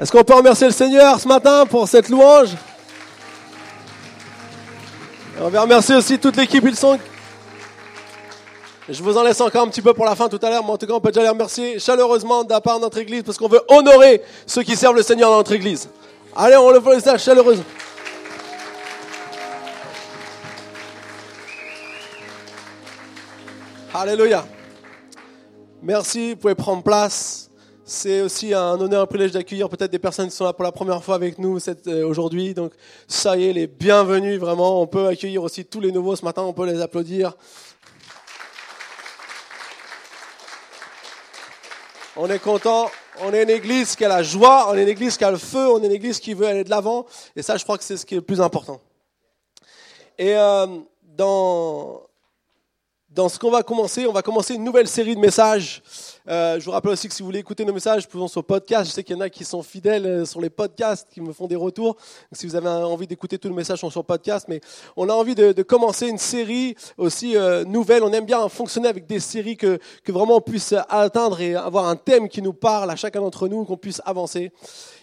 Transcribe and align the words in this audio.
Est-ce 0.00 0.10
qu'on 0.10 0.24
peut 0.24 0.34
remercier 0.34 0.66
le 0.66 0.72
Seigneur 0.72 1.20
ce 1.20 1.28
matin 1.28 1.66
pour 1.66 1.86
cette 1.86 2.08
louange? 2.08 2.56
On 5.38 5.50
va 5.50 5.60
remercier 5.60 5.94
aussi 5.94 6.18
toute 6.18 6.36
l'équipe. 6.36 6.64
Je 8.88 9.02
vous 9.02 9.18
en 9.18 9.22
laisse 9.22 9.42
encore 9.42 9.62
un 9.62 9.68
petit 9.68 9.82
peu 9.82 9.92
pour 9.92 10.06
la 10.06 10.16
fin 10.16 10.30
tout 10.30 10.38
à 10.40 10.48
l'heure, 10.48 10.64
mais 10.64 10.70
en 10.70 10.78
tout 10.78 10.86
cas, 10.86 10.94
on 10.94 11.00
peut 11.00 11.10
déjà 11.10 11.22
les 11.22 11.28
remercier 11.28 11.78
chaleureusement 11.78 12.44
de 12.44 12.50
la 12.50 12.62
part 12.62 12.76
de 12.76 12.84
notre 12.84 12.96
Église 12.96 13.24
parce 13.24 13.36
qu'on 13.36 13.48
veut 13.48 13.60
honorer 13.68 14.22
ceux 14.46 14.62
qui 14.62 14.74
servent 14.74 14.96
le 14.96 15.02
Seigneur 15.02 15.30
dans 15.30 15.36
notre 15.36 15.52
Église. 15.52 15.90
Allez, 16.34 16.56
on 16.56 16.70
le 16.70 16.80
fait 16.80 17.00
ça 17.00 17.18
chaleureusement. 17.18 17.64
Alléluia. 23.92 24.46
Merci, 25.82 26.30
vous 26.30 26.36
pouvez 26.36 26.54
prendre 26.54 26.82
place. 26.82 27.49
C'est 27.92 28.20
aussi 28.20 28.54
un 28.54 28.80
honneur, 28.80 29.02
un 29.02 29.06
privilège 29.06 29.32
d'accueillir 29.32 29.68
peut-être 29.68 29.90
des 29.90 29.98
personnes 29.98 30.28
qui 30.28 30.36
sont 30.36 30.44
là 30.44 30.52
pour 30.52 30.62
la 30.62 30.70
première 30.70 31.02
fois 31.02 31.16
avec 31.16 31.40
nous 31.40 31.58
euh, 31.88 32.06
aujourd'hui. 32.06 32.54
Donc, 32.54 32.72
ça 33.08 33.36
y 33.36 33.48
est, 33.48 33.52
les 33.52 33.66
bienvenus, 33.66 34.38
vraiment. 34.38 34.80
On 34.80 34.86
peut 34.86 35.08
accueillir 35.08 35.42
aussi 35.42 35.64
tous 35.64 35.80
les 35.80 35.90
nouveaux 35.90 36.14
ce 36.14 36.24
matin, 36.24 36.42
on 36.42 36.52
peut 36.52 36.66
les 36.66 36.80
applaudir. 36.80 37.32
On 42.14 42.30
est 42.30 42.38
content. 42.38 42.88
On 43.22 43.34
est 43.34 43.42
une 43.42 43.50
église 43.50 43.96
qui 43.96 44.04
a 44.04 44.08
la 44.08 44.22
joie, 44.22 44.68
on 44.70 44.76
est 44.76 44.84
une 44.84 44.88
église 44.88 45.16
qui 45.16 45.24
a 45.24 45.32
le 45.32 45.36
feu, 45.36 45.68
on 45.72 45.82
est 45.82 45.86
une 45.86 45.92
église 45.92 46.20
qui 46.20 46.32
veut 46.32 46.46
aller 46.46 46.62
de 46.62 46.70
l'avant. 46.70 47.06
Et 47.34 47.42
ça, 47.42 47.56
je 47.56 47.64
crois 47.64 47.76
que 47.76 47.82
c'est 47.82 47.96
ce 47.96 48.06
qui 48.06 48.14
est 48.14 48.18
le 48.18 48.22
plus 48.22 48.40
important. 48.40 48.80
Et 50.16 50.36
euh, 50.36 50.66
dans, 51.16 52.02
dans 53.10 53.28
ce 53.28 53.40
qu'on 53.40 53.50
va 53.50 53.64
commencer, 53.64 54.06
on 54.06 54.12
va 54.12 54.22
commencer 54.22 54.54
une 54.54 54.62
nouvelle 54.62 54.86
série 54.86 55.16
de 55.16 55.20
messages. 55.20 55.82
Euh, 56.28 56.60
je 56.60 56.64
vous 56.64 56.70
rappelle 56.70 56.92
aussi 56.92 57.08
que 57.08 57.14
si 57.14 57.22
vous 57.22 57.26
voulez 57.26 57.40
écouter 57.40 57.64
nos 57.64 57.72
messages, 57.72 58.06
pouvons 58.06 58.28
sur 58.28 58.44
podcast. 58.44 58.88
Je 58.88 58.94
sais 58.94 59.02
qu'il 59.02 59.16
y 59.16 59.18
en 59.18 59.20
a 59.20 59.28
qui 59.28 59.44
sont 59.44 59.64
fidèles 59.64 60.06
euh, 60.06 60.24
sur 60.24 60.40
les 60.40 60.50
podcasts, 60.50 61.08
qui 61.10 61.20
me 61.20 61.32
font 61.32 61.48
des 61.48 61.56
retours. 61.56 61.96
Si 62.30 62.46
vous 62.46 62.54
avez 62.54 62.68
envie 62.68 63.08
d'écouter 63.08 63.36
tous 63.36 63.48
nos 63.48 63.54
messages, 63.54 63.80
sont 63.80 63.90
sur 63.90 64.04
podcast. 64.04 64.46
Mais 64.48 64.60
on 64.96 65.08
a 65.08 65.12
envie 65.12 65.34
de, 65.34 65.50
de 65.50 65.62
commencer 65.64 66.06
une 66.06 66.18
série 66.18 66.76
aussi 66.98 67.36
euh, 67.36 67.64
nouvelle. 67.64 68.04
On 68.04 68.12
aime 68.12 68.26
bien 68.26 68.48
fonctionner 68.48 68.88
avec 68.88 69.06
des 69.06 69.18
séries 69.18 69.56
que, 69.56 69.80
que 70.04 70.12
vraiment 70.12 70.36
on 70.36 70.40
puisse 70.40 70.72
atteindre 70.88 71.40
et 71.40 71.56
avoir 71.56 71.88
un 71.88 71.96
thème 71.96 72.28
qui 72.28 72.42
nous 72.42 72.52
parle 72.52 72.92
à 72.92 72.96
chacun 72.96 73.20
d'entre 73.20 73.48
nous, 73.48 73.64
qu'on 73.64 73.76
puisse 73.76 74.00
avancer. 74.04 74.52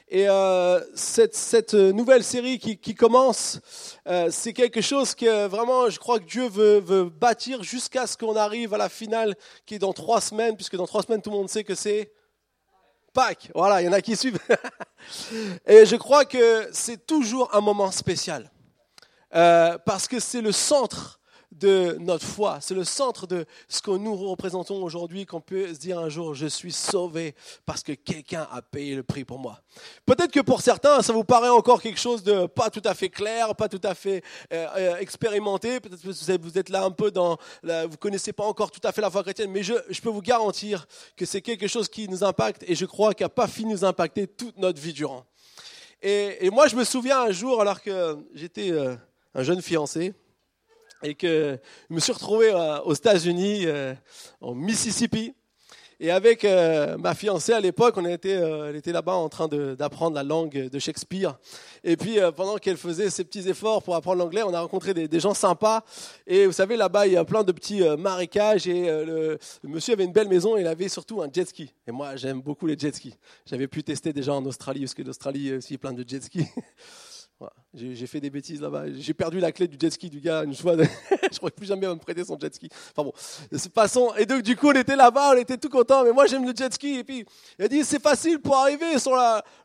Et 0.09 0.29
euh, 0.29 0.79
cette, 0.95 1.35
cette, 1.35 1.73
nouvelle 1.73 2.23
série 2.23 2.59
qui, 2.59 2.77
qui 2.77 2.95
commence, 2.95 3.59
euh, 4.07 4.29
c'est 4.31 4.53
quelque 4.53 4.79
chose 4.79 5.13
que 5.13 5.47
vraiment, 5.47 5.89
je 5.89 5.99
crois 5.99 6.19
que 6.19 6.23
Dieu 6.23 6.47
veut, 6.47 6.79
veut 6.79 7.09
bâtir 7.09 7.61
jusqu'à 7.61 8.07
ce 8.07 8.15
qu'on 8.15 8.37
arrive 8.37 8.73
à 8.73 8.77
la 8.77 8.87
finale, 8.87 9.35
qui 9.65 9.75
est 9.75 9.79
dans 9.79 9.91
trois 9.91 10.21
semaines, 10.21 10.55
puisque 10.55 10.77
dans 10.77 10.87
trois 10.87 11.03
semaines, 11.03 11.21
tout 11.21 11.29
le 11.29 11.35
monde 11.35 11.49
sait 11.49 11.65
que 11.65 11.75
c'est 11.75 12.13
Pâques. 13.13 13.51
Voilà, 13.53 13.81
il 13.81 13.85
y 13.85 13.89
en 13.89 13.93
a 13.93 14.01
qui 14.01 14.15
suivent. 14.15 14.39
Et 15.67 15.85
je 15.85 15.97
crois 15.97 16.23
que 16.23 16.69
c'est 16.71 17.05
toujours 17.05 17.53
un 17.53 17.59
moment 17.59 17.91
spécial, 17.91 18.49
euh, 19.35 19.77
parce 19.85 20.07
que 20.07 20.21
c'est 20.21 20.41
le 20.41 20.53
centre 20.53 21.16
de 21.59 21.97
notre 21.99 22.25
foi. 22.25 22.59
C'est 22.61 22.73
le 22.73 22.83
centre 22.83 23.27
de 23.27 23.45
ce 23.67 23.81
que 23.81 23.91
nous 23.91 24.15
représentons 24.15 24.83
aujourd'hui, 24.83 25.25
qu'on 25.25 25.41
peut 25.41 25.73
se 25.73 25.79
dire 25.79 25.99
un 25.99 26.09
jour, 26.09 26.35
je 26.35 26.47
suis 26.47 26.71
sauvé 26.71 27.35
parce 27.65 27.83
que 27.83 27.93
quelqu'un 27.93 28.47
a 28.51 28.61
payé 28.61 28.95
le 28.95 29.03
prix 29.03 29.25
pour 29.25 29.39
moi. 29.39 29.61
Peut-être 30.05 30.31
que 30.31 30.39
pour 30.39 30.61
certains, 30.61 31.01
ça 31.01 31.13
vous 31.13 31.23
paraît 31.23 31.49
encore 31.49 31.81
quelque 31.81 31.99
chose 31.99 32.23
de 32.23 32.45
pas 32.45 32.69
tout 32.69 32.81
à 32.85 32.93
fait 32.93 33.09
clair, 33.09 33.55
pas 33.55 33.69
tout 33.69 33.81
à 33.83 33.95
fait 33.95 34.23
euh, 34.53 34.67
euh, 34.77 34.97
expérimenté. 34.97 35.79
Peut-être 35.79 36.01
que 36.01 36.41
vous 36.41 36.57
êtes 36.57 36.69
là 36.69 36.83
un 36.83 36.91
peu 36.91 37.11
dans, 37.11 37.37
la, 37.63 37.87
vous 37.87 37.97
connaissez 37.97 38.33
pas 38.33 38.45
encore 38.45 38.71
tout 38.71 38.81
à 38.83 38.91
fait 38.91 39.01
la 39.01 39.09
foi 39.09 39.23
chrétienne, 39.23 39.51
mais 39.51 39.63
je, 39.63 39.73
peux 40.01 40.09
vous 40.09 40.21
garantir 40.21 40.87
que 41.15 41.25
c'est 41.25 41.41
quelque 41.41 41.67
chose 41.67 41.89
qui 41.89 42.07
nous 42.07 42.23
impacte 42.23 42.63
et 42.67 42.75
je 42.75 42.85
crois 42.85 43.13
qu'il 43.13 43.25
n'a 43.25 43.29
pas 43.29 43.47
fini 43.47 43.73
de 43.73 43.79
nous 43.79 43.85
impacter 43.85 44.27
toute 44.27 44.57
notre 44.57 44.79
vie 44.79 44.93
durant. 44.93 45.25
Et, 46.01 46.45
et, 46.45 46.49
moi, 46.51 46.67
je 46.67 46.75
me 46.75 46.83
souviens 46.83 47.21
un 47.21 47.31
jour, 47.31 47.59
alors 47.59 47.81
que 47.81 48.17
j'étais 48.35 48.71
euh, 48.71 48.95
un 49.33 49.41
jeune 49.41 49.63
fiancé, 49.63 50.13
et 51.03 51.15
que 51.15 51.59
je 51.89 51.95
me 51.95 51.99
suis 51.99 52.13
retrouvé 52.13 52.51
euh, 52.51 52.79
aux 52.81 52.93
États-Unis, 52.93 53.63
euh, 53.65 53.93
en 54.41 54.55
Mississippi. 54.55 55.33
Et 55.99 56.11
avec 56.11 56.45
euh, 56.45 56.95
ma 56.97 57.15
fiancée 57.15 57.53
à 57.53 57.59
l'époque, 57.59 57.95
on 57.97 58.05
était, 58.05 58.29
elle 58.29 58.75
était 58.75 58.91
là-bas 58.91 59.15
en 59.15 59.29
train 59.29 59.47
d'apprendre 59.47 60.15
la 60.15 60.21
langue 60.21 60.69
de 60.69 60.77
Shakespeare. 60.77 61.39
Et 61.83 61.97
puis 61.97 62.19
pendant 62.35 62.57
qu'elle 62.57 62.77
faisait 62.77 63.09
ses 63.09 63.23
petits 63.23 63.49
efforts 63.49 63.81
pour 63.81 63.95
apprendre 63.95 64.19
l'anglais, 64.19 64.43
on 64.43 64.53
a 64.53 64.61
rencontré 64.61 64.93
des, 64.93 65.19
gens 65.19 65.33
sympas. 65.33 65.83
Et 66.27 66.45
vous 66.45 66.51
savez, 66.51 66.77
là-bas, 66.77 67.07
il 67.07 67.13
y 67.13 67.17
a 67.17 67.25
plein 67.25 67.43
de 67.43 67.51
petits 67.51 67.81
marécages. 67.97 68.67
Et 68.67 68.85
le, 68.85 69.39
le, 69.63 69.69
monsieur 69.69 69.93
avait 69.93 70.03
une 70.03 70.11
belle 70.11 70.27
maison 70.27 70.55
et 70.55 70.61
il 70.61 70.67
avait 70.67 70.87
surtout 70.87 71.23
un 71.23 71.29
jet 71.33 71.49
ski. 71.49 71.73
Et 71.87 71.91
moi, 71.91 72.15
j'aime 72.15 72.41
beaucoup 72.41 72.67
les 72.67 72.77
jet 72.77 72.93
skis. 72.93 73.15
J'avais 73.47 73.67
pu 73.67 73.83
tester 73.83 74.13
déjà 74.13 74.33
en 74.33 74.45
Australie, 74.45 74.81
parce 74.81 74.93
que 74.93 75.01
l'Australie 75.01 75.53
aussi 75.53 75.79
plein 75.79 75.93
de 75.93 76.07
jet 76.07 76.21
skis. 76.23 76.45
J'ai 77.73 78.07
fait 78.07 78.19
des 78.19 78.31
bêtises 78.31 78.61
là-bas. 78.61 78.85
J'ai 78.93 79.13
perdu 79.13 79.39
la 79.39 79.51
clé 79.51 79.67
du 79.67 79.77
jet 79.79 79.91
ski 79.91 80.09
du 80.09 80.19
gars 80.19 80.43
une 80.43 80.55
fois. 80.55 80.75
je 81.31 81.37
crois 81.37 81.51
plus 81.51 81.67
jamais 81.67 81.87
me 81.87 81.95
prêter 81.95 82.23
son 82.23 82.39
jet 82.39 82.53
ski. 82.53 82.69
Enfin 82.95 83.03
bon, 83.03 83.13
passons. 83.73 84.13
Et 84.15 84.25
donc 84.25 84.41
du 84.41 84.55
coup, 84.55 84.69
on 84.69 84.73
était 84.73 84.95
là-bas, 84.95 85.33
on 85.33 85.37
était 85.37 85.57
tout 85.57 85.69
content. 85.69 86.03
Mais 86.03 86.11
moi, 86.11 86.25
j'aime 86.25 86.45
le 86.45 86.55
jet 86.55 86.73
ski. 86.73 86.99
Et 86.99 87.03
puis, 87.03 87.25
il 87.59 87.65
a 87.65 87.67
dit, 87.67 87.83
c'est 87.83 88.01
facile 88.01 88.39
pour 88.39 88.55
arriver 88.55 88.97
sur 88.97 89.15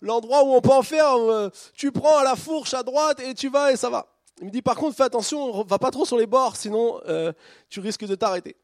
l'endroit 0.03 0.45
où 0.45 0.53
on 0.53 0.61
peut 0.61 0.73
en 0.73 0.83
faire. 0.83 1.15
Euh, 1.15 1.49
tu 1.75 1.91
prends 1.91 2.23
la 2.23 2.37
fourche 2.37 2.75
à 2.75 2.83
droite 2.83 3.21
et 3.21 3.33
tu 3.33 3.49
vas 3.49 3.73
et 3.73 3.77
ça 3.77 3.89
va. 3.89 4.07
Il 4.41 4.47
me 4.47 4.51
dit, 4.51 4.63
par 4.63 4.77
contre, 4.77 4.97
fais 4.97 5.05
attention, 5.05 5.63
va 5.63 5.79
pas 5.79 5.91
trop 5.91 6.05
sur 6.05 6.19
les 6.19 6.27
bords, 6.27 6.57
sinon 6.57 7.01
euh, 7.09 7.33
tu 7.71 7.81
risques 7.81 8.07
de 8.07 8.15
t'arrêter. 8.15 8.57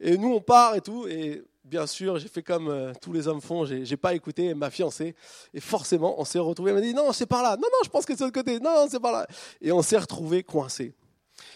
Et 0.00 0.16
nous, 0.16 0.32
on 0.32 0.40
part 0.40 0.74
et 0.74 0.80
tout. 0.80 1.06
Et 1.06 1.42
bien 1.66 1.86
sûr, 1.86 2.18
j'ai 2.18 2.28
fait 2.28 2.42
comme 2.42 2.68
euh, 2.68 2.92
tous 3.00 3.12
les 3.12 3.28
hommes 3.28 3.40
font, 3.40 3.64
j'ai, 3.64 3.84
j'ai 3.84 3.96
pas 3.96 4.14
écouté 4.14 4.54
ma 4.54 4.70
fiancée. 4.70 5.14
Et 5.52 5.60
forcément, 5.60 6.20
on 6.20 6.24
s'est 6.24 6.38
retrouvé. 6.38 6.70
Elle 6.70 6.76
m'a 6.76 6.82
dit 6.82 6.94
non, 6.94 7.12
c'est 7.12 7.26
par 7.26 7.42
là. 7.42 7.56
Non, 7.56 7.68
non, 7.70 7.78
je 7.84 7.90
pense 7.90 8.06
que 8.06 8.14
c'est 8.14 8.20
de 8.20 8.24
l'autre 8.24 8.40
côté. 8.40 8.60
Non, 8.60 8.86
c'est 8.90 9.00
par 9.00 9.12
là. 9.12 9.26
Et 9.60 9.72
on 9.72 9.82
s'est 9.82 9.98
retrouvé 9.98 10.42
coincé. 10.42 10.94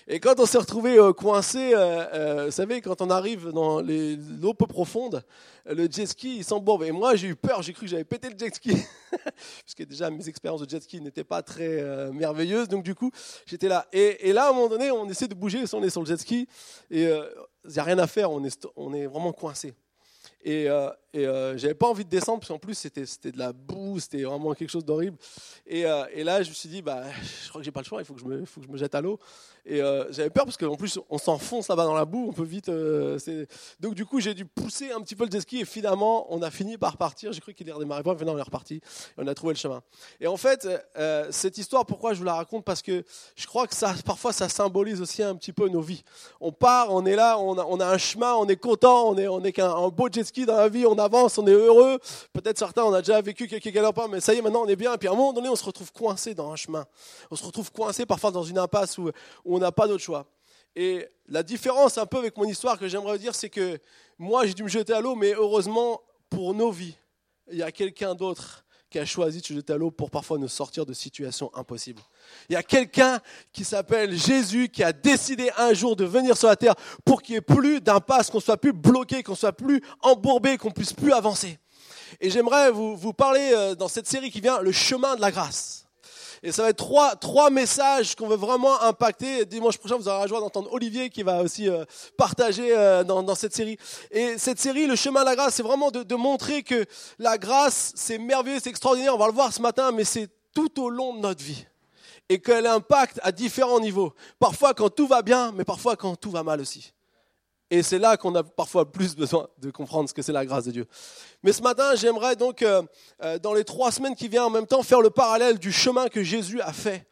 Et 0.06 0.20
quand 0.20 0.38
on 0.40 0.46
s'est 0.46 0.58
retrouvé 0.58 0.98
euh, 0.98 1.12
coincé, 1.12 1.72
euh, 1.74 2.04
euh, 2.12 2.44
vous 2.46 2.50
savez, 2.50 2.80
quand 2.80 3.00
on 3.00 3.10
arrive 3.10 3.50
dans 3.50 3.80
l'eau 3.80 4.54
peu 4.54 4.66
profonde, 4.66 5.22
le 5.66 5.88
jet 5.90 6.06
ski, 6.06 6.38
il 6.38 6.44
s'embourbe. 6.44 6.82
Et 6.82 6.90
moi, 6.90 7.14
j'ai 7.16 7.28
eu 7.28 7.36
peur, 7.36 7.62
j'ai 7.62 7.72
cru 7.72 7.86
que 7.86 7.90
j'avais 7.90 8.04
pété 8.04 8.28
le 8.28 8.38
jet 8.38 8.54
ski. 8.54 8.76
Puisque 9.64 9.88
déjà, 9.88 10.10
mes 10.10 10.28
expériences 10.28 10.62
de 10.62 10.68
jet 10.68 10.82
ski 10.82 11.00
n'étaient 11.00 11.24
pas 11.24 11.42
très 11.42 12.10
merveilleuses. 12.12 12.68
Donc, 12.68 12.82
du 12.82 12.94
coup, 12.94 13.10
j'étais 13.46 13.68
là. 13.68 13.86
Et, 13.92 14.28
et, 14.28 14.32
là, 14.32 14.46
à 14.46 14.50
un 14.50 14.52
moment 14.52 14.68
donné, 14.68 14.90
on 14.90 15.08
essaie 15.08 15.28
de 15.28 15.34
bouger, 15.34 15.64
on 15.72 15.82
est 15.82 15.90
sur 15.90 16.00
le 16.00 16.06
jet 16.06 16.18
ski. 16.18 16.48
Et 16.90 17.02
il 17.02 17.70
n'y 17.70 17.78
a 17.78 17.84
rien 17.84 17.98
à 17.98 18.06
faire, 18.06 18.30
on 18.30 18.44
est, 18.44 18.66
on 18.76 18.92
est 18.92 19.06
vraiment 19.06 19.32
coincé. 19.32 19.74
Et, 20.42 20.68
euh, 20.68 20.90
et 21.12 21.26
euh, 21.26 21.58
j'avais 21.58 21.74
pas 21.74 21.88
envie 21.88 22.04
de 22.04 22.10
descendre, 22.10 22.38
parce 22.38 22.48
qu'en 22.48 22.58
plus 22.58 22.74
c'était, 22.74 23.04
c'était 23.04 23.32
de 23.32 23.38
la 23.38 23.52
boue, 23.52 23.98
c'était 23.98 24.22
vraiment 24.22 24.54
quelque 24.54 24.70
chose 24.70 24.84
d'horrible. 24.84 25.16
Et, 25.66 25.84
euh, 25.84 26.04
et, 26.12 26.22
là, 26.22 26.42
je 26.42 26.50
me 26.50 26.54
suis 26.54 26.68
dit, 26.68 26.82
bah, 26.82 27.02
je 27.44 27.48
crois 27.48 27.60
que 27.60 27.64
j'ai 27.64 27.72
pas 27.72 27.80
le 27.80 27.86
choix, 27.86 28.00
il 28.00 28.04
faut 28.04 28.14
que 28.14 28.20
je 28.20 28.26
me, 28.26 28.44
faut 28.44 28.60
que 28.60 28.66
je 28.66 28.72
me 28.72 28.76
jette 28.76 28.94
à 28.94 29.00
l'eau. 29.00 29.18
Et 29.66 29.82
euh, 29.82 30.10
j'avais 30.10 30.30
peur 30.30 30.44
parce 30.44 30.56
qu'en 30.56 30.76
plus 30.76 30.98
on 31.10 31.18
s'enfonce 31.18 31.68
là-bas 31.68 31.84
dans 31.84 31.94
la 31.94 32.06
boue, 32.06 32.28
on 32.28 32.32
peut 32.32 32.44
vite. 32.44 32.70
Donc 33.80 33.94
du 33.94 34.06
coup, 34.06 34.20
j'ai 34.20 34.34
dû 34.34 34.44
pousser 34.46 34.90
un 34.90 35.00
petit 35.00 35.14
peu 35.14 35.26
le 35.26 35.30
jet 35.30 35.40
ski 35.40 35.60
et 35.60 35.64
finalement, 35.64 36.32
on 36.32 36.42
a 36.42 36.50
fini 36.50 36.78
par 36.78 36.96
partir. 36.96 37.32
J'ai 37.32 37.40
cru 37.40 37.54
qu'il 37.54 37.70
redémarrer 37.70 38.02
pas, 38.02 38.14
mais 38.14 38.24
non, 38.24 38.34
on 38.34 38.38
est 38.38 38.42
reparti 38.42 38.76
et 38.76 38.82
on 39.18 39.26
a 39.26 39.34
trouvé 39.34 39.52
le 39.52 39.58
chemin. 39.58 39.82
Et 40.20 40.26
en 40.26 40.36
fait, 40.36 40.68
cette 41.30 41.58
histoire, 41.58 41.84
pourquoi 41.84 42.14
je 42.14 42.20
vous 42.20 42.24
la 42.24 42.34
raconte? 42.34 42.64
Parce 42.64 42.82
que 42.82 43.04
je 43.36 43.46
crois 43.46 43.66
que 43.66 43.74
ça, 43.74 43.94
parfois, 44.04 44.32
ça 44.32 44.48
symbolise 44.48 45.00
aussi 45.00 45.22
un 45.22 45.34
petit 45.34 45.52
peu 45.52 45.68
nos 45.68 45.82
vies. 45.82 46.04
On 46.40 46.52
part, 46.52 46.92
on 46.94 47.04
est 47.04 47.16
là, 47.16 47.38
on 47.38 47.58
a, 47.58 47.64
on 47.64 47.80
a 47.80 47.86
un 47.86 47.98
chemin, 47.98 48.34
on 48.34 48.46
est 48.46 48.56
content, 48.56 49.08
on 49.10 49.18
est, 49.18 49.28
on 49.28 49.44
est 49.44 49.52
qu'un 49.52 49.88
beau 49.88 50.08
jet 50.10 50.24
ski 50.24 50.46
dans 50.46 50.56
la 50.56 50.68
vie, 50.68 50.86
on 50.86 50.98
avance, 51.00 51.38
on 51.38 51.46
est 51.46 51.52
heureux. 51.52 51.98
Peut-être 52.32 52.58
certains, 52.58 52.84
on 52.84 52.92
a 52.92 53.00
déjà 53.00 53.20
vécu 53.20 53.48
quelques 53.48 53.70
galopins, 53.70 54.06
mais 54.08 54.20
ça 54.20 54.34
y 54.34 54.38
est, 54.38 54.42
maintenant 54.42 54.62
on 54.62 54.68
est 54.68 54.76
bien. 54.76 54.94
Et 54.94 54.98
puis 54.98 55.08
à 55.08 55.12
un 55.12 55.14
moment 55.14 55.32
donné, 55.32 55.48
on 55.48 55.56
se 55.56 55.64
retrouve 55.64 55.92
coincé 55.92 56.34
dans 56.34 56.52
un 56.52 56.56
chemin. 56.56 56.86
On 57.30 57.36
se 57.36 57.44
retrouve 57.44 57.72
coincé 57.72 58.06
parfois 58.06 58.30
dans 58.30 58.44
une 58.44 58.58
impasse 58.58 58.98
où, 58.98 59.08
où 59.44 59.56
on 59.56 59.58
n'a 59.58 59.72
pas 59.72 59.88
d'autre 59.88 60.04
choix. 60.04 60.26
Et 60.76 61.08
la 61.26 61.42
différence 61.42 61.98
un 61.98 62.06
peu 62.06 62.18
avec 62.18 62.36
mon 62.36 62.44
histoire 62.44 62.78
que 62.78 62.86
j'aimerais 62.86 63.18
dire, 63.18 63.34
c'est 63.34 63.50
que 63.50 63.78
moi 64.18 64.46
j'ai 64.46 64.54
dû 64.54 64.62
me 64.62 64.68
jeter 64.68 64.92
à 64.92 65.00
l'eau, 65.00 65.16
mais 65.16 65.32
heureusement 65.32 66.00
pour 66.28 66.54
nos 66.54 66.70
vies, 66.70 66.96
il 67.50 67.58
y 67.58 67.62
a 67.62 67.72
quelqu'un 67.72 68.14
d'autre 68.14 68.64
qui 68.90 68.98
a 68.98 69.06
choisi 69.06 69.40
de 69.40 69.46
jeter 69.46 69.72
à 69.72 69.78
pour 69.96 70.10
parfois 70.10 70.36
nous 70.36 70.48
sortir 70.48 70.84
de 70.84 70.92
situations 70.92 71.50
impossibles. 71.54 72.02
Il 72.48 72.54
y 72.54 72.56
a 72.56 72.62
quelqu'un 72.62 73.20
qui 73.52 73.64
s'appelle 73.64 74.16
Jésus 74.16 74.68
qui 74.68 74.82
a 74.82 74.92
décidé 74.92 75.50
un 75.56 75.72
jour 75.72 75.94
de 75.94 76.04
venir 76.04 76.36
sur 76.36 76.48
la 76.48 76.56
terre 76.56 76.74
pour 77.04 77.22
qu'il 77.22 77.34
n'y 77.34 77.38
ait 77.38 77.40
plus 77.40 77.80
d'impasse, 77.80 78.30
qu'on 78.30 78.40
soit 78.40 78.56
plus 78.56 78.72
bloqué, 78.72 79.22
qu'on 79.22 79.36
soit 79.36 79.52
plus 79.52 79.80
embourbé, 80.02 80.58
qu'on 80.58 80.72
puisse 80.72 80.92
plus 80.92 81.12
avancer. 81.12 81.58
Et 82.20 82.30
j'aimerais 82.30 82.72
vous, 82.72 82.96
vous 82.96 83.12
parler 83.12 83.52
euh, 83.54 83.76
dans 83.76 83.88
cette 83.88 84.08
série 84.08 84.30
qui 84.30 84.40
vient, 84.40 84.60
le 84.60 84.72
chemin 84.72 85.14
de 85.14 85.20
la 85.20 85.30
grâce. 85.30 85.86
Et 86.42 86.52
ça 86.52 86.62
va 86.62 86.70
être 86.70 86.78
trois, 86.78 87.16
trois 87.16 87.50
messages 87.50 88.14
qu'on 88.14 88.26
veut 88.26 88.36
vraiment 88.36 88.80
impacter. 88.82 89.44
Dimanche 89.44 89.76
prochain, 89.76 89.96
vous 89.96 90.08
aurez 90.08 90.20
la 90.20 90.26
joie 90.26 90.40
d'entendre 90.40 90.72
Olivier 90.72 91.10
qui 91.10 91.22
va 91.22 91.42
aussi 91.42 91.68
euh, 91.68 91.84
partager 92.16 92.74
euh, 92.74 93.04
dans, 93.04 93.34
cette 93.34 93.54
série. 93.54 93.76
Et 94.10 94.38
cette 94.38 94.58
série, 94.58 94.86
le 94.86 94.96
chemin 94.96 95.20
de 95.20 95.26
la 95.26 95.36
grâce, 95.36 95.54
c'est 95.54 95.62
vraiment 95.62 95.90
de, 95.90 96.02
de 96.02 96.14
montrer 96.14 96.62
que 96.62 96.86
la 97.18 97.36
grâce, 97.36 97.92
c'est 97.94 98.16
merveilleux, 98.16 98.58
c'est 98.62 98.70
extraordinaire. 98.70 99.14
On 99.14 99.18
va 99.18 99.26
le 99.26 99.34
voir 99.34 99.52
ce 99.52 99.60
matin, 99.60 99.92
mais 99.92 100.04
c'est 100.04 100.30
tout 100.54 100.82
au 100.82 100.88
long 100.88 101.14
de 101.14 101.20
notre 101.20 101.44
vie. 101.44 101.66
Et 102.30 102.40
qu'elle 102.40 102.66
impacte 102.66 103.20
à 103.22 103.32
différents 103.32 103.80
niveaux. 103.80 104.14
Parfois 104.38 104.72
quand 104.72 104.88
tout 104.88 105.06
va 105.06 105.20
bien, 105.20 105.52
mais 105.52 105.64
parfois 105.64 105.96
quand 105.96 106.16
tout 106.16 106.30
va 106.30 106.42
mal 106.42 106.60
aussi. 106.60 106.92
Et 107.70 107.84
c'est 107.84 108.00
là 108.00 108.16
qu'on 108.16 108.34
a 108.34 108.42
parfois 108.42 108.90
plus 108.90 109.14
besoin 109.14 109.48
de 109.58 109.70
comprendre 109.70 110.08
ce 110.08 110.14
que 110.14 110.22
c'est 110.22 110.32
la 110.32 110.44
grâce 110.44 110.64
de 110.64 110.72
Dieu. 110.72 110.86
Mais 111.44 111.52
ce 111.52 111.62
matin, 111.62 111.94
j'aimerais 111.94 112.34
donc, 112.34 112.62
euh, 112.62 112.82
euh, 113.22 113.38
dans 113.38 113.54
les 113.54 113.64
trois 113.64 113.92
semaines 113.92 114.16
qui 114.16 114.26
viennent 114.26 114.42
en 114.42 114.50
même 114.50 114.66
temps, 114.66 114.82
faire 114.82 115.00
le 115.00 115.10
parallèle 115.10 115.58
du 115.58 115.70
chemin 115.70 116.08
que 116.08 116.24
Jésus 116.24 116.60
a 116.60 116.72
fait 116.72 117.06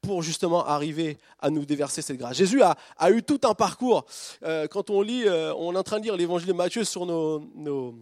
pour 0.00 0.22
justement 0.22 0.64
arriver 0.64 1.18
à 1.40 1.50
nous 1.50 1.66
déverser 1.66 2.00
cette 2.00 2.16
grâce. 2.16 2.36
Jésus 2.38 2.62
a, 2.62 2.76
eu 3.10 3.22
tout 3.22 3.40
un 3.44 3.52
parcours. 3.52 4.06
Euh, 4.44 4.66
quand 4.66 4.88
on 4.88 5.02
lit, 5.02 5.24
on 5.28 5.74
est 5.74 5.78
en 5.78 5.82
train 5.82 5.98
de 5.98 6.04
lire 6.04 6.16
l'évangile 6.16 6.48
de 6.48 6.52
Matthieu 6.54 6.84
sur 6.84 7.04
nos, 7.04 7.40
nos, 7.54 7.94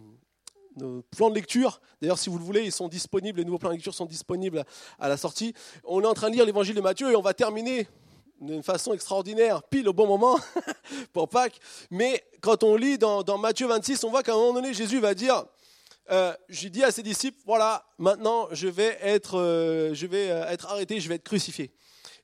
plans 1.17 1.29
de 1.29 1.35
lecture. 1.35 1.81
D'ailleurs, 2.01 2.19
si 2.19 2.29
vous 2.29 2.37
le 2.37 2.43
voulez, 2.43 2.63
ils 2.63 2.71
sont 2.71 2.87
disponibles, 2.87 3.39
les 3.39 3.45
nouveaux 3.45 3.57
plans 3.57 3.69
de 3.69 3.75
lecture 3.75 3.95
sont 3.95 4.05
disponibles 4.05 4.63
à 4.99 5.09
la 5.09 5.17
sortie. 5.17 5.53
On 5.83 6.01
est 6.03 6.05
en 6.05 6.13
train 6.13 6.29
de 6.29 6.35
lire 6.35 6.45
l'évangile 6.45 6.75
de 6.75 6.81
Matthieu 6.81 7.11
et 7.11 7.15
on 7.15 7.21
va 7.21 7.33
terminer 7.33 7.87
d'une 8.39 8.63
façon 8.63 8.93
extraordinaire, 8.93 9.63
pile 9.63 9.87
au 9.89 9.93
bon 9.93 10.07
moment 10.07 10.39
pour 11.13 11.29
Pâques. 11.29 11.59
Mais 11.89 12.23
quand 12.41 12.63
on 12.63 12.75
lit 12.75 12.97
dans, 12.97 13.37
Matthieu 13.37 13.67
26, 13.67 14.03
on 14.03 14.09
voit 14.09 14.23
qu'à 14.23 14.33
un 14.33 14.35
moment 14.35 14.53
donné, 14.53 14.73
Jésus 14.73 14.99
va 14.99 15.13
dire, 15.13 15.45
euh, 16.11 16.33
j'ai 16.47 16.69
dit 16.69 16.83
à 16.83 16.91
ses 16.91 17.03
disciples, 17.03 17.37
voilà, 17.45 17.85
maintenant 17.97 18.47
je 18.51 18.67
vais 18.67 18.97
être, 19.01 19.37
euh, 19.37 19.93
je 19.93 20.07
vais 20.07 20.29
euh, 20.29 20.49
être 20.49 20.67
arrêté, 20.67 20.99
je 20.99 21.09
vais 21.09 21.15
être 21.15 21.23
crucifié. 21.23 21.71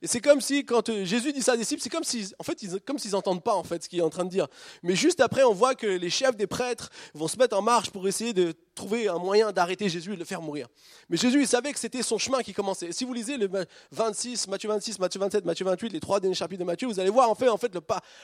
Et 0.02 0.06
c'est 0.06 0.20
comme 0.20 0.40
si, 0.40 0.64
quand 0.64 0.88
euh, 0.88 1.04
Jésus 1.04 1.32
dit 1.32 1.42
ça 1.42 1.52
à 1.52 1.56
disciples, 1.56 1.82
c'est 1.82 1.90
comme 1.90 2.04
s'ils 2.04 2.34
en 2.38 2.42
fait, 2.42 2.58
comme 2.84 2.98
s'ils 2.98 3.12
n'entendent 3.12 3.42
pas 3.42 3.54
en 3.54 3.64
fait, 3.64 3.82
ce 3.82 3.88
qu'il 3.88 3.98
est 3.98 4.02
en 4.02 4.10
train 4.10 4.24
de 4.24 4.30
dire. 4.30 4.46
Mais 4.82 4.96
juste 4.96 5.20
après, 5.20 5.44
on 5.44 5.54
voit 5.54 5.74
que 5.74 5.86
les 5.86 6.10
chefs 6.10 6.36
des 6.36 6.46
prêtres 6.46 6.90
vont 7.14 7.28
se 7.28 7.36
mettre 7.36 7.56
en 7.56 7.62
marche 7.62 7.90
pour 7.90 8.06
essayer 8.06 8.32
de 8.32 8.54
trouver 8.74 9.08
un 9.08 9.18
moyen 9.18 9.52
d'arrêter 9.52 9.88
Jésus 9.88 10.10
et 10.10 10.14
de 10.14 10.18
le 10.18 10.24
faire 10.24 10.42
mourir. 10.42 10.68
Mais 11.08 11.16
Jésus, 11.16 11.40
il 11.40 11.46
savait 11.46 11.72
que 11.72 11.78
c'était 11.78 12.02
son 12.02 12.18
chemin 12.18 12.42
qui 12.42 12.52
commençait. 12.52 12.86
Et 12.88 12.92
si 12.92 13.04
vous 13.04 13.12
lisez 13.12 13.36
le 13.36 13.48
26, 13.92 14.48
Matthieu 14.48 14.68
26, 14.68 14.98
Matthieu 14.98 15.20
27, 15.20 15.44
Matthieu 15.44 15.64
28, 15.64 15.92
les 15.92 16.00
trois 16.00 16.20
derniers 16.20 16.34
chapitres 16.34 16.60
de 16.60 16.64
Matthieu, 16.64 16.88
vous 16.88 16.98
allez 16.98 17.10
voir 17.10 17.30
en 17.30 17.34
fait, 17.34 17.74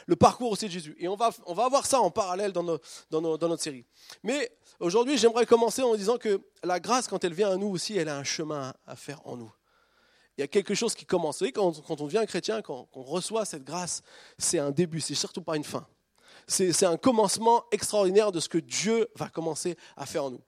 le, 0.06 0.16
parcours 0.16 0.50
aussi 0.50 0.66
de 0.66 0.72
Jésus. 0.72 0.96
Et 0.98 1.08
on 1.08 1.16
va, 1.16 1.30
on 1.46 1.54
avoir 1.54 1.86
ça 1.86 2.00
en 2.00 2.10
parallèle 2.10 2.52
dans, 2.52 2.64
dans 3.10 3.20
notre 3.20 3.62
série. 3.62 3.84
Mais 4.22 4.50
aujourd'hui, 4.80 5.18
j'aimerais 5.18 5.46
commencer 5.46 5.82
en 5.82 5.94
disant 5.94 6.18
que 6.18 6.40
la 6.64 6.80
grâce, 6.80 7.06
quand 7.06 7.22
elle 7.24 7.34
vient 7.34 7.50
à 7.50 7.56
nous 7.56 7.68
aussi, 7.68 7.96
elle 7.96 8.08
a 8.08 8.16
un 8.16 8.24
chemin 8.24 8.72
à 8.86 8.96
faire 8.96 9.20
en 9.24 9.36
nous 9.36 9.52
il 10.40 10.44
y 10.44 10.44
a 10.44 10.48
quelque 10.48 10.74
chose 10.74 10.94
qui 10.94 11.04
commence. 11.04 11.44
Quand, 11.52 11.82
on 11.90 12.06
devient 12.06 12.24
chrétien, 12.26 12.62
quand, 12.62 12.88
on 12.94 13.02
reçoit 13.02 13.44
cette 13.44 13.62
grâce, 13.62 14.02
c'est 14.38 14.58
un 14.58 14.70
début, 14.70 15.02
c'est 15.02 15.14
surtout 15.14 15.42
pas 15.42 15.54
une 15.54 15.64
fin. 15.64 15.86
C'est 16.46 16.86
un 16.86 16.96
commencement 16.96 17.64
extraordinaire 17.70 18.32
de 18.32 18.40
ce 18.40 18.48
que 18.48 18.56
Dieu 18.56 19.06
va 19.16 19.28
commencer 19.28 19.76
à 19.98 20.06
faire 20.06 20.24
en 20.24 20.30
nous. 20.30 20.40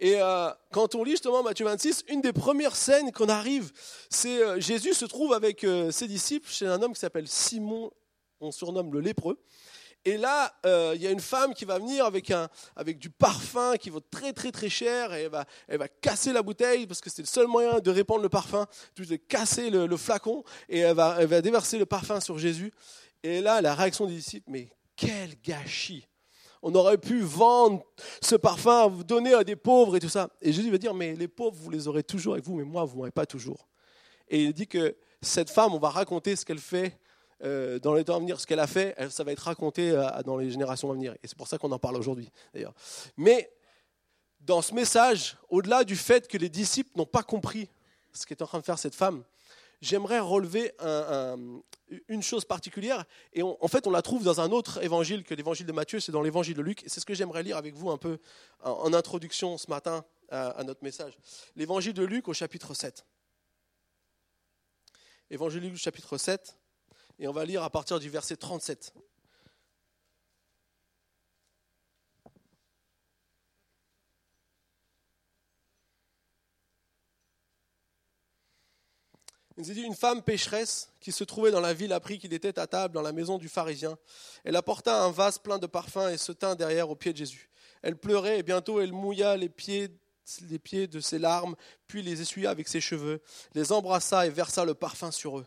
Et 0.00 0.14
euh, 0.16 0.48
quand 0.72 0.94
on 0.94 1.04
lit 1.04 1.10
justement 1.10 1.42
Matthieu 1.42 1.66
26, 1.66 2.04
une 2.08 2.22
des 2.22 2.32
premières 2.32 2.74
scènes 2.74 3.12
qu'on 3.12 3.28
arrive, 3.28 3.70
c'est 4.08 4.42
euh, 4.42 4.60
Jésus 4.60 4.94
se 4.94 5.04
trouve 5.04 5.34
avec 5.34 5.62
euh, 5.62 5.90
ses 5.90 6.08
disciples 6.08 6.48
chez 6.48 6.66
un 6.66 6.80
homme 6.80 6.94
qui 6.94 7.00
s'appelle 7.00 7.28
Simon, 7.28 7.90
on 8.40 8.50
surnomme 8.50 8.94
le 8.94 9.00
lépreux. 9.00 9.38
Et 10.08 10.16
là, 10.16 10.54
euh, 10.64 10.92
il 10.94 11.02
y 11.02 11.06
a 11.06 11.10
une 11.10 11.20
femme 11.20 11.52
qui 11.52 11.66
va 11.66 11.78
venir 11.78 12.06
avec, 12.06 12.30
un, 12.30 12.48
avec 12.76 12.98
du 12.98 13.10
parfum 13.10 13.76
qui 13.76 13.90
vaut 13.90 14.00
très 14.00 14.32
très 14.32 14.50
très 14.50 14.70
cher 14.70 15.12
et 15.12 15.24
elle 15.24 15.30
va, 15.30 15.44
elle 15.66 15.78
va 15.78 15.88
casser 15.88 16.32
la 16.32 16.40
bouteille 16.40 16.86
parce 16.86 17.02
que 17.02 17.10
c'est 17.10 17.20
le 17.20 17.26
seul 17.26 17.46
moyen 17.46 17.78
de 17.80 17.90
répandre 17.90 18.22
le 18.22 18.30
parfum, 18.30 18.66
de 18.96 19.16
casser 19.16 19.68
le, 19.68 19.96
flacon 19.98 20.44
et 20.70 20.78
elle 20.78 20.96
va, 20.96 21.16
elle 21.20 21.26
va 21.26 21.42
déverser 21.42 21.76
le 21.76 21.84
parfum 21.84 22.20
sur 22.20 22.38
Jésus. 22.38 22.72
Et 23.22 23.42
là, 23.42 23.60
la 23.60 23.74
réaction 23.74 24.06
des 24.06 24.14
disciples, 24.14 24.50
mais 24.50 24.70
quel 24.96 25.38
gâchis 25.42 26.08
on 26.62 26.74
aurait 26.74 26.96
pu 26.96 27.20
vendre 27.20 27.84
ce 28.22 28.34
parfum, 28.34 28.88
donner 29.06 29.34
à 29.34 29.44
des 29.44 29.56
pauvres 29.56 29.94
et 29.94 30.00
tout 30.00 30.08
ça. 30.08 30.30
Et 30.40 30.54
Jésus 30.54 30.70
va 30.70 30.78
dire, 30.78 30.94
mais 30.94 31.16
les 31.16 31.28
pauvres, 31.28 31.54
vous 31.54 31.70
les 31.70 31.86
aurez 31.86 32.02
toujours 32.02 32.32
avec 32.32 32.46
vous, 32.46 32.56
mais 32.56 32.64
moi, 32.64 32.84
vous 32.84 32.94
ne 32.94 32.96
m'aurez 32.96 33.10
pas 33.10 33.26
toujours. 33.26 33.68
Et 34.28 34.44
il 34.44 34.54
dit 34.54 34.66
que 34.66 34.96
cette 35.20 35.50
femme, 35.50 35.74
on 35.74 35.78
va 35.78 35.90
raconter 35.90 36.34
ce 36.34 36.46
qu'elle 36.46 36.58
fait 36.58 36.98
euh, 37.44 37.78
dans 37.78 37.94
les 37.94 38.04
temps 38.04 38.16
à 38.16 38.18
venir, 38.18 38.40
ce 38.40 38.46
qu'elle 38.46 38.60
a 38.60 38.66
fait, 38.66 38.96
ça 39.10 39.24
va 39.24 39.32
être 39.32 39.40
raconté 39.44 39.90
euh, 39.90 40.06
dans 40.24 40.36
les 40.36 40.50
générations 40.50 40.90
à 40.90 40.94
venir. 40.94 41.14
Et 41.22 41.28
c'est 41.28 41.36
pour 41.36 41.48
ça 41.48 41.58
qu'on 41.58 41.72
en 41.72 41.78
parle 41.78 41.96
aujourd'hui, 41.96 42.30
d'ailleurs. 42.52 42.74
Mais 43.16 43.52
dans 44.40 44.62
ce 44.62 44.74
message, 44.74 45.36
au-delà 45.48 45.84
du 45.84 45.96
fait 45.96 46.28
que 46.28 46.38
les 46.38 46.48
disciples 46.48 46.90
n'ont 46.96 47.06
pas 47.06 47.22
compris 47.22 47.68
ce 48.12 48.26
qu'est 48.26 48.42
en 48.42 48.46
train 48.46 48.58
de 48.58 48.64
faire 48.64 48.78
cette 48.78 48.94
femme, 48.94 49.22
j'aimerais 49.80 50.18
relever 50.18 50.72
une 52.08 52.22
chose 52.22 52.44
particulière. 52.44 53.04
Et 53.32 53.42
en 53.42 53.68
fait, 53.68 53.86
on 53.86 53.90
la 53.90 54.02
trouve 54.02 54.24
dans 54.24 54.40
un 54.40 54.50
autre 54.50 54.82
évangile 54.82 55.24
que 55.24 55.34
l'évangile 55.34 55.66
de 55.66 55.72
Matthieu, 55.72 56.00
c'est 56.00 56.12
dans 56.12 56.22
l'évangile 56.22 56.54
de 56.54 56.62
Luc. 56.62 56.84
Et 56.84 56.88
c'est 56.88 57.00
ce 57.00 57.06
que 57.06 57.14
j'aimerais 57.14 57.42
lire 57.42 57.56
avec 57.56 57.74
vous 57.74 57.90
un 57.90 57.98
peu 57.98 58.18
en, 58.62 58.92
introduction 58.92 59.58
ce 59.58 59.68
matin 59.70 60.04
à, 60.30 60.62
notre 60.64 60.82
message. 60.82 61.18
L'évangile 61.56 61.94
de 61.94 62.04
Luc 62.04 62.28
au 62.28 62.34
chapitre 62.34 62.74
7. 62.74 63.04
Évangile 65.30 65.62
de 65.62 65.68
Luc, 65.68 65.78
chapitre 65.78 66.16
7. 66.16 66.58
Et 67.18 67.26
on 67.26 67.32
va 67.32 67.44
lire 67.44 67.62
à 67.62 67.70
partir 67.70 67.98
du 67.98 68.08
verset 68.10 68.36
37. 68.36 68.92
Il 79.56 79.66
nous 79.66 79.74
dit 79.74 79.82
une 79.82 79.96
femme 79.96 80.22
pécheresse 80.22 80.92
qui 81.00 81.10
se 81.10 81.24
trouvait 81.24 81.50
dans 81.50 81.58
la 81.58 81.74
ville 81.74 81.92
apprit 81.92 82.20
qu'il 82.20 82.32
était 82.32 82.60
à 82.60 82.68
table 82.68 82.94
dans 82.94 83.02
la 83.02 83.10
maison 83.10 83.38
du 83.38 83.48
pharisien. 83.48 83.98
Elle 84.44 84.54
apporta 84.54 85.02
un 85.02 85.10
vase 85.10 85.38
plein 85.38 85.58
de 85.58 85.66
parfums 85.66 86.10
et 86.12 86.16
se 86.16 86.30
tint 86.30 86.54
derrière 86.54 86.88
au 86.90 86.94
pied 86.94 87.12
de 87.12 87.16
Jésus. 87.18 87.50
Elle 87.82 87.96
pleurait 87.96 88.38
et 88.38 88.42
bientôt 88.44 88.80
elle 88.80 88.92
mouilla 88.92 89.36
pieds, 89.48 89.88
les 90.48 90.60
pieds 90.60 90.86
de 90.86 91.00
ses 91.00 91.18
larmes, 91.18 91.56
puis 91.88 92.02
les 92.02 92.20
essuya 92.20 92.50
avec 92.50 92.68
ses 92.68 92.80
cheveux, 92.80 93.20
les 93.54 93.72
embrassa 93.72 94.28
et 94.28 94.30
versa 94.30 94.64
le 94.64 94.74
parfum 94.74 95.10
sur 95.10 95.40
eux. 95.40 95.46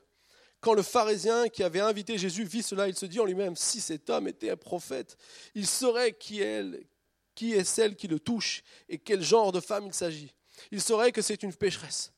Quand 0.61 0.75
le 0.75 0.83
pharisien 0.83 1.49
qui 1.49 1.63
avait 1.63 1.79
invité 1.79 2.19
Jésus 2.19 2.43
vit 2.43 2.61
cela, 2.61 2.87
il 2.87 2.95
se 2.95 3.07
dit 3.07 3.19
en 3.19 3.25
lui-même, 3.25 3.55
si 3.55 3.81
cet 3.81 4.09
homme 4.11 4.27
était 4.27 4.51
un 4.51 4.55
prophète, 4.55 5.17
il 5.55 5.65
saurait 5.65 6.13
qui 6.13 6.41
est, 6.41 7.63
celle 7.63 7.95
qui 7.95 8.07
le 8.07 8.19
touche 8.19 8.63
et 8.87 8.99
quel 8.99 9.23
genre 9.23 9.51
de 9.51 9.59
femme 9.59 9.87
il 9.87 9.93
s'agit. 9.93 10.33
Il 10.71 10.79
saurait 10.79 11.11
que 11.11 11.23
c'est 11.23 11.41
une 11.41 11.53
pécheresse. 11.53 12.13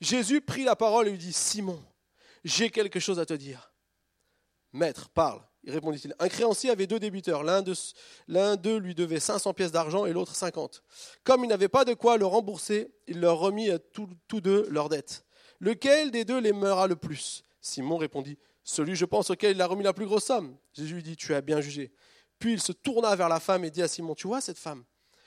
Jésus 0.00 0.40
prit 0.40 0.62
la 0.62 0.76
parole 0.76 1.08
et 1.08 1.10
lui 1.10 1.18
dit, 1.18 1.32
Simon, 1.32 1.82
j'ai 2.44 2.70
quelque 2.70 3.00
chose 3.00 3.18
à 3.18 3.26
te 3.26 3.34
dire. 3.34 3.72
Maître, 4.72 5.08
parle. 5.08 5.42
Il 5.64 5.72
répondit-il. 5.72 6.14
Un 6.20 6.28
créancier 6.28 6.70
avait 6.70 6.86
deux 6.86 7.00
débiteurs. 7.00 7.42
L'un 7.42 8.56
d'eux 8.56 8.78
lui 8.78 8.94
devait 8.94 9.18
500 9.18 9.54
pièces 9.54 9.72
d'argent 9.72 10.06
et 10.06 10.12
l'autre 10.12 10.36
50. 10.36 10.84
Comme 11.24 11.42
il 11.42 11.48
n'avait 11.48 11.68
pas 11.68 11.84
de 11.84 11.94
quoi 11.94 12.16
le 12.16 12.26
rembourser, 12.26 12.92
il 13.08 13.18
leur 13.18 13.38
remit 13.38 13.70
à 13.70 13.80
tous 13.80 14.08
deux 14.40 14.68
leurs 14.70 14.88
dettes. 14.88 15.24
Lequel 15.58 16.12
des 16.12 16.24
deux 16.24 16.38
les 16.38 16.52
meura 16.52 16.86
le 16.86 16.94
plus? 16.94 17.42
Simon 17.60 17.96
répondit, 17.96 18.38
Celui, 18.64 18.94
je 18.94 19.04
pense, 19.04 19.30
auquel 19.30 19.56
il 19.56 19.62
a 19.62 19.66
remis 19.66 19.84
la 19.84 19.92
plus 19.92 20.06
grosse 20.06 20.24
somme. 20.24 20.56
Jésus 20.72 20.94
lui 20.94 21.02
dit, 21.02 21.16
Tu 21.16 21.34
as 21.34 21.40
bien 21.40 21.60
jugé. 21.60 21.92
Puis 22.38 22.52
il 22.52 22.60
se 22.60 22.72
tourna 22.72 23.14
vers 23.16 23.28
la 23.28 23.40
femme 23.40 23.64
et 23.64 23.70
dit 23.70 23.82
à 23.82 23.88
Simon, 23.88 24.14
Tu 24.14 24.26
vois 24.26 24.40
cette 24.40 24.58
femme? 24.58 24.84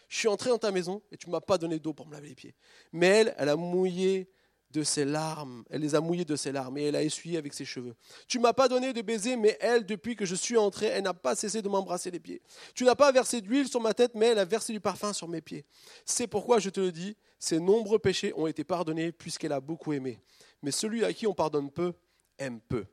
Je 0.09 0.17
suis 0.17 0.27
entré 0.27 0.49
dans 0.49 0.57
ta 0.57 0.71
maison 0.71 1.01
et 1.11 1.17
tu 1.17 1.27
ne 1.27 1.31
m'as 1.31 1.39
pas 1.39 1.57
donné 1.57 1.79
d'eau 1.79 1.93
pour 1.93 2.05
me 2.05 2.11
laver 2.13 2.29
les 2.29 2.35
pieds. 2.35 2.53
Mais 2.91 3.07
elle, 3.07 3.35
elle 3.37 3.47
a 3.47 3.55
mouillé 3.55 4.29
de 4.71 4.83
ses 4.83 5.05
larmes, 5.05 5.63
elle 5.69 5.81
les 5.81 5.95
a 5.95 6.01
mouillées 6.01 6.25
de 6.25 6.35
ses 6.35 6.51
larmes 6.51 6.77
et 6.77 6.83
elle 6.83 6.95
a 6.95 7.03
essuyé 7.03 7.37
avec 7.37 7.53
ses 7.53 7.65
cheveux. 7.65 7.95
Tu 8.27 8.37
ne 8.37 8.43
m'as 8.43 8.53
pas 8.53 8.67
donné 8.67 8.93
de 8.93 9.01
baiser, 9.01 9.35
mais 9.35 9.57
elle, 9.59 9.85
depuis 9.85 10.15
que 10.15 10.25
je 10.25 10.35
suis 10.35 10.57
entré, 10.57 10.87
elle 10.87 11.03
n'a 11.03 11.13
pas 11.13 11.35
cessé 11.35 11.61
de 11.61 11.69
m'embrasser 11.69 12.11
les 12.11 12.19
pieds. 12.19 12.41
Tu 12.73 12.83
n'as 12.83 12.95
pas 12.95 13.11
versé 13.11 13.41
d'huile 13.41 13.67
sur 13.67 13.81
ma 13.81 13.93
tête, 13.93 14.11
mais 14.15 14.27
elle 14.27 14.39
a 14.39 14.45
versé 14.45 14.73
du 14.73 14.79
parfum 14.79 15.13
sur 15.13 15.27
mes 15.27 15.41
pieds. 15.41 15.65
C'est 16.05 16.27
pourquoi 16.27 16.59
je 16.59 16.69
te 16.69 16.79
le 16.79 16.91
dis, 16.91 17.15
ses 17.39 17.59
nombreux 17.59 17.99
péchés 17.99 18.33
ont 18.35 18.47
été 18.47 18.63
pardonnés 18.63 19.11
puisqu'elle 19.11 19.53
a 19.53 19.59
beaucoup 19.59 19.93
aimé. 19.93 20.19
Mais 20.61 20.71
celui 20.71 21.03
à 21.03 21.13
qui 21.13 21.27
on 21.27 21.33
pardonne 21.33 21.69
peu, 21.71 21.93
aime 22.41 22.59
peu. 22.61 22.85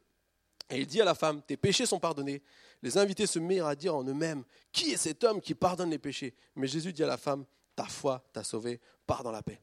Et 0.70 0.80
il 0.80 0.86
dit 0.86 1.00
à 1.00 1.04
la 1.04 1.14
femme, 1.14 1.42
tes 1.42 1.56
péchés 1.56 1.86
sont 1.86 1.98
pardonnés. 1.98 2.42
Les 2.82 2.98
invités 2.98 3.26
se 3.26 3.38
mirent 3.38 3.66
à 3.66 3.74
dire 3.74 3.94
en 3.94 4.04
eux-mêmes, 4.04 4.44
qui 4.70 4.92
est 4.92 4.96
cet 4.96 5.24
homme 5.24 5.40
qui 5.40 5.54
pardonne 5.54 5.90
les 5.90 5.98
péchés? 5.98 6.34
Mais 6.54 6.66
Jésus 6.66 6.92
dit 6.92 7.02
à 7.02 7.06
la 7.06 7.16
femme, 7.16 7.44
ta 7.74 7.86
foi 7.86 8.24
t'a 8.32 8.44
sauvé, 8.44 8.80
pars 9.06 9.22
dans 9.22 9.32
la 9.32 9.42
paix. 9.42 9.60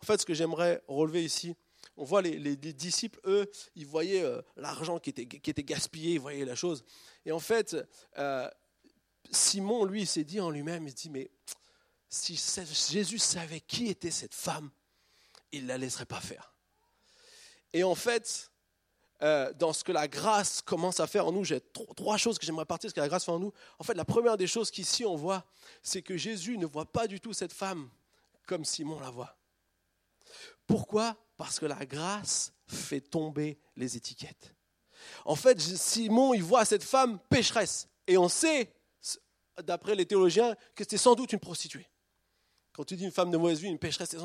En 0.00 0.06
fait, 0.06 0.20
ce 0.20 0.26
que 0.26 0.34
j'aimerais 0.34 0.82
relever 0.86 1.24
ici, 1.24 1.56
on 1.96 2.04
voit 2.04 2.22
les, 2.22 2.56
disciples, 2.56 3.20
eux, 3.24 3.50
ils 3.74 3.86
voyaient 3.86 4.22
euh, 4.22 4.40
l'argent 4.56 4.98
qui 4.98 5.10
était, 5.10 5.26
qui 5.26 5.50
était 5.50 5.64
gaspillé, 5.64 6.14
ils 6.14 6.20
voyaient 6.20 6.44
la 6.44 6.54
chose. 6.54 6.84
Et 7.26 7.32
en 7.32 7.38
fait, 7.38 7.76
euh, 8.18 8.48
Simon, 9.30 9.84
lui, 9.84 10.02
il 10.02 10.06
s'est 10.06 10.24
dit 10.24 10.40
en 10.40 10.50
lui-même, 10.50 10.86
il 10.86 10.90
se 10.90 10.96
dit, 10.96 11.10
mais 11.10 11.30
si 12.08 12.40
Jésus 12.90 13.18
savait 13.18 13.60
qui 13.60 13.88
était 13.88 14.10
cette 14.10 14.34
femme, 14.34 14.70
il 15.50 15.64
ne 15.64 15.68
la 15.68 15.78
laisserait 15.78 16.06
pas 16.06 16.20
faire. 16.20 16.54
Et 17.72 17.84
en 17.84 17.94
fait, 17.94 18.51
euh, 19.22 19.52
dans 19.54 19.72
ce 19.72 19.84
que 19.84 19.92
la 19.92 20.08
grâce 20.08 20.62
commence 20.62 20.98
à 20.98 21.06
faire 21.06 21.26
en 21.26 21.32
nous, 21.32 21.44
j'ai 21.44 21.60
trois 21.96 22.16
choses 22.16 22.38
que 22.38 22.46
j'aimerais 22.46 22.64
partir 22.64 22.88
de 22.88 22.90
ce 22.90 22.94
que 22.94 23.00
la 23.00 23.08
grâce 23.08 23.24
fait 23.24 23.30
en 23.30 23.38
nous. 23.38 23.52
En 23.78 23.84
fait, 23.84 23.94
la 23.94 24.04
première 24.04 24.36
des 24.36 24.46
choses 24.46 24.70
qu'ici 24.70 25.04
on 25.04 25.14
voit, 25.14 25.44
c'est 25.82 26.02
que 26.02 26.16
Jésus 26.16 26.58
ne 26.58 26.66
voit 26.66 26.86
pas 26.86 27.06
du 27.06 27.20
tout 27.20 27.32
cette 27.32 27.52
femme 27.52 27.88
comme 28.46 28.64
Simon 28.64 28.98
la 28.98 29.10
voit. 29.10 29.36
Pourquoi? 30.66 31.16
Parce 31.36 31.60
que 31.60 31.66
la 31.66 31.86
grâce 31.86 32.52
fait 32.66 33.00
tomber 33.00 33.58
les 33.76 33.96
étiquettes. 33.96 34.54
En 35.24 35.36
fait, 35.36 35.60
Simon, 35.60 36.34
il 36.34 36.42
voit 36.42 36.64
cette 36.64 36.84
femme 36.84 37.18
pécheresse. 37.28 37.88
Et 38.06 38.18
on 38.18 38.28
sait, 38.28 38.72
d'après 39.62 39.94
les 39.94 40.06
théologiens, 40.06 40.54
que 40.74 40.84
c'était 40.84 40.98
sans 40.98 41.14
doute 41.14 41.32
une 41.32 41.40
prostituée. 41.40 41.86
Quand 42.74 42.84
tu 42.84 42.96
dis 42.96 43.04
une 43.04 43.12
femme 43.12 43.30
de 43.30 43.36
mauvaise 43.36 43.60
vie, 43.60 43.68
une 43.68 43.78
pécheresse, 43.78 44.16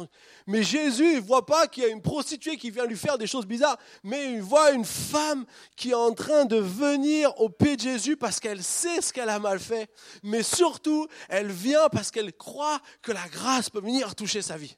mais 0.46 0.63
Jésus, 0.63 1.16
il 1.16 1.20
voit 1.20 1.46
pas 1.46 1.68
qu'il 1.68 1.84
y 1.84 1.86
a 1.86 1.89
une 1.89 2.01
prostituée 2.01 2.56
qui 2.56 2.72
vient 2.72 2.86
lui 2.86 2.96
faire 2.96 3.18
des 3.18 3.27
choses 3.27 3.46
bizarres, 3.46 3.77
mais 4.04 4.32
il 4.32 4.42
voit 4.42 4.72
une 4.72 4.86
femme 4.86 5.46
qui 5.75 5.89
est 5.92 5.96
en 5.96 6.13
train 6.13 6.46
de 6.46 6.56
venir 6.56 7.38
au 7.42 7.50
pied 7.50 7.75
de 7.75 7.82
Jésus 7.82 8.16
parce 8.16 8.39
qu'elle 8.39 8.63
sait 8.63 9.01
ce 9.01 9.12
qu'elle 9.12 9.27
a 9.27 9.39
mal 9.39 9.60
fait, 9.60 9.89
mais 10.24 10.44
surtout, 10.44 11.08
elle 11.27 11.51
vient 11.51 11.89
parce 11.89 12.10
qu'elle 12.10 12.32
croit 12.32 12.80
que 13.01 13.12
la 13.12 13.27
grâce 13.27 13.70
peut 13.70 13.82
venir 13.82 14.16
toucher 14.16 14.42
sa 14.42 14.56
vie. 14.56 14.77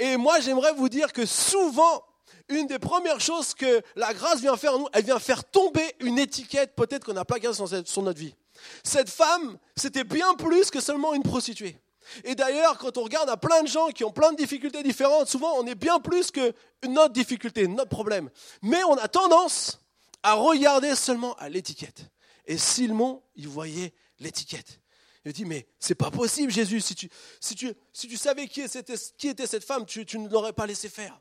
Et 0.00 0.16
moi, 0.16 0.40
j'aimerais 0.40 0.72
vous 0.72 0.88
dire 0.88 1.12
que 1.12 1.24
souvent, 1.24 2.02
une 2.48 2.66
des 2.66 2.80
premières 2.80 3.20
choses 3.20 3.54
que 3.54 3.80
la 3.94 4.12
grâce 4.12 4.40
vient 4.40 4.56
faire 4.56 4.74
en 4.74 4.80
nous, 4.80 4.88
elle 4.92 5.04
vient 5.04 5.20
faire 5.20 5.44
tomber 5.44 5.94
une 6.00 6.18
étiquette 6.18 6.74
peut-être 6.74 7.04
qu'on 7.04 7.12
n'a 7.12 7.24
pas 7.24 7.38
gardée 7.38 7.56
sur 7.84 8.02
notre 8.02 8.18
vie. 8.18 8.34
Cette 8.82 9.08
femme, 9.08 9.56
c'était 9.76 10.02
bien 10.02 10.34
plus 10.34 10.70
que 10.72 10.80
seulement 10.80 11.14
une 11.14 11.22
prostituée. 11.22 11.78
Et 12.24 12.34
d'ailleurs, 12.34 12.78
quand 12.78 12.96
on 12.98 13.04
regarde 13.04 13.28
à 13.28 13.36
plein 13.36 13.62
de 13.62 13.68
gens 13.68 13.88
qui 13.88 14.04
ont 14.04 14.12
plein 14.12 14.32
de 14.32 14.36
difficultés 14.36 14.82
différentes, 14.82 15.28
souvent 15.28 15.54
on 15.56 15.66
est 15.66 15.74
bien 15.74 16.00
plus 16.00 16.30
que 16.30 16.52
notre 16.86 17.12
difficulté, 17.12 17.66
notre 17.66 17.90
problème. 17.90 18.30
Mais 18.62 18.82
on 18.84 18.94
a 18.94 19.08
tendance 19.08 19.80
à 20.22 20.34
regarder 20.34 20.94
seulement 20.94 21.34
à 21.36 21.48
l'étiquette. 21.48 22.10
Et 22.46 22.58
Simon, 22.58 23.22
il 23.34 23.48
voyait 23.48 23.92
l'étiquette. 24.18 24.80
Il 25.24 25.32
dit, 25.32 25.44
mais 25.44 25.68
c'est 25.78 25.94
pas 25.94 26.10
possible, 26.10 26.50
Jésus, 26.50 26.80
si 26.80 26.94
tu, 26.94 27.10
si 27.40 27.54
tu, 27.54 27.74
si 27.92 28.08
tu 28.08 28.16
savais 28.16 28.48
qui 28.48 28.62
était, 28.62 29.46
cette 29.46 29.64
femme, 29.64 29.84
tu, 29.84 30.06
tu 30.06 30.18
ne 30.18 30.28
l'aurais 30.28 30.54
pas 30.54 30.66
laissé 30.66 30.88
faire. 30.88 31.20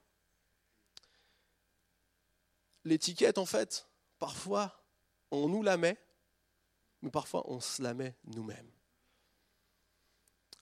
L'étiquette, 2.86 3.38
en 3.38 3.46
fait, 3.46 3.86
parfois, 4.18 4.82
on 5.32 5.50
nous 5.50 5.62
la 5.62 5.76
met, 5.76 5.98
mais 7.02 7.12
parfois, 7.12 7.44
on 7.52 7.60
se 7.60 7.82
la 7.82 7.94
met 7.94 8.16
nous-mêmes. 8.24 8.72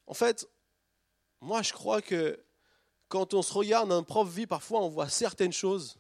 En 0.08 0.14
fait, 0.14 0.48
moi 1.42 1.62
je 1.62 1.74
crois 1.74 2.02
que 2.02 2.44
quand 3.08 3.34
on 3.34 3.42
se 3.42 3.54
regarde 3.54 3.90
dans 3.90 4.04
propre 4.04 4.32
vie, 4.32 4.48
parfois 4.48 4.82
on 4.82 4.90
voit 4.90 5.10
certaines 5.10 5.54
choses, 5.54 5.98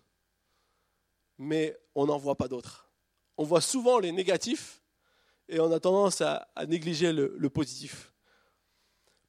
mais 1.37 1.77
on 1.93 2.05
n'en 2.05 2.17
voit 2.17 2.35
pas 2.35 2.47
d'autres. 2.47 2.89
On 3.37 3.43
voit 3.43 3.61
souvent 3.61 3.99
les 3.99 4.11
négatifs 4.11 4.81
et 5.47 5.59
on 5.59 5.71
a 5.71 5.79
tendance 5.79 6.21
à, 6.21 6.47
négliger 6.67 7.11
le, 7.11 7.35
le, 7.37 7.49
positif. 7.49 8.13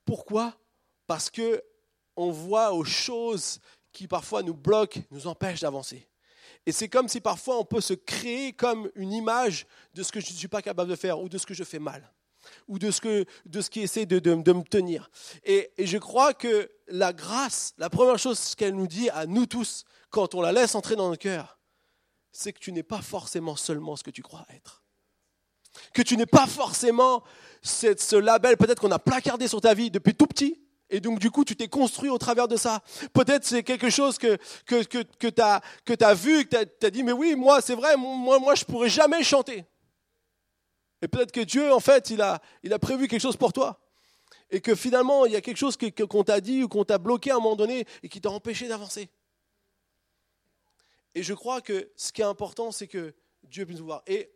Pourquoi? 0.04 0.56
Parce 1.06 1.28
que 1.30 1.62
on 2.16 2.30
voit 2.30 2.72
aux 2.72 2.84
choses 2.84 3.60
qui 3.92 4.08
parfois 4.08 4.42
nous 4.42 4.54
bloquent, 4.54 5.00
nous 5.10 5.26
empêchent 5.26 5.60
d'avancer. 5.60 6.08
Et 6.64 6.72
c'est 6.72 6.88
comme 6.88 7.08
si 7.08 7.20
parfois 7.20 7.58
on 7.58 7.64
peut 7.64 7.80
se 7.80 7.94
créer 7.94 8.52
comme 8.52 8.90
une 8.94 9.12
image 9.12 9.66
de 9.94 10.02
ce 10.02 10.10
que 10.10 10.20
je 10.20 10.30
ne 10.30 10.36
suis 10.36 10.48
pas 10.48 10.62
capable 10.62 10.90
de 10.90 10.96
faire 10.96 11.20
ou 11.20 11.28
de 11.28 11.38
ce 11.38 11.46
que 11.46 11.54
je 11.54 11.64
fais 11.64 11.78
mal 11.78 12.12
ou 12.68 12.78
de 12.78 12.90
ce, 12.90 13.00
que, 13.00 13.24
de 13.44 13.60
ce 13.60 13.70
qui 13.70 13.80
essaie 13.80 14.06
de, 14.06 14.34
me 14.34 14.62
tenir. 14.62 15.10
Et, 15.44 15.70
je 15.78 15.98
crois 15.98 16.34
que 16.34 16.70
la 16.88 17.12
grâce, 17.12 17.74
la 17.78 17.90
première 17.90 18.18
chose 18.18 18.54
qu'elle 18.54 18.74
nous 18.74 18.86
dit 18.86 19.10
à 19.10 19.26
nous 19.26 19.46
tous, 19.46 19.84
quand 20.10 20.34
on 20.34 20.40
la 20.40 20.52
laisse 20.52 20.74
entrer 20.74 20.96
dans 20.96 21.08
notre 21.08 21.22
cœur, 21.22 21.58
c'est 22.32 22.52
que 22.52 22.58
tu 22.58 22.72
n'es 22.72 22.82
pas 22.82 23.02
forcément 23.02 23.56
seulement 23.56 23.96
ce 23.96 24.04
que 24.04 24.10
tu 24.10 24.22
crois 24.22 24.46
être. 24.54 24.82
Que 25.92 26.02
tu 26.02 26.16
n'es 26.16 26.26
pas 26.26 26.46
forcément 26.46 27.22
ce 27.62 28.16
label 28.16 28.56
peut-être 28.56 28.80
qu'on 28.80 28.90
a 28.90 28.98
placardé 28.98 29.48
sur 29.48 29.60
ta 29.60 29.74
vie 29.74 29.90
depuis 29.90 30.14
tout 30.14 30.26
petit, 30.26 30.66
et 30.88 31.00
donc, 31.00 31.18
du 31.18 31.30
coup, 31.30 31.44
tu 31.44 31.56
t'es 31.56 31.68
construit 31.68 32.10
au 32.10 32.18
travers 32.18 32.46
de 32.46 32.56
ça. 32.56 32.82
Peut-être 33.12 33.44
c'est 33.44 33.62
quelque 33.62 33.90
chose 33.90 34.18
que, 34.18 34.38
que, 34.66 34.84
que, 34.84 35.02
que 35.18 35.26
tu 35.26 35.42
as, 35.42 35.60
as 36.00 36.14
vu, 36.14 36.44
que 36.44 36.64
tu 36.64 36.86
as, 36.86 36.90
dit, 36.90 37.02
mais 37.02 37.12
oui, 37.12 37.34
moi, 37.34 37.60
c'est 37.60 37.74
vrai, 37.74 37.96
moi, 37.96 38.38
moi 38.38 38.54
je 38.54 38.64
pourrais 38.64 38.88
jamais 38.88 39.22
chanter. 39.24 39.64
Et 41.02 41.08
peut-être 41.08 41.32
que 41.32 41.40
Dieu, 41.40 41.72
en 41.72 41.80
fait, 41.80 42.10
il 42.10 42.20
a, 42.22 42.40
il 42.62 42.72
a 42.72 42.78
prévu 42.78 43.08
quelque 43.08 43.20
chose 43.20 43.36
pour 43.36 43.52
toi. 43.52 43.80
Et 44.50 44.60
que 44.60 44.74
finalement, 44.74 45.26
il 45.26 45.32
y 45.32 45.36
a 45.36 45.40
quelque 45.40 45.56
chose 45.56 45.76
qu'on 45.76 46.24
t'a 46.24 46.40
dit 46.40 46.62
ou 46.62 46.68
qu'on 46.68 46.84
t'a 46.84 46.98
bloqué 46.98 47.30
à 47.30 47.34
un 47.36 47.38
moment 47.38 47.56
donné 47.56 47.86
et 48.02 48.08
qui 48.08 48.20
t'a 48.20 48.30
empêché 48.30 48.68
d'avancer. 48.68 49.08
Et 51.14 51.22
je 51.22 51.34
crois 51.34 51.60
que 51.60 51.90
ce 51.96 52.12
qui 52.12 52.20
est 52.20 52.26
important, 52.26 52.70
c'est 52.70 52.86
que 52.86 53.14
Dieu 53.44 53.66
puisse 53.66 53.78
nous 53.78 53.86
voir. 53.86 54.02
Et 54.06 54.30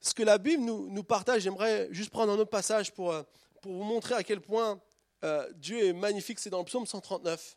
ce 0.00 0.14
que 0.14 0.22
la 0.22 0.38
Bible 0.38 0.62
nous, 0.62 0.88
nous 0.88 1.04
partage, 1.04 1.42
j'aimerais 1.42 1.88
juste 1.90 2.10
prendre 2.10 2.32
un 2.32 2.38
autre 2.38 2.50
passage 2.50 2.92
pour, 2.92 3.12
euh, 3.12 3.22
pour 3.60 3.72
vous 3.72 3.82
montrer 3.82 4.14
à 4.14 4.22
quel 4.22 4.40
point 4.40 4.80
euh, 5.24 5.50
Dieu 5.54 5.84
est 5.84 5.92
magnifique. 5.92 6.38
C'est 6.38 6.50
dans 6.50 6.60
le 6.60 6.64
psaume 6.64 6.86
139. 6.86 7.56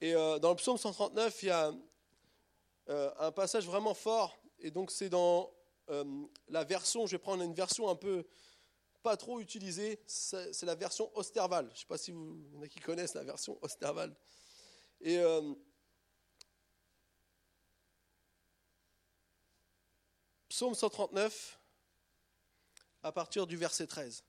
Et 0.00 0.14
euh, 0.14 0.38
dans 0.38 0.50
le 0.50 0.56
psaume 0.56 0.78
139, 0.78 1.42
il 1.42 1.46
y 1.46 1.50
a 1.50 1.72
un 3.18 3.32
passage 3.32 3.66
vraiment 3.66 3.94
fort. 3.94 4.36
Et 4.58 4.70
donc, 4.70 4.90
c'est 4.90 5.08
dans 5.08 5.50
euh, 5.90 6.26
la 6.48 6.64
version, 6.64 7.06
je 7.06 7.12
vais 7.12 7.18
prendre 7.18 7.42
une 7.42 7.54
version 7.54 7.88
un 7.88 7.96
peu 7.96 8.26
pas 9.02 9.16
trop 9.18 9.38
utilisée, 9.38 10.00
c'est 10.06 10.62
la 10.62 10.74
version 10.74 11.10
Osterval. 11.14 11.66
Je 11.66 11.72
ne 11.72 11.76
sais 11.76 11.86
pas 11.86 11.98
si 11.98 12.10
vous, 12.10 12.42
en 12.56 12.62
a 12.62 12.68
qui 12.68 12.80
connaissent 12.80 13.12
la 13.12 13.22
version 13.22 13.58
Osterval. 13.60 14.16
Et 15.02 15.18
euh, 15.18 15.52
Psaume 20.48 20.74
139, 20.74 21.60
à 23.02 23.12
partir 23.12 23.46
du 23.46 23.58
verset 23.58 23.86
13. 23.86 24.24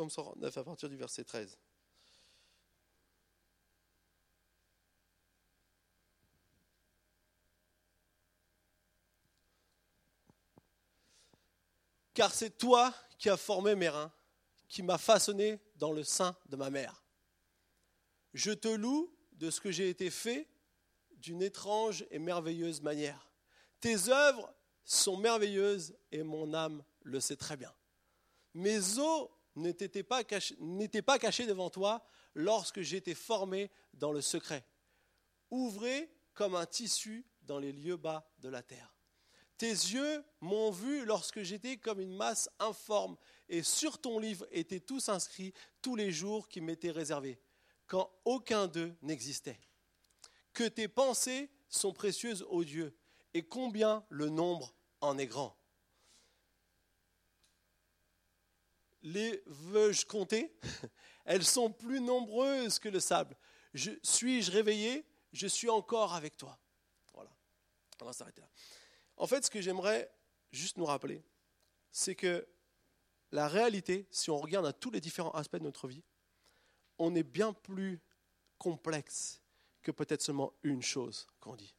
Psaume 0.00 0.08
149 0.08 0.56
à 0.56 0.64
partir 0.64 0.88
du 0.88 0.96
verset 0.96 1.24
13. 1.24 1.58
Car 12.14 12.32
c'est 12.32 12.56
toi 12.56 12.94
qui 13.18 13.28
as 13.28 13.36
formé 13.36 13.74
mes 13.74 13.90
reins, 13.90 14.10
qui 14.68 14.82
m'as 14.82 14.96
façonné 14.96 15.60
dans 15.76 15.92
le 15.92 16.02
sein 16.02 16.34
de 16.46 16.56
ma 16.56 16.70
mère. 16.70 17.04
Je 18.32 18.52
te 18.52 18.68
loue 18.68 19.14
de 19.32 19.50
ce 19.50 19.60
que 19.60 19.70
j'ai 19.70 19.90
été 19.90 20.10
fait 20.10 20.48
d'une 21.18 21.42
étrange 21.42 22.06
et 22.10 22.18
merveilleuse 22.18 22.80
manière. 22.80 23.30
Tes 23.80 24.08
œuvres 24.08 24.50
sont 24.82 25.18
merveilleuses 25.18 25.94
et 26.10 26.22
mon 26.22 26.54
âme 26.54 26.82
le 27.02 27.20
sait 27.20 27.36
très 27.36 27.58
bien. 27.58 27.74
Mes 28.54 28.98
os 28.98 29.28
n'était 29.56 30.02
pas, 30.02 30.24
caché, 30.24 31.46
devant 31.46 31.70
toi 31.70 32.04
lorsque 32.34 32.80
j'étais 32.80 33.14
formé 33.14 33.70
dans 33.94 34.12
le 34.12 34.20
secret. 34.20 34.64
Ouvré 35.50 36.10
comme 36.34 36.54
un 36.54 36.66
tissu 36.66 37.26
dans 37.42 37.58
les 37.58 37.72
lieux 37.72 37.96
bas 37.96 38.30
de 38.38 38.48
la 38.48 38.62
terre. 38.62 38.94
Tes 39.58 39.68
yeux 39.68 40.24
m'ont 40.40 40.70
vu 40.70 41.04
lorsque 41.04 41.42
j'étais 41.42 41.76
comme 41.76 42.00
une 42.00 42.16
masse 42.16 42.48
informe, 42.58 43.16
et 43.48 43.62
sur 43.62 44.00
ton 44.00 44.18
livre 44.18 44.46
étaient 44.52 44.80
tous 44.80 45.10
inscrits 45.10 45.52
tous 45.82 45.96
les 45.96 46.12
jours 46.12 46.48
qui 46.48 46.60
m'étaient 46.60 46.90
réservés, 46.90 47.38
quand 47.86 48.10
aucun 48.24 48.68
d'eux 48.68 48.94
n'existait. 49.02 49.60
Que 50.54 50.64
tes 50.66 50.88
pensées 50.88 51.50
sont 51.68 51.92
précieuses 51.92 52.46
aux 52.48 52.64
dieux, 52.64 52.96
et 53.34 53.42
combien 53.42 54.04
le 54.08 54.30
nombre 54.30 54.74
en 55.02 55.18
est 55.18 55.26
grand. 55.26 55.59
Les 59.02 59.42
veux-je 59.46 60.06
compter? 60.06 60.54
Elles 61.24 61.44
sont 61.44 61.70
plus 61.70 62.00
nombreuses 62.00 62.78
que 62.78 62.88
le 62.88 63.00
sable. 63.00 63.36
Je, 63.74 63.92
suis-je 64.02 64.50
réveillé? 64.50 65.06
Je 65.32 65.46
suis 65.46 65.70
encore 65.70 66.14
avec 66.14 66.36
toi. 66.36 66.58
Voilà. 67.14 67.30
On 68.00 68.04
va 68.04 68.12
s'arrêter 68.12 68.40
là. 68.40 68.48
En 69.16 69.26
fait, 69.26 69.44
ce 69.44 69.50
que 69.50 69.60
j'aimerais 69.60 70.10
juste 70.50 70.76
nous 70.76 70.86
rappeler, 70.86 71.22
c'est 71.92 72.14
que 72.14 72.46
la 73.32 73.48
réalité, 73.48 74.08
si 74.10 74.30
on 74.30 74.38
regarde 74.38 74.66
à 74.66 74.72
tous 74.72 74.90
les 74.90 75.00
différents 75.00 75.30
aspects 75.32 75.56
de 75.56 75.62
notre 75.62 75.86
vie, 75.86 76.02
on 76.98 77.14
est 77.14 77.22
bien 77.22 77.52
plus 77.52 78.00
complexe 78.58 79.40
que 79.82 79.90
peut-être 79.90 80.22
seulement 80.22 80.52
une 80.62 80.82
chose 80.82 81.26
qu'on 81.38 81.56
dit. 81.56 81.74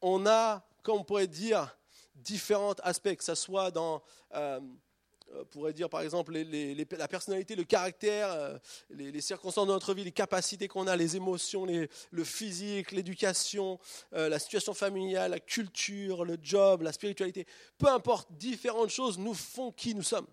On 0.00 0.26
a, 0.26 0.66
comme 0.82 1.00
on 1.00 1.04
pourrait 1.04 1.26
dire, 1.26 1.76
différents 2.14 2.74
aspects, 2.82 3.14
que 3.14 3.24
ce 3.24 3.34
soit 3.34 3.70
dans 3.70 4.02
euh, 4.34 4.60
pourrait 5.50 5.72
dire 5.72 5.88
par 5.88 6.00
exemple 6.02 6.32
la 6.32 7.08
personnalité, 7.08 7.56
le 7.56 7.64
caractère, 7.64 8.30
euh, 8.32 8.58
les, 8.90 9.20
circonstances 9.20 9.66
de 9.66 9.72
notre 9.72 9.94
vie, 9.94 10.04
les 10.04 10.12
capacités 10.12 10.68
qu'on 10.68 10.86
a, 10.86 10.96
les 10.96 11.16
émotions, 11.16 11.66
le 11.66 12.24
physique, 12.24 12.92
l'éducation, 12.92 13.78
euh, 14.14 14.28
la 14.28 14.38
situation 14.38 14.74
familiale, 14.74 15.30
la 15.30 15.40
culture, 15.40 16.24
le 16.24 16.38
job, 16.40 16.82
la 16.82 16.92
spiritualité, 16.92 17.46
peu 17.78 17.88
importe, 17.88 18.32
différentes 18.32 18.90
choses 18.90 19.18
nous 19.18 19.34
font 19.34 19.72
qui 19.72 19.94
nous 19.94 20.02
sommes. 20.02 20.26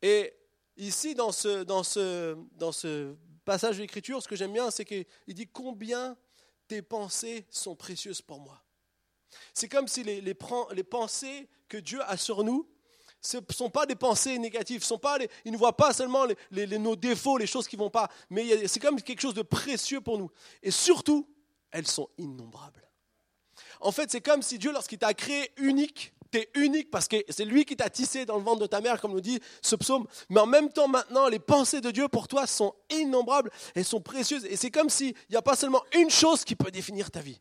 Et 0.00 0.34
ici, 0.76 1.14
dans 1.14 1.32
ce, 1.32 1.62
dans 1.62 1.82
ce, 1.82 2.36
dans 2.52 2.72
ce 2.72 3.14
passage 3.44 3.76
de 3.76 3.82
l'Écriture, 3.82 4.22
ce 4.22 4.28
que 4.28 4.36
j'aime 4.36 4.52
bien, 4.52 4.70
c'est 4.70 4.84
qu'il 4.84 5.06
dit 5.28 5.46
combien 5.46 6.16
tes 6.68 6.82
pensées 6.82 7.46
sont 7.50 7.76
précieuses 7.76 8.22
pour 8.22 8.40
moi. 8.40 8.62
C'est 9.54 9.68
comme 9.68 9.88
si 9.88 10.02
les, 10.02 10.20
les, 10.20 10.34
pensées 10.34 11.48
que 11.68 11.76
Dieu 11.76 12.00
a 12.02 12.16
sur 12.16 12.44
nous, 12.44 12.68
ce 13.22 13.36
ne 13.36 13.42
sont 13.50 13.70
pas 13.70 13.86
des 13.86 13.94
pensées 13.94 14.36
négatives, 14.36 14.82
sont 14.82 14.98
pas 14.98 15.16
il 15.44 15.52
ne 15.52 15.56
voit 15.56 15.76
pas 15.76 15.92
seulement 15.92 16.26
nos 16.50 16.96
défauts, 16.96 17.38
les 17.38 17.46
choses 17.46 17.68
qui 17.68 17.76
ne 17.76 17.82
vont 17.82 17.90
pas, 17.90 18.10
mais 18.28 18.66
c'est 18.66 18.80
comme 18.80 19.00
quelque 19.00 19.20
chose 19.20 19.34
de 19.34 19.42
précieux 19.42 20.00
pour 20.00 20.18
nous. 20.18 20.30
Et 20.62 20.72
surtout, 20.72 21.26
elles 21.70 21.86
sont 21.86 22.08
innombrables. 22.18 22.82
En 23.80 23.92
fait, 23.92 24.10
c'est 24.10 24.20
comme 24.20 24.42
si 24.42 24.58
Dieu, 24.58 24.72
lorsqu'il 24.72 24.98
t'a 24.98 25.14
créé 25.14 25.52
unique, 25.56 26.12
tu 26.32 26.38
es 26.38 26.50
unique 26.54 26.90
parce 26.90 27.06
que 27.06 27.16
c'est 27.28 27.44
lui 27.44 27.64
qui 27.64 27.76
t'a 27.76 27.90
tissé 27.90 28.24
dans 28.24 28.38
le 28.38 28.42
ventre 28.42 28.60
de 28.60 28.66
ta 28.66 28.80
mère, 28.80 29.00
comme 29.00 29.12
nous 29.12 29.20
dit 29.20 29.40
ce 29.60 29.76
psaume. 29.76 30.06
Mais 30.28 30.40
en 30.40 30.46
même 30.46 30.72
temps, 30.72 30.88
maintenant, 30.88 31.28
les 31.28 31.38
pensées 31.38 31.80
de 31.80 31.90
Dieu 31.90 32.08
pour 32.08 32.26
toi 32.26 32.46
sont 32.46 32.74
innombrables 32.90 33.50
et 33.76 33.84
sont 33.84 34.00
précieuses. 34.00 34.44
Et 34.46 34.56
c'est 34.56 34.70
comme 34.70 34.88
s'il 34.88 35.14
n'y 35.30 35.36
a 35.36 35.42
pas 35.42 35.56
seulement 35.56 35.82
une 35.94 36.10
chose 36.10 36.44
qui 36.44 36.56
peut 36.56 36.70
définir 36.70 37.10
ta 37.10 37.20
vie. 37.20 37.40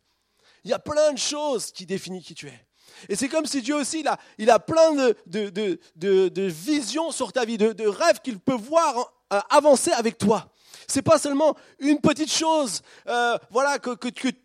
Il 0.63 0.69
y 0.69 0.73
a 0.73 0.79
plein 0.79 1.13
de 1.13 1.17
choses 1.17 1.71
qui 1.71 1.87
définissent 1.87 2.25
qui 2.25 2.35
tu 2.35 2.47
es. 2.47 2.67
Et 3.09 3.15
c'est 3.15 3.29
comme 3.29 3.45
si 3.45 3.61
Dieu 3.61 3.75
aussi, 3.75 4.05
il 4.37 4.49
a, 4.49 4.59
plein 4.59 4.93
de, 4.95 6.47
visions 6.47 7.11
sur 7.11 7.31
ta 7.33 7.45
vie, 7.45 7.57
de, 7.57 7.87
rêves 7.87 8.19
qu'il 8.23 8.39
peut 8.39 8.55
voir 8.55 9.13
euh, 9.33 9.39
avancer 9.49 9.91
avec 9.91 10.17
toi. 10.17 10.51
C'est 10.87 11.01
pas 11.01 11.19
seulement 11.19 11.55
une 11.79 12.01
petite 12.01 12.31
chose, 12.31 12.81
euh, 13.07 13.37
voilà, 13.49 13.79
que, 13.79 13.95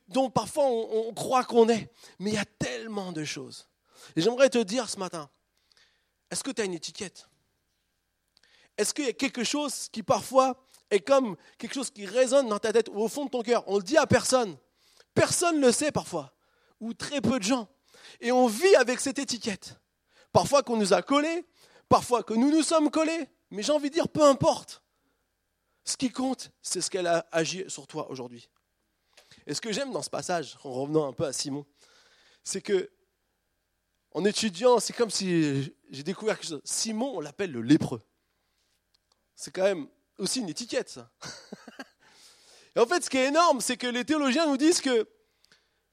dont 0.08 0.30
parfois 0.30 0.64
on, 0.64 1.08
on 1.08 1.14
croit 1.14 1.44
qu'on 1.44 1.68
est, 1.68 1.90
mais 2.18 2.30
il 2.30 2.34
y 2.34 2.38
a 2.38 2.44
tellement 2.58 3.12
de 3.12 3.24
choses. 3.24 3.66
Et 4.14 4.22
j'aimerais 4.22 4.50
te 4.50 4.58
dire 4.58 4.88
ce 4.88 4.98
matin, 4.98 5.28
est-ce 6.30 6.44
que 6.44 6.50
tu 6.50 6.62
as 6.62 6.64
une 6.64 6.74
étiquette? 6.74 7.28
Est-ce 8.78 8.92
qu'il 8.92 9.06
y 9.06 9.08
a 9.08 9.12
quelque 9.12 9.44
chose 9.44 9.88
qui 9.90 10.02
parfois 10.02 10.56
est 10.90 11.00
comme 11.00 11.36
quelque 11.58 11.74
chose 11.74 11.90
qui 11.90 12.06
résonne 12.06 12.48
dans 12.48 12.58
ta 12.58 12.72
tête 12.72 12.88
ou 12.88 13.00
au 13.00 13.08
fond 13.08 13.24
de 13.24 13.30
ton 13.30 13.42
cœur? 13.42 13.64
On 13.66 13.76
le 13.76 13.82
dit 13.82 13.96
à 13.96 14.06
personne. 14.06 14.56
Personne 15.14 15.60
ne 15.60 15.66
le 15.66 15.72
sait 15.72 15.92
parfois, 15.92 16.32
ou 16.78 16.92
très 16.92 17.20
peu 17.20 17.38
de 17.38 17.44
gens. 17.44 17.68
Et 18.20 18.32
on 18.32 18.46
vit 18.46 18.74
avec 18.76 19.00
cette 19.00 19.18
étiquette. 19.18 19.78
Parfois 20.32 20.62
qu'on 20.62 20.76
nous 20.76 20.92
a 20.92 21.02
collés, 21.02 21.44
parfois 21.88 22.22
que 22.22 22.34
nous 22.34 22.50
nous 22.50 22.62
sommes 22.62 22.90
collés, 22.90 23.28
mais 23.50 23.62
j'ai 23.62 23.72
envie 23.72 23.90
de 23.90 23.94
dire, 23.94 24.08
peu 24.08 24.22
importe. 24.22 24.82
Ce 25.84 25.96
qui 25.96 26.10
compte, 26.10 26.50
c'est 26.62 26.80
ce 26.80 26.90
qu'elle 26.90 27.06
a 27.06 27.26
agi 27.30 27.64
sur 27.68 27.86
toi 27.86 28.10
aujourd'hui. 28.10 28.48
Et 29.46 29.54
ce 29.54 29.60
que 29.60 29.72
j'aime 29.72 29.92
dans 29.92 30.02
ce 30.02 30.10
passage, 30.10 30.58
en 30.64 30.72
revenant 30.72 31.08
un 31.08 31.12
peu 31.12 31.24
à 31.24 31.32
Simon, 31.32 31.64
c'est 32.42 32.60
que 32.60 32.90
en 34.12 34.24
étudiant, 34.24 34.80
c'est 34.80 34.94
comme 34.94 35.10
si 35.10 35.74
j'ai 35.90 36.02
découvert 36.02 36.38
quelque 36.38 36.48
chose. 36.48 36.60
Simon, 36.64 37.12
on 37.16 37.20
l'appelle 37.20 37.52
le 37.52 37.60
lépreux. 37.60 38.02
C'est 39.34 39.50
quand 39.50 39.62
même 39.62 39.88
aussi 40.18 40.40
une 40.40 40.48
étiquette, 40.48 40.88
ça. 40.88 41.10
Et 42.76 42.80
en 42.80 42.86
fait, 42.86 43.04
ce 43.04 43.10
qui 43.10 43.18
est 43.18 43.26
énorme, 43.26 43.60
c'est 43.60 43.76
que 43.76 43.86
les 43.86 44.04
théologiens 44.04 44.46
nous 44.46 44.56
disent 44.56 44.80
que 44.80 45.08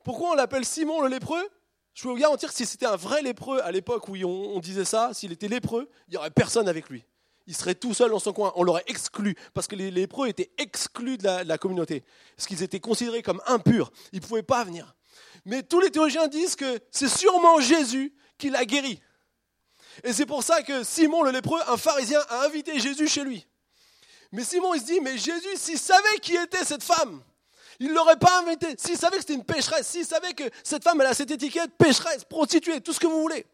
pourquoi 0.04 0.32
on 0.32 0.34
l'appelle 0.36 0.66
Simon 0.66 1.02
le 1.02 1.10
lépreux? 1.10 1.50
Je 1.94 2.04
peux 2.04 2.10
vous 2.10 2.16
garantir 2.16 2.50
que 2.50 2.56
si 2.56 2.66
c'était 2.66 2.86
un 2.86 2.96
vrai 2.96 3.22
lépreux 3.22 3.62
à 3.64 3.72
l'époque 3.72 4.08
où 4.10 4.16
on, 4.16 4.60
disait 4.60 4.86
ça, 4.86 5.12
s'il 5.14 5.32
était 5.32 5.48
lépreux, 5.48 5.90
il 6.08 6.12
n'y 6.12 6.18
aurait 6.18 6.32
personne 6.32 6.68
avec 6.68 6.90
lui. 6.90 7.06
Il 7.46 7.56
serait 7.56 7.76
tout 7.76 7.94
seul 7.94 8.10
dans 8.10 8.20
son 8.20 8.34
coin. 8.34 8.52
On 8.56 8.64
l'aurait 8.64 8.86
exclu 8.88 9.36
parce 9.54 9.68
que 9.68 9.76
les 9.76 9.92
lépreux 9.92 10.28
étaient 10.28 10.52
exclus 10.58 11.18
de 11.18 11.28
la, 11.46 11.58
communauté. 11.58 12.04
Parce 12.36 12.48
qu'ils 12.48 12.64
étaient 12.64 12.80
considérés 12.80 13.22
comme 13.22 13.42
impurs. 13.46 13.92
Ils 14.12 14.22
ne 14.22 14.26
pouvaient 14.26 14.44
pas 14.44 14.64
venir. 14.64 14.96
Mais 15.46 15.62
tous 15.62 15.82
les 15.82 15.92
théologiens 15.92 16.28
disent 16.28 16.56
que 16.56 16.80
c'est 16.90 17.10
sûrement 17.10 17.60
Jésus 17.60 18.16
qui 18.38 18.50
l'a 18.50 18.66
guéri. 18.66 19.00
Et 20.04 20.14
c'est 20.14 20.26
pour 20.26 20.42
ça 20.42 20.64
que 20.64 20.84
Simon 20.84 21.22
le 21.22 21.32
lépreux, 21.32 21.60
un 21.68 21.78
pharisien, 21.78 22.22
a 22.30 22.46
invité 22.46 22.80
Jésus 22.80 23.08
chez 23.08 23.24
lui. 23.24 23.46
Mais 24.32 24.44
Simon, 24.44 24.74
il 24.74 24.82
se 24.82 24.86
dit, 24.86 25.00
mais 25.00 25.18
Jésus, 25.18 25.56
s'il 25.58 25.78
savait 25.78 26.18
qui 26.22 26.36
était 26.36 26.66
cette 26.66 26.82
femme, 26.82 27.22
il 27.80 27.90
ne 27.90 27.94
l'aurait 27.94 28.18
pas 28.18 28.42
invité. 28.42 28.76
S'il 28.78 28.98
savait 28.98 29.18
que 29.18 29.22
c'était 29.22 29.34
une 29.34 29.44
pécheresse, 29.44 29.88
s'il 29.88 30.06
savait 30.06 30.34
que 30.34 30.44
cette 30.64 30.84
femme, 30.84 31.00
elle 31.02 31.08
a 31.08 31.14
cette 31.14 31.32
étiquette, 31.32 31.72
pécheresse, 31.78 32.24
prostituée, 32.24 32.82
tout 32.82 32.94
ce 32.94 33.00
que 33.00 33.08
vous 33.08 33.22
voulez. 33.22 33.46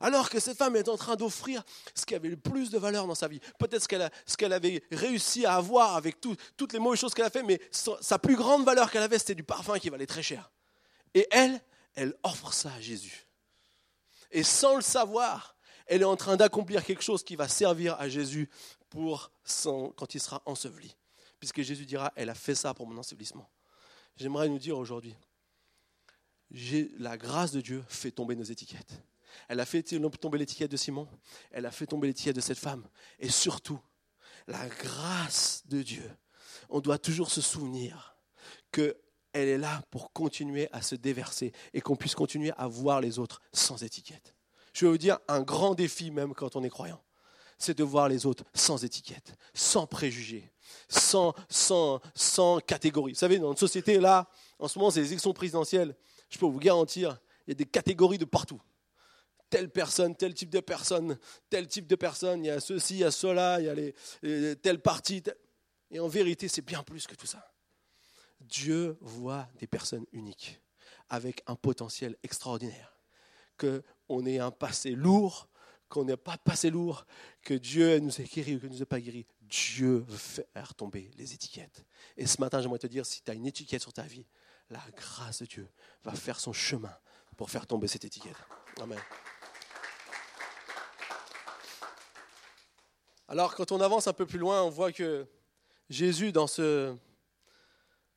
Alors 0.00 0.28
que 0.28 0.40
cette 0.40 0.58
femme 0.58 0.76
est 0.76 0.88
en 0.88 0.96
train 0.96 1.16
d'offrir 1.16 1.62
ce 1.94 2.04
qui 2.04 2.14
avait 2.14 2.28
le 2.28 2.36
plus 2.36 2.70
de 2.70 2.78
valeur 2.78 3.06
dans 3.06 3.14
sa 3.14 3.28
vie. 3.28 3.40
Peut-être 3.58 3.82
ce 3.82 4.36
qu'elle, 4.36 4.52
avait 4.52 4.82
réussi 4.90 5.46
à 5.46 5.54
avoir 5.54 5.96
avec 5.96 6.20
toutes 6.20 6.72
les 6.72 6.78
mauvaises 6.78 7.00
choses 7.00 7.14
qu'elle 7.14 7.24
a 7.24 7.30
fait, 7.30 7.42
mais 7.42 7.60
sa 7.70 8.18
plus 8.18 8.36
grande 8.36 8.64
valeur 8.64 8.90
qu'elle 8.90 9.02
avait, 9.02 9.18
c'était 9.18 9.34
du 9.34 9.44
parfum 9.44 9.78
qui 9.78 9.88
valait 9.88 10.06
très 10.06 10.22
cher. 10.22 10.50
Et 11.14 11.26
elle, 11.30 11.60
elle 11.94 12.14
offre 12.22 12.52
ça 12.52 12.70
à 12.76 12.80
Jésus. 12.80 13.26
Et 14.30 14.42
sans 14.42 14.76
le 14.76 14.82
savoir, 14.82 15.56
elle 15.86 16.02
est 16.02 16.06
en 16.06 16.16
train 16.16 16.36
d'accomplir 16.36 16.84
quelque 16.84 17.02
chose 17.02 17.22
qui 17.22 17.36
va 17.36 17.48
servir 17.48 17.94
à 17.98 18.08
Jésus 18.08 18.50
quand 18.92 20.14
il 20.14 20.20
sera 20.20 20.42
enseveli. 20.46 20.96
Puisque 21.38 21.62
Jésus 21.62 21.86
dira, 21.86 22.12
elle 22.16 22.30
a 22.30 22.34
fait 22.34 22.54
ça 22.54 22.74
pour 22.74 22.86
mon 22.86 22.96
ensevelissement. 22.96 23.48
J'aimerais 24.16 24.48
nous 24.48 24.58
dire 24.58 24.78
aujourd'hui, 24.78 25.14
la 26.98 27.16
grâce 27.16 27.52
de 27.52 27.60
Dieu 27.60 27.84
fait 27.88 28.10
tomber 28.10 28.34
nos 28.34 28.44
étiquettes. 28.44 29.02
Elle 29.48 29.60
a 29.60 29.66
fait 29.66 29.82
tomber 29.82 30.38
l'étiquette 30.38 30.70
de 30.70 30.76
Simon, 30.76 31.08
elle 31.50 31.66
a 31.66 31.70
fait 31.70 31.86
tomber 31.86 32.08
l'étiquette 32.08 32.36
de 32.36 32.40
cette 32.40 32.58
femme. 32.58 32.88
Et 33.18 33.28
surtout, 33.28 33.80
la 34.46 34.68
grâce 34.68 35.62
de 35.66 35.82
Dieu. 35.82 36.10
On 36.68 36.80
doit 36.80 36.98
toujours 36.98 37.30
se 37.30 37.40
souvenir 37.40 38.16
que 38.70 38.96
elle 39.32 39.48
est 39.48 39.58
là 39.58 39.82
pour 39.90 40.12
continuer 40.12 40.68
à 40.72 40.80
se 40.80 40.94
déverser 40.94 41.52
et 41.74 41.82
qu'on 41.82 41.96
puisse 41.96 42.14
continuer 42.14 42.52
à 42.56 42.66
voir 42.68 43.02
les 43.02 43.18
autres 43.18 43.42
sans 43.52 43.82
étiquette. 43.82 44.34
Je 44.72 44.86
vais 44.86 44.92
vous 44.92 44.98
dire 44.98 45.18
un 45.28 45.42
grand 45.42 45.74
défi 45.74 46.10
même 46.10 46.32
quand 46.32 46.56
on 46.56 46.62
est 46.62 46.70
croyant, 46.70 47.02
c'est 47.58 47.76
de 47.76 47.84
voir 47.84 48.08
les 48.08 48.24
autres 48.24 48.44
sans 48.54 48.82
étiquette, 48.84 49.36
sans 49.52 49.86
préjugés, 49.86 50.50
sans, 50.88 51.34
sans, 51.48 52.00
sans 52.14 52.60
catégorie. 52.60 53.12
Vous 53.12 53.18
savez, 53.18 53.38
dans 53.38 53.48
notre 53.48 53.60
société, 53.60 53.98
là, 53.98 54.28
en 54.58 54.68
ce 54.68 54.78
moment, 54.78 54.90
c'est 54.90 55.00
les 55.00 55.08
élections 55.08 55.32
présidentielles. 55.32 55.96
Je 56.28 56.38
peux 56.38 56.46
vous 56.46 56.58
garantir, 56.58 57.20
il 57.46 57.50
y 57.50 57.52
a 57.52 57.54
des 57.54 57.66
catégories 57.66 58.18
de 58.18 58.24
partout. 58.24 58.60
Telle 59.48 59.70
personne, 59.70 60.16
tel 60.16 60.34
type 60.34 60.50
de 60.50 60.60
personne, 60.60 61.18
tel 61.48 61.68
type 61.68 61.86
de 61.86 61.94
personne, 61.94 62.44
il 62.44 62.48
y 62.48 62.50
a 62.50 62.60
ceci, 62.60 62.94
il 62.94 63.00
y 63.00 63.04
a 63.04 63.10
cela, 63.10 63.60
il 63.60 63.66
y 63.66 63.68
a 63.68 63.74
les, 63.74 64.56
tel 64.56 64.80
parti. 64.80 65.22
Et 65.90 66.00
en 66.00 66.08
vérité, 66.08 66.48
c'est 66.48 66.62
bien 66.62 66.82
plus 66.82 67.06
que 67.06 67.14
tout 67.14 67.26
ça. 67.26 67.52
Dieu 68.40 68.98
voit 69.00 69.48
des 69.58 69.66
personnes 69.66 70.04
uniques, 70.12 70.60
avec 71.08 71.42
un 71.46 71.54
potentiel 71.54 72.16
extraordinaire. 72.22 72.98
Qu'on 73.56 74.26
ait 74.26 74.40
un 74.40 74.50
passé 74.50 74.90
lourd, 74.90 75.48
qu'on 75.88 76.04
n'ait 76.04 76.16
pas 76.16 76.36
passé 76.36 76.70
lourd, 76.70 77.06
que 77.42 77.54
Dieu 77.54 77.98
nous 78.00 78.20
ait 78.20 78.24
guéri 78.24 78.56
ou 78.56 78.60
que 78.60 78.66
nous 78.66 78.82
ait 78.82 78.86
pas 78.86 79.00
guéri. 79.00 79.26
Dieu 79.48 80.04
veut 80.08 80.16
faire 80.16 80.74
tomber 80.74 81.10
les 81.16 81.34
étiquettes. 81.34 81.84
Et 82.16 82.26
ce 82.26 82.40
matin, 82.40 82.60
j'aimerais 82.60 82.78
te 82.78 82.86
dire, 82.86 83.06
si 83.06 83.22
tu 83.22 83.30
as 83.30 83.34
une 83.34 83.46
étiquette 83.46 83.82
sur 83.82 83.92
ta 83.92 84.02
vie, 84.02 84.26
la 84.70 84.82
grâce 84.96 85.40
de 85.40 85.46
Dieu 85.46 85.68
va 86.04 86.12
faire 86.12 86.40
son 86.40 86.52
chemin 86.52 86.94
pour 87.36 87.50
faire 87.50 87.66
tomber 87.66 87.88
cette 87.88 88.04
étiquette. 88.04 88.36
Amen. 88.80 88.98
Alors, 93.28 93.54
quand 93.54 93.72
on 93.72 93.80
avance 93.80 94.06
un 94.06 94.12
peu 94.12 94.26
plus 94.26 94.38
loin, 94.38 94.62
on 94.62 94.70
voit 94.70 94.92
que 94.92 95.26
Jésus, 95.90 96.32
dans 96.32 96.46
ce, 96.46 96.94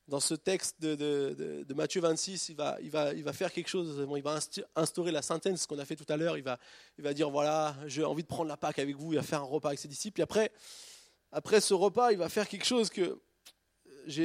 dans 0.06 0.20
ce 0.20 0.34
texte 0.34 0.80
de, 0.80 1.74
Matthieu 1.74 2.00
26, 2.00 2.48
il 2.48 2.56
va, 2.56 2.78
il, 2.80 2.90
va, 2.90 3.12
il 3.12 3.24
va 3.24 3.32
faire 3.32 3.52
quelque 3.52 3.68
chose, 3.68 4.06
il 4.16 4.22
va 4.22 4.38
instaurer 4.76 5.10
la 5.10 5.22
synthèse, 5.22 5.62
ce 5.62 5.66
qu'on 5.66 5.78
a 5.78 5.84
fait 5.84 5.96
tout 5.96 6.06
à 6.08 6.16
l'heure, 6.16 6.36
il 6.36 6.44
va, 6.44 6.58
il 6.98 7.04
va 7.04 7.12
dire, 7.12 7.30
voilà, 7.30 7.76
j'ai 7.86 8.04
envie 8.04 8.22
de 8.22 8.28
prendre 8.28 8.48
la 8.48 8.56
Pâque 8.56 8.78
avec 8.78 8.96
vous, 8.96 9.12
il 9.12 9.16
va 9.16 9.22
faire 9.22 9.40
un 9.40 9.44
repas 9.44 9.68
avec 9.68 9.78
ses 9.78 9.88
disciples, 9.88 10.14
puis 10.14 10.22
après, 10.22 10.52
après 11.32 11.60
ce 11.60 11.74
repas, 11.74 12.12
il 12.12 12.18
va 12.18 12.28
faire 12.28 12.48
quelque 12.48 12.66
chose 12.66 12.90
que 12.90 13.20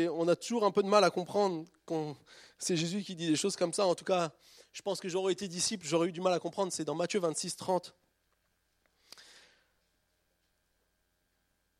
on 0.10 0.28
a 0.28 0.36
toujours 0.36 0.66
un 0.66 0.72
peu 0.72 0.82
de 0.82 0.88
mal 0.88 1.04
à 1.04 1.10
comprendre 1.10 1.66
quand 1.86 2.18
c'est 2.58 2.78
Jésus 2.78 3.04
qui 3.04 3.16
dit 3.16 3.28
des 3.28 3.36
choses 3.36 3.56
comme 3.56 3.74
ça, 3.74 3.86
en 3.86 3.94
tout 3.94 4.06
cas, 4.06 4.32
je 4.72 4.82
pense 4.82 5.00
que 5.00 5.10
j'aurais 5.10 5.34
été 5.34 5.48
disciple, 5.48 5.86
j'aurais 5.86 6.08
eu 6.08 6.12
du 6.12 6.22
mal 6.22 6.34
à 6.34 6.40
comprendre, 6.40 6.72
c'est 6.72 6.86
dans 6.86 6.96
Matthieu 6.96 7.20
26, 7.20 7.56
30. 7.58 7.96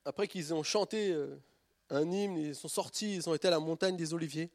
Après 0.06 0.28
qu'ils 0.28 0.54
ont 0.54 0.64
chanté... 0.64 1.12
Euh, 1.12 1.42
un 1.90 2.12
hymne, 2.12 2.38
ils 2.38 2.56
sont 2.56 2.68
sortis, 2.68 3.16
ils 3.16 3.30
ont 3.30 3.36
été 3.36 3.48
à 3.48 3.52
la 3.52 3.60
montagne 3.60 3.96
des 3.96 4.14
Oliviers. 4.14 4.50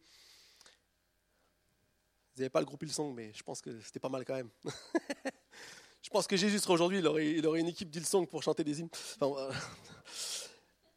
Vous 2.35 2.43
n'avez 2.43 2.51
pas 2.51 2.61
le 2.61 2.67
groupe 2.67 2.83
Ilsong, 2.83 3.15
mais 3.15 3.33
je 3.35 3.43
pense 3.43 3.61
que 3.61 3.81
c'était 3.81 4.01
pas 4.01 4.09
mal 4.09 4.25
quand 4.25 4.35
même. 4.35 4.51
je 6.03 6.11
pense 6.11 6.27
que 6.27 6.37
Jésus 6.37 6.61
aujourd'hui, 6.69 6.99
il 6.99 7.07
aurait, 7.07 7.61
une 7.61 7.69
équipe 7.69 7.91
d'Ilsong 7.91 8.27
pour 8.27 8.43
chanter 8.43 8.65
des 8.65 8.81
hymnes. 8.81 8.91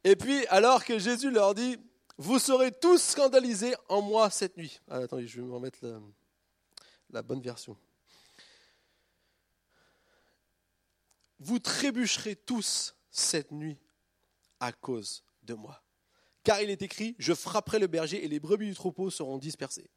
Et 0.04 0.16
puis, 0.16 0.46
alors 0.48 0.84
que 0.84 0.98
Jésus 0.98 1.30
leur 1.30 1.54
dit, 1.54 1.78
vous 2.18 2.38
serez 2.38 2.70
tous 2.70 2.98
scandalisés 2.98 3.74
en 3.88 4.02
moi 4.02 4.30
cette 4.30 4.56
nuit. 4.56 4.80
Ah, 4.88 4.98
attendez, 4.98 5.26
je 5.26 5.40
vais 5.40 5.46
me 5.46 5.52
remettre 5.52 5.78
la, 5.82 5.98
la 7.10 7.22
bonne 7.22 7.40
version. 7.40 7.76
Vous 11.40 11.58
trébucherez 11.58 12.36
tous 12.36 12.94
cette 13.10 13.50
nuit 13.50 13.78
à 14.60 14.72
cause 14.72 15.24
de 15.42 15.54
moi 15.54 15.84
car 16.44 16.60
il 16.60 16.70
est 16.70 16.82
écrit, 16.82 17.16
je 17.18 17.32
frapperai 17.32 17.78
le 17.78 17.86
berger 17.86 18.22
et 18.22 18.28
les 18.28 18.38
brebis 18.38 18.68
du 18.68 18.74
troupeau 18.74 19.10
seront 19.10 19.38
dispersées. 19.38 19.90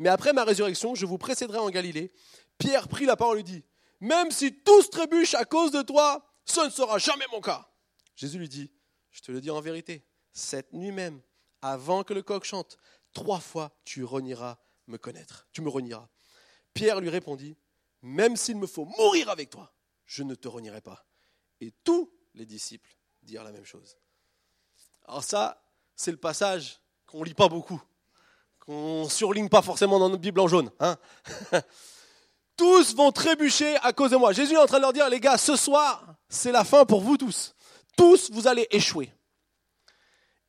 Mais 0.00 0.08
après 0.08 0.32
ma 0.32 0.44
résurrection, 0.44 0.96
je 0.96 1.06
vous 1.06 1.18
précéderai 1.18 1.58
en 1.58 1.70
Galilée. 1.70 2.12
Pierre 2.58 2.88
prit 2.88 3.06
la 3.06 3.16
parole 3.16 3.38
et 3.38 3.44
dit, 3.44 3.64
même 4.00 4.32
si 4.32 4.52
tous 4.52 4.90
trébuchent 4.90 5.34
à 5.34 5.44
cause 5.44 5.70
de 5.70 5.82
toi, 5.82 6.26
ce 6.44 6.60
ne 6.62 6.70
sera 6.70 6.98
jamais 6.98 7.24
mon 7.30 7.40
cas. 7.40 7.70
Jésus 8.16 8.38
lui 8.38 8.48
dit, 8.48 8.72
je 9.14 9.22
te 9.22 9.32
le 9.32 9.40
dis 9.40 9.50
en 9.50 9.60
vérité, 9.60 10.04
cette 10.32 10.72
nuit 10.72 10.90
même, 10.90 11.22
avant 11.62 12.02
que 12.02 12.12
le 12.12 12.22
coq 12.22 12.44
chante, 12.44 12.76
trois 13.12 13.40
fois 13.40 13.70
tu 13.84 14.04
renieras 14.04 14.58
me 14.88 14.98
connaître, 14.98 15.46
tu 15.52 15.62
me 15.62 15.70
renieras. 15.70 16.08
Pierre 16.74 17.00
lui 17.00 17.08
répondit, 17.08 17.56
Même 18.02 18.36
s'il 18.36 18.56
me 18.56 18.66
faut 18.66 18.84
mourir 18.84 19.30
avec 19.30 19.50
toi, 19.50 19.72
je 20.04 20.24
ne 20.24 20.34
te 20.34 20.48
renierai 20.48 20.80
pas. 20.80 21.06
Et 21.60 21.72
tous 21.84 22.12
les 22.34 22.44
disciples 22.44 22.90
dirent 23.22 23.44
la 23.44 23.52
même 23.52 23.64
chose. 23.64 23.96
Alors 25.06 25.22
ça, 25.22 25.62
c'est 25.94 26.10
le 26.10 26.16
passage 26.16 26.80
qu'on 27.06 27.20
ne 27.20 27.24
lit 27.24 27.34
pas 27.34 27.48
beaucoup, 27.48 27.80
qu'on 28.58 29.08
surligne 29.08 29.48
pas 29.48 29.62
forcément 29.62 30.00
dans 30.00 30.08
notre 30.08 30.22
Bible 30.22 30.40
en 30.40 30.48
jaune. 30.48 30.72
Hein 30.80 30.98
tous 32.56 32.96
vont 32.96 33.12
trébucher 33.12 33.76
à 33.76 33.92
cause 33.92 34.10
de 34.10 34.16
moi. 34.16 34.32
Jésus 34.32 34.54
est 34.54 34.58
en 34.58 34.66
train 34.66 34.78
de 34.78 34.82
leur 34.82 34.92
dire, 34.92 35.08
les 35.08 35.20
gars, 35.20 35.38
ce 35.38 35.54
soir, 35.54 36.16
c'est 36.28 36.52
la 36.52 36.64
fin 36.64 36.84
pour 36.84 37.00
vous 37.00 37.16
tous. 37.16 37.54
Tous, 37.96 38.30
vous 38.30 38.46
allez 38.46 38.66
échouer. 38.70 39.12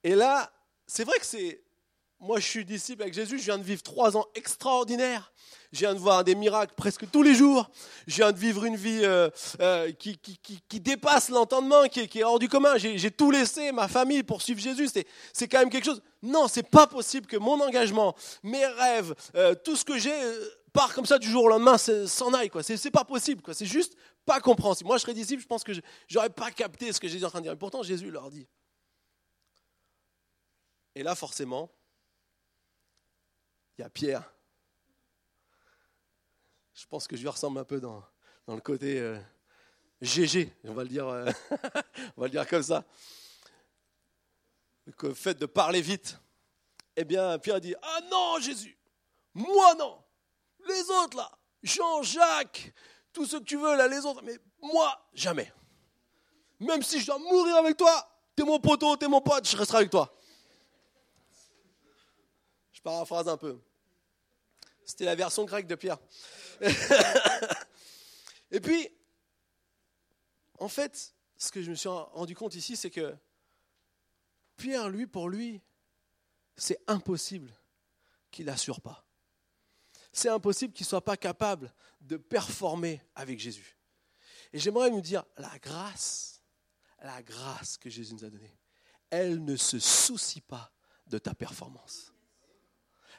Et 0.03 0.15
là, 0.15 0.51
c'est 0.87 1.03
vrai 1.03 1.17
que 1.19 1.25
c'est... 1.25 1.61
Moi, 2.19 2.39
je 2.39 2.47
suis 2.47 2.65
disciple 2.65 3.01
avec 3.01 3.13
Jésus, 3.13 3.37
je 3.37 3.43
viens 3.43 3.57
de 3.57 3.63
vivre 3.63 3.83
trois 3.83 4.15
ans 4.15 4.25
extraordinaires. 4.35 5.33
Je 5.73 5.79
viens 5.79 5.93
de 5.93 5.99
voir 5.99 6.23
des 6.23 6.33
miracles 6.33 6.73
presque 6.75 7.09
tous 7.11 7.21
les 7.21 7.35
jours. 7.35 7.69
Je 8.07 8.15
viens 8.15 8.31
de 8.31 8.37
vivre 8.37 8.63
une 8.63 8.77
vie 8.77 9.01
euh, 9.03 9.29
euh, 9.59 9.91
qui, 9.91 10.79
dépasse 10.79 11.29
l'entendement, 11.29 11.87
qui, 11.89 11.99
est 11.99 12.23
hors 12.23 12.39
du 12.39 12.47
commun. 12.47 12.77
J'ai 12.77 13.11
tout 13.11 13.29
laissé, 13.29 13.73
ma 13.73 13.89
famille, 13.89 14.23
pour 14.23 14.41
suivre 14.41 14.61
Jésus. 14.61 14.87
C'est 15.33 15.47
quand 15.47 15.59
même 15.59 15.69
quelque 15.69 15.85
chose. 15.85 16.01
Non, 16.23 16.47
c'est 16.47 16.67
pas 16.69 16.87
possible 16.87 17.27
que 17.27 17.37
mon 17.37 17.59
engagement, 17.59 18.15
mes 18.41 18.65
rêves, 18.65 19.13
euh, 19.35 19.53
tout 19.53 19.75
ce 19.75 19.83
que 19.83 19.99
j'ai 19.99 20.15
part 20.75 20.93
comme 20.93 21.05
ça 21.05 21.17
du 21.17 21.29
jour 21.29 21.45
au 21.45 21.47
lendemain, 21.47 21.77
s'en 21.77 22.33
aille. 22.33 22.49
quoi. 22.49 22.61
C'est 22.61 22.91
pas 22.91 23.05
possible. 23.05 23.41
quoi. 23.41 23.53
C'est 23.53 23.65
juste 23.65 23.97
pas 24.25 24.41
compréhensible. 24.41 24.87
Moi, 24.87 24.97
je 24.97 25.03
serais 25.03 25.13
disciple, 25.13 25.41
je 25.41 25.47
pense 25.47 25.63
que 25.63 25.71
j'aurais 26.07 26.29
pas 26.29 26.51
capté 26.51 26.91
ce 26.91 26.99
que 26.99 27.07
Jésus 27.07 27.23
est 27.23 27.25
en 27.25 27.29
train 27.29 27.39
de 27.39 27.45
dire. 27.45 27.53
Et 27.53 27.57
pourtant, 27.57 27.81
Jésus 27.81 28.11
leur 28.11 28.29
dit. 28.29 28.47
Et 30.93 31.01
là, 31.01 31.15
forcément, 31.15 31.71
il 33.77 33.81
y 33.81 33.85
a 33.85 33.89
Pierre. 33.89 34.29
Je 36.73 36.85
pense 36.87 37.07
que 37.07 37.15
je 37.15 37.21
lui 37.21 37.29
ressemble 37.29 37.57
un 37.57 37.63
peu 37.63 37.79
dans, 37.79 38.03
le 38.47 38.59
côté 38.59 39.17
GG, 40.01 40.53
euh, 40.65 40.69
on 40.69 40.73
va 40.73 40.83
le 40.83 40.89
dire, 40.89 41.07
euh, 41.07 41.31
on 42.17 42.21
va 42.21 42.27
le 42.27 42.31
dire 42.31 42.47
comme 42.47 42.63
ça. 42.63 42.83
Le 44.85 45.13
fait 45.13 45.35
de 45.35 45.45
parler 45.45 45.81
vite. 45.81 46.19
Eh 46.97 47.05
bien, 47.05 47.39
Pierre 47.39 47.61
dit 47.61 47.75
Ah 47.81 47.99
non, 48.11 48.39
Jésus, 48.39 48.77
moi 49.33 49.73
non. 49.75 50.04
Les 50.65 50.89
autres, 50.89 51.17
là, 51.17 51.31
Jean-Jacques, 51.63 52.73
tout 53.13 53.25
ce 53.25 53.37
que 53.37 53.43
tu 53.43 53.57
veux, 53.57 53.75
là, 53.75 53.87
les 53.87 54.05
autres, 54.05 54.21
mais 54.23 54.37
moi, 54.61 55.07
jamais. 55.13 55.51
Même 56.59 56.81
si 56.81 56.99
je 56.99 57.05
dois 57.05 57.19
mourir 57.19 57.55
avec 57.57 57.77
toi, 57.77 58.07
t'es 58.35 58.43
mon 58.43 58.59
poteau, 58.59 58.95
t'es 58.97 59.07
mon 59.07 59.21
pote, 59.21 59.47
je 59.47 59.55
resterai 59.55 59.79
avec 59.79 59.91
toi. 59.91 60.13
Je 62.71 62.81
paraphrase 62.81 63.27
un 63.27 63.37
peu. 63.37 63.59
C'était 64.85 65.05
la 65.05 65.15
version 65.15 65.45
grecque 65.45 65.67
de 65.67 65.75
Pierre. 65.75 65.97
Et 68.51 68.59
puis, 68.59 68.89
en 70.59 70.67
fait, 70.67 71.13
ce 71.37 71.51
que 71.51 71.61
je 71.61 71.69
me 71.69 71.75
suis 71.75 71.89
rendu 71.89 72.35
compte 72.35 72.55
ici, 72.55 72.75
c'est 72.75 72.91
que 72.91 73.15
Pierre, 74.57 74.89
lui, 74.89 75.07
pour 75.07 75.29
lui, 75.29 75.61
c'est 76.55 76.79
impossible 76.87 77.51
qu'il 78.31 78.45
n'assure 78.45 78.81
pas 78.81 79.04
c'est 80.15 80.29
impossible 80.29 80.73
qu'il 80.73 80.85
ne 80.85 80.89
soit 80.89 81.03
pas 81.03 81.17
capable 81.17 81.73
de 81.99 82.15
performer 82.15 83.01
avec 83.15 83.37
Jésus. 83.37 83.77
Et 84.53 84.59
j'aimerais 84.59 84.89
nous 84.89 85.01
dire, 85.01 85.25
la 85.37 85.59
grâce, 85.59 86.41
la 87.03 87.21
grâce 87.21 87.77
que 87.77 87.89
Jésus 87.89 88.13
nous 88.13 88.23
a 88.23 88.29
donnée, 88.29 88.57
elle 89.09 89.43
ne 89.43 89.57
se 89.57 89.77
soucie 89.77 90.39
pas 90.39 90.71
de 91.07 91.17
ta 91.17 91.33
performance. 91.33 92.13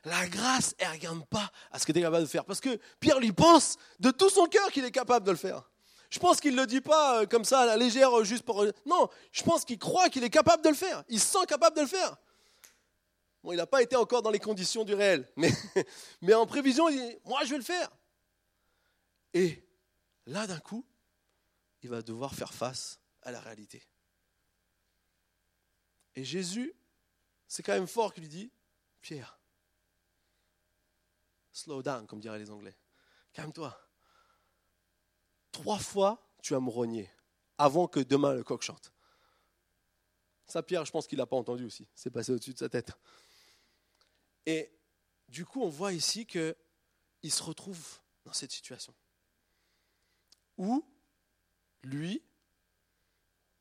La 0.04 0.26
grâce, 0.26 0.74
elle 0.78 0.88
ne 0.88 0.92
regarde 0.94 1.26
pas 1.26 1.52
à 1.70 1.78
ce 1.78 1.84
que 1.84 1.92
tu 1.92 1.98
es 1.98 2.02
capable 2.02 2.24
de 2.24 2.30
faire. 2.30 2.46
Parce 2.46 2.60
que 2.60 2.80
Pierre 2.98 3.20
lui 3.20 3.32
pense 3.32 3.76
de 4.00 4.10
tout 4.10 4.30
son 4.30 4.46
cœur 4.46 4.70
qu'il 4.70 4.84
est 4.84 4.90
capable 4.90 5.26
de 5.26 5.32
le 5.32 5.36
faire. 5.36 5.70
Je 6.08 6.18
pense 6.18 6.40
qu'il 6.40 6.54
ne 6.54 6.60
le 6.60 6.66
dit 6.66 6.80
pas 6.80 7.22
euh, 7.22 7.26
comme 7.26 7.44
ça 7.44 7.60
à 7.60 7.66
la 7.66 7.76
légère, 7.76 8.24
juste 8.24 8.44
pour... 8.44 8.64
Non, 8.86 9.08
je 9.32 9.42
pense 9.42 9.64
qu'il 9.64 9.78
croit 9.78 10.08
qu'il 10.08 10.24
est 10.24 10.30
capable 10.30 10.62
de 10.62 10.70
le 10.70 10.74
faire. 10.74 11.04
Il 11.08 11.20
se 11.20 11.26
sent 11.26 11.46
capable 11.46 11.76
de 11.76 11.82
le 11.82 11.88
faire. 11.88 12.16
Bon, 13.46 13.52
il 13.52 13.58
n'a 13.58 13.66
pas 13.68 13.80
été 13.80 13.94
encore 13.94 14.22
dans 14.22 14.32
les 14.32 14.40
conditions 14.40 14.82
du 14.82 14.92
réel, 14.92 15.30
mais, 15.36 15.52
mais 16.20 16.34
en 16.34 16.46
prévision, 16.46 16.88
il 16.88 16.98
dit, 16.98 17.16
moi 17.24 17.44
je 17.44 17.50
vais 17.50 17.58
le 17.58 17.62
faire. 17.62 17.88
Et 19.34 19.64
là, 20.26 20.48
d'un 20.48 20.58
coup, 20.58 20.84
il 21.82 21.88
va 21.88 22.02
devoir 22.02 22.34
faire 22.34 22.52
face 22.52 22.98
à 23.22 23.30
la 23.30 23.38
réalité. 23.38 23.84
Et 26.16 26.24
Jésus, 26.24 26.74
c'est 27.46 27.62
quand 27.62 27.74
même 27.74 27.86
fort 27.86 28.12
qu'il 28.12 28.24
lui 28.24 28.28
dit, 28.28 28.50
Pierre, 29.00 29.38
slow 31.52 31.84
down, 31.84 32.04
comme 32.08 32.18
diraient 32.18 32.40
les 32.40 32.50
Anglais, 32.50 32.76
calme-toi. 33.32 33.78
Trois 35.52 35.78
fois, 35.78 36.28
tu 36.42 36.52
vas 36.52 36.58
me 36.58 36.70
rogner 36.70 37.08
avant 37.58 37.86
que 37.86 38.00
demain 38.00 38.34
le 38.34 38.42
coq 38.42 38.62
chante. 38.62 38.92
Ça, 40.48 40.64
Pierre, 40.64 40.84
je 40.84 40.90
pense 40.90 41.06
qu'il 41.06 41.18
n'a 41.18 41.26
pas 41.26 41.36
entendu 41.36 41.64
aussi. 41.64 41.86
C'est 41.94 42.10
passé 42.10 42.32
au-dessus 42.32 42.54
de 42.54 42.58
sa 42.58 42.68
tête. 42.68 42.92
Et 44.46 44.70
du 45.28 45.44
coup, 45.44 45.62
on 45.62 45.68
voit 45.68 45.92
ici 45.92 46.26
qu'il 46.26 46.54
se 47.28 47.42
retrouve 47.42 47.98
dans 48.24 48.32
cette 48.32 48.52
situation 48.52 48.94
où 50.56 50.84
lui, 51.82 52.22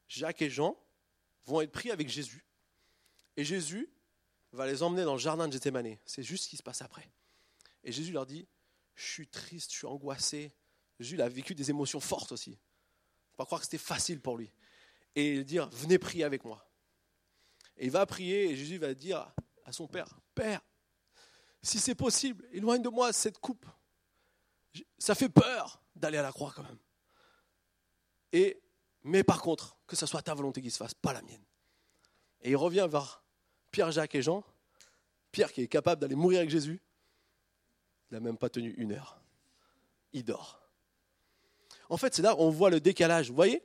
Jacques 0.07 0.41
et 0.41 0.49
Jean 0.49 0.77
vont 1.45 1.61
être 1.61 1.71
pris 1.71 1.91
avec 1.91 2.09
Jésus. 2.09 2.45
Et 3.37 3.43
Jésus 3.43 3.89
va 4.51 4.65
les 4.65 4.83
emmener 4.83 5.03
dans 5.03 5.13
le 5.13 5.19
jardin 5.19 5.47
de 5.47 5.53
Gethsemane. 5.53 5.97
C'est 6.05 6.23
juste 6.23 6.45
ce 6.45 6.49
qui 6.49 6.57
se 6.57 6.63
passe 6.63 6.81
après. 6.81 7.09
Et 7.83 7.91
Jésus 7.91 8.11
leur 8.11 8.25
dit, 8.25 8.47
je 8.95 9.05
suis 9.05 9.27
triste, 9.27 9.71
je 9.71 9.77
suis 9.77 9.87
angoissé. 9.87 10.53
Jésus 10.99 11.21
a 11.21 11.27
vécu 11.27 11.53
des 11.53 11.69
émotions 11.69 11.99
fortes 11.99 12.31
aussi. 12.31 12.57
Faut 13.31 13.37
pas 13.37 13.45
croire 13.45 13.59
que 13.59 13.65
c'était 13.65 13.77
facile 13.77 14.21
pour 14.21 14.37
lui. 14.37 14.51
Et 15.15 15.35
il 15.35 15.45
dire, 15.45 15.69
venez 15.69 15.99
prier 15.99 16.23
avec 16.23 16.45
moi. 16.45 16.69
Et 17.77 17.85
il 17.85 17.91
va 17.91 18.05
prier 18.05 18.49
et 18.49 18.55
Jésus 18.55 18.77
va 18.77 18.93
dire 18.93 19.33
à 19.65 19.73
son 19.73 19.87
Père, 19.87 20.17
Père, 20.33 20.61
si 21.65 21.79
c'est 21.79 21.95
possible, 21.95 22.47
éloigne 22.51 22.81
de 22.81 22.89
moi 22.89 23.11
cette 23.11 23.39
coupe. 23.39 23.65
Ça 24.99 25.15
fait 25.15 25.29
peur 25.29 25.81
d'aller 25.95 26.17
à 26.17 26.21
la 26.21 26.31
croix 26.31 26.53
quand 26.55 26.63
même. 26.63 26.77
Et, 28.31 28.61
mais 29.03 29.23
par 29.23 29.41
contre, 29.41 29.75
que 29.87 29.95
ce 29.95 30.05
soit 30.05 30.21
ta 30.21 30.35
volonté 30.35 30.61
qui 30.61 30.69
se 30.69 30.77
fasse, 30.77 30.93
pas 30.93 31.11
la 31.11 31.23
mienne. 31.23 31.43
Et 32.41 32.51
il 32.51 32.55
revient 32.55 32.87
vers 32.89 33.23
Pierre, 33.71 33.91
Jacques 33.91 34.13
et 34.13 34.21
Jean. 34.21 34.43
Pierre 35.31 35.51
qui 35.51 35.61
est 35.61 35.67
capable 35.67 36.01
d'aller 36.01 36.15
mourir 36.15 36.39
avec 36.39 36.51
Jésus, 36.51 36.79
il 38.09 38.13
n'a 38.13 38.19
même 38.19 38.37
pas 38.37 38.49
tenu 38.49 38.71
une 38.77 38.91
heure. 38.91 39.19
Il 40.13 40.23
dort. 40.23 40.61
En 41.89 41.97
fait, 41.97 42.13
c'est 42.13 42.21
là 42.21 42.35
où 42.35 42.41
on 42.41 42.51
voit 42.51 42.69
le 42.69 42.79
décalage. 42.79 43.29
Vous 43.29 43.35
voyez? 43.35 43.63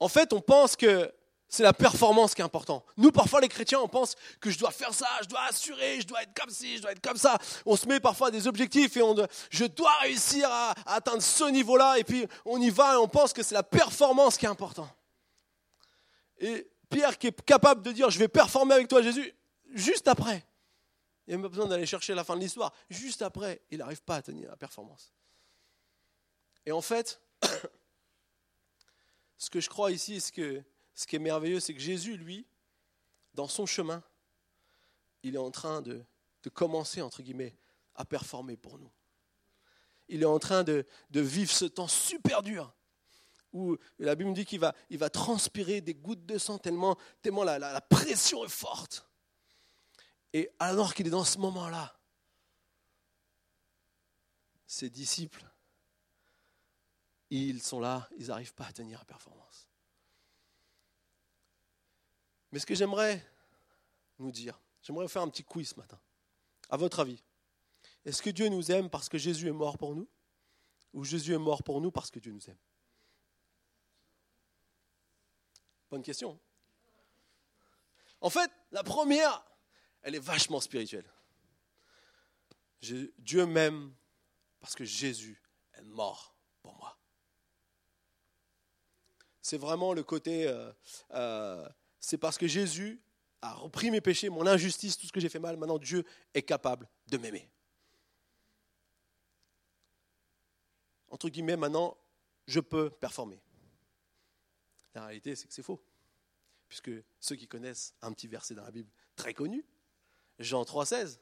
En 0.00 0.08
fait, 0.08 0.32
on 0.32 0.40
pense 0.40 0.76
que 0.76 1.12
c'est 1.48 1.62
la 1.62 1.72
performance 1.72 2.34
qui 2.34 2.42
est 2.42 2.44
importante. 2.44 2.84
Nous, 2.96 3.12
parfois, 3.12 3.40
les 3.40 3.48
chrétiens, 3.48 3.80
on 3.80 3.88
pense 3.88 4.16
que 4.40 4.50
je 4.50 4.58
dois 4.58 4.72
faire 4.72 4.92
ça, 4.92 5.06
je 5.22 5.28
dois 5.28 5.42
assurer, 5.42 6.00
je 6.00 6.06
dois 6.06 6.22
être 6.22 6.34
comme 6.34 6.50
ci, 6.50 6.76
je 6.76 6.82
dois 6.82 6.92
être 6.92 7.00
comme 7.00 7.16
ça. 7.16 7.38
On 7.64 7.76
se 7.76 7.86
met 7.86 8.00
parfois 8.00 8.30
des 8.30 8.48
objectifs 8.48 8.96
et 8.96 9.02
on, 9.02 9.14
je 9.50 9.64
dois 9.64 9.92
réussir 10.00 10.50
à, 10.50 10.74
atteindre 10.86 11.22
ce 11.22 11.44
niveau-là. 11.44 11.98
Et 11.98 12.04
puis, 12.04 12.26
on 12.44 12.60
y 12.60 12.70
va 12.70 12.94
et 12.94 12.96
on 12.96 13.08
pense 13.08 13.32
que 13.32 13.42
c'est 13.42 13.54
la 13.54 13.62
performance 13.62 14.36
qui 14.36 14.46
est 14.46 14.48
importante. 14.48 14.90
Et 16.38 16.68
Pierre 16.90 17.16
qui 17.16 17.28
est 17.28 17.42
capable 17.42 17.82
de 17.82 17.92
dire, 17.92 18.10
je 18.10 18.18
vais 18.18 18.28
performer 18.28 18.74
avec 18.74 18.88
toi, 18.88 19.00
Jésus, 19.00 19.32
juste 19.72 20.08
après. 20.08 20.44
Il 21.26 21.30
n'y 21.30 21.34
a 21.34 21.36
même 21.38 21.42
pas 21.44 21.48
besoin 21.48 21.66
d'aller 21.66 21.86
chercher 21.86 22.14
la 22.14 22.24
fin 22.24 22.36
de 22.36 22.40
l'histoire. 22.40 22.72
Juste 22.90 23.22
après, 23.22 23.62
il 23.70 23.78
n'arrive 23.78 24.02
pas 24.02 24.16
à 24.16 24.22
tenir 24.22 24.48
la 24.48 24.56
performance. 24.56 25.12
Et 26.64 26.72
en 26.72 26.80
fait, 26.80 27.20
ce 29.38 29.50
que 29.50 29.60
je 29.60 29.68
crois 29.68 29.90
ici, 29.90 30.20
c'est 30.20 30.32
que 30.32 30.62
ce 30.96 31.06
qui 31.06 31.14
est 31.14 31.20
merveilleux, 31.20 31.60
c'est 31.60 31.74
que 31.74 31.80
Jésus, 31.80 32.16
lui, 32.16 32.46
dans 33.34 33.46
son 33.46 33.66
chemin, 33.66 34.02
il 35.22 35.34
est 35.34 35.38
en 35.38 35.50
train 35.50 35.82
de, 35.82 36.02
commencer, 36.54 37.02
entre 37.02 37.22
guillemets, 37.22 37.54
à 37.94 38.04
performer 38.04 38.56
pour 38.56 38.78
nous. 38.78 38.90
Il 40.08 40.22
est 40.22 40.26
en 40.26 40.38
train 40.38 40.64
de, 40.64 40.86
vivre 41.12 41.50
ce 41.50 41.66
temps 41.66 41.86
super 41.86 42.42
dur, 42.42 42.72
où 43.52 43.76
la 43.98 44.14
Bible 44.14 44.32
dit 44.32 44.46
qu'il 44.46 44.60
va, 44.60 45.10
transpirer 45.10 45.82
des 45.82 45.94
gouttes 45.94 46.24
de 46.24 46.38
sang 46.38 46.58
tellement, 46.58 46.96
tellement 47.20 47.44
la, 47.44 47.58
la 47.58 47.80
pression 47.82 48.44
est 48.44 48.48
forte. 48.48 49.06
Et 50.32 50.50
alors 50.58 50.94
qu'il 50.94 51.06
est 51.06 51.10
dans 51.10 51.24
ce 51.24 51.38
moment-là, 51.38 51.98
ses 54.66 54.88
disciples, 54.88 55.44
ils 57.28 57.60
sont 57.60 57.80
là, 57.80 58.08
ils 58.16 58.28
n'arrivent 58.28 58.54
pas 58.54 58.66
à 58.66 58.72
tenir 58.72 58.98
la 58.98 59.04
performance. 59.04 59.65
Mais 62.56 62.60
ce 62.60 62.64
que 62.64 62.74
j'aimerais 62.74 63.22
nous 64.18 64.30
dire, 64.30 64.58
j'aimerais 64.80 65.08
faire 65.08 65.20
un 65.20 65.28
petit 65.28 65.44
quiz 65.44 65.68
ce 65.68 65.74
matin. 65.74 66.00
À 66.70 66.78
votre 66.78 67.00
avis, 67.00 67.22
est-ce 68.06 68.22
que 68.22 68.30
Dieu 68.30 68.48
nous 68.48 68.72
aime 68.72 68.88
parce 68.88 69.10
que 69.10 69.18
Jésus 69.18 69.48
est 69.48 69.52
mort 69.52 69.76
pour 69.76 69.94
nous 69.94 70.08
Ou 70.94 71.04
Jésus 71.04 71.34
est 71.34 71.38
mort 71.38 71.62
pour 71.62 71.82
nous 71.82 71.90
parce 71.90 72.10
que 72.10 72.18
Dieu 72.18 72.32
nous 72.32 72.48
aime? 72.48 72.56
Bonne 75.90 76.02
question. 76.02 76.40
En 78.22 78.30
fait, 78.30 78.50
la 78.72 78.82
première, 78.82 79.44
elle 80.00 80.14
est 80.14 80.18
vachement 80.18 80.60
spirituelle. 80.60 81.12
Dieu 82.80 83.44
m'aime 83.44 83.94
Parce 84.60 84.74
que 84.74 84.86
Jésus 84.86 85.42
est 85.74 85.82
mort 85.82 86.34
pour 86.62 86.74
moi. 86.78 86.98
C'est 89.42 89.58
vraiment 89.58 89.92
le 89.92 90.02
côté, 90.02 90.48
euh, 90.48 90.72
euh, 91.10 91.68
c'est 92.06 92.18
parce 92.18 92.38
que 92.38 92.46
Jésus 92.46 93.00
a 93.42 93.52
repris 93.52 93.90
mes 93.90 94.00
péchés, 94.00 94.28
mon 94.28 94.46
injustice, 94.46 94.96
tout 94.96 95.08
ce 95.08 95.12
que 95.12 95.18
j'ai 95.18 95.28
fait 95.28 95.40
mal, 95.40 95.56
maintenant 95.56 95.76
Dieu 95.76 96.04
est 96.34 96.42
capable 96.42 96.88
de 97.08 97.18
m'aimer. 97.18 97.50
Entre 101.08 101.28
guillemets, 101.28 101.56
maintenant, 101.56 101.98
je 102.46 102.60
peux 102.60 102.90
performer. 102.90 103.42
La 104.94 105.06
réalité, 105.06 105.34
c'est 105.34 105.48
que 105.48 105.52
c'est 105.52 105.64
faux. 105.64 105.82
Puisque 106.68 106.92
ceux 107.18 107.34
qui 107.34 107.48
connaissent 107.48 107.92
un 108.02 108.12
petit 108.12 108.28
verset 108.28 108.54
dans 108.54 108.62
la 108.62 108.70
Bible 108.70 108.90
très 109.16 109.34
connu, 109.34 109.66
Jean 110.38 110.62
3,16, 110.62 111.18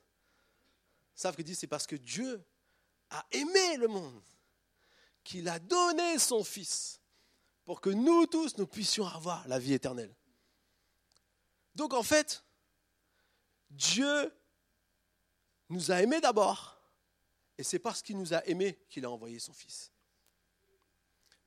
savent 1.14 1.34
que 1.34 1.40
dit 1.40 1.54
c'est 1.54 1.66
parce 1.66 1.86
que 1.86 1.96
Dieu 1.96 2.44
a 3.08 3.24
aimé 3.30 3.78
le 3.78 3.88
monde 3.88 4.22
qu'il 5.22 5.48
a 5.48 5.58
donné 5.58 6.18
son 6.18 6.44
Fils 6.44 7.00
pour 7.64 7.80
que 7.80 7.88
nous 7.88 8.26
tous, 8.26 8.58
nous 8.58 8.66
puissions 8.66 9.06
avoir 9.06 9.48
la 9.48 9.58
vie 9.58 9.72
éternelle. 9.72 10.14
Donc 11.74 11.94
en 11.94 12.02
fait, 12.02 12.44
Dieu 13.70 14.32
nous 15.68 15.90
a 15.90 16.02
aimés 16.02 16.20
d'abord, 16.20 16.78
et 17.58 17.62
c'est 17.62 17.78
parce 17.78 18.02
qu'il 18.02 18.18
nous 18.18 18.34
a 18.34 18.44
aimés 18.46 18.78
qu'il 18.88 19.04
a 19.04 19.10
envoyé 19.10 19.38
son 19.38 19.52
Fils. 19.52 19.92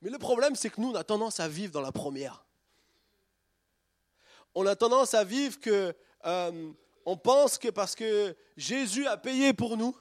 Mais 0.00 0.10
le 0.10 0.18
problème, 0.18 0.54
c'est 0.54 0.70
que 0.70 0.80
nous, 0.80 0.90
on 0.90 0.94
a 0.94 1.04
tendance 1.04 1.40
à 1.40 1.48
vivre 1.48 1.72
dans 1.72 1.80
la 1.80 1.92
première. 1.92 2.44
On 4.54 4.66
a 4.66 4.76
tendance 4.76 5.14
à 5.14 5.24
vivre 5.24 5.58
que 5.58 5.94
euh, 6.24 6.72
on 7.04 7.16
pense 7.16 7.58
que 7.58 7.68
parce 7.68 7.94
que 7.94 8.36
Jésus 8.56 9.06
a 9.06 9.16
payé 9.16 9.52
pour 9.52 9.76
nous, 9.76 9.96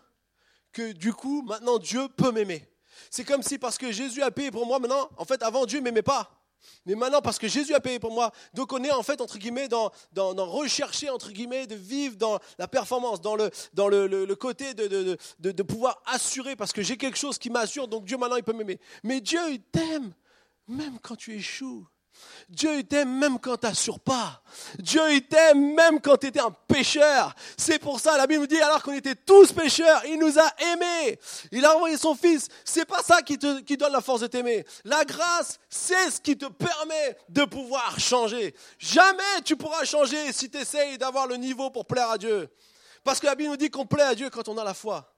que 0.72 0.92
du 0.92 1.14
coup, 1.14 1.42
maintenant 1.44 1.80
Dieu 1.80 2.08
peut 2.10 2.32
m'aimer. 2.32 2.68
C'est 3.10 3.24
comme 3.24 3.44
si 3.44 3.58
parce 3.58 3.78
que 3.78 3.92
Jésus 3.92 4.22
a 4.22 4.32
payé 4.32 4.52
pour 4.52 4.66
moi, 4.66 4.80
maintenant, 4.80 5.10
en 5.18 5.26
fait, 5.26 5.42
avant 5.44 5.66
Dieu 5.66 5.80
ne 5.80 5.86
m'aimait 5.86 6.02
pas. 6.02 6.37
Mais 6.86 6.96
maintenant, 6.96 7.22
parce 7.22 7.38
que 7.38 7.48
Jésus 7.48 7.74
a 7.74 7.80
payé 7.80 8.00
pour 8.00 8.12
moi, 8.12 8.32
donc 8.54 8.72
on 8.74 8.84
est 8.84 8.92
en 8.92 9.04
fait, 9.04 9.22
entre 9.22 9.38
guillemets, 9.38 9.68
dans, 9.68 9.92
dans, 10.14 10.34
rechercher, 10.46 11.10
entre 11.10 11.32
guillemets, 11.32 11.68
de 11.68 11.76
vivre 11.76 12.16
dans 12.16 12.40
la 12.58 12.68
performance, 12.68 13.22
dans 13.22 13.36
le, 13.36 14.36
côté 14.36 14.74
de, 14.74 15.18
de, 15.40 15.64
pouvoir 15.64 16.02
assurer, 16.06 16.56
parce 16.56 16.74
que 16.74 16.82
j'ai 16.82 16.98
quelque 16.98 17.18
chose 17.18 17.38
qui 17.38 17.50
m'assure, 17.50 17.88
donc 17.88 18.06
Dieu 18.06 18.18
maintenant, 18.18 18.38
il 18.38 18.44
peut 18.44 18.54
m'aimer. 18.54 18.80
Mais 19.04 19.22
Dieu, 19.22 19.42
il 19.52 19.62
t'aime, 19.62 20.14
même 20.68 21.00
quand 21.02 21.16
tu 21.16 21.34
échoues. 21.36 21.88
Dieu 22.50 22.82
t'aime 22.84 23.18
même 23.18 23.40
quand 23.40 23.58
tu 23.58 23.68
n'assures 23.68 24.00
pas. 24.00 24.42
Dieu 24.80 25.02
t'aime 25.22 25.74
même 25.74 26.00
quand 26.00 26.18
tu 26.18 26.28
étais 26.28 26.40
un 26.40 26.52
pécheur. 26.52 27.36
C'est 27.58 27.78
pour 27.78 28.00
ça, 28.00 28.16
la 28.16 28.26
Bible 28.26 28.42
nous 28.42 28.48
dit, 28.48 28.62
alors 28.62 28.82
qu'on 28.82 28.94
était 28.94 29.16
tous 29.16 29.52
pécheurs, 29.52 30.06
il 30.06 30.18
nous 30.18 30.40
a 30.40 30.50
aimés. 30.72 31.20
Il 31.52 31.66
a 31.66 31.76
envoyé 31.76 31.98
son 31.98 32.16
Fils. 32.16 32.48
C'est 32.64 32.86
pas 32.86 33.04
ça 33.04 33.22
qui 33.22 33.38
te 33.38 33.76
donne 33.76 33.92
la 33.92 34.00
force 34.00 34.22
de 34.22 34.28
t'aimer. 34.28 34.66
La 34.86 35.04
grâce, 35.04 35.60
c'est 35.70 36.10
ce 36.10 36.22
qui 36.22 36.38
te 36.38 36.46
permet 36.46 37.18
de 37.28 37.44
pouvoir 37.44 38.00
changer. 38.00 38.56
Jamais 38.80 39.42
tu 39.44 39.58
pourras 39.58 39.84
changer 39.84 40.32
si 40.32 40.50
tu 40.50 40.58
essayes 40.58 40.98
d'avoir 40.98 41.28
le 41.28 41.36
niveau 41.36 41.70
pour 41.70 41.86
plaire 41.86 42.12
à 42.12 42.18
Dieu. 42.18 42.50
Parce 43.04 43.20
que 43.20 43.26
la 43.26 43.36
Bible 43.36 43.50
nous 43.50 43.58
dit 43.58 43.70
qu'on 43.70 43.86
plaît 43.86 44.04
à 44.04 44.16
Dieu 44.16 44.30
quand 44.30 44.48
on 44.48 44.58
a 44.58 44.64
la 44.64 44.74
foi. 44.74 45.14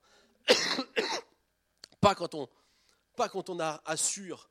pas 2.02 2.16
quand 2.16 2.34
on, 2.34 2.48
pas 3.16 3.30
quand 3.30 3.50
on 3.50 3.60
assure 3.86 4.49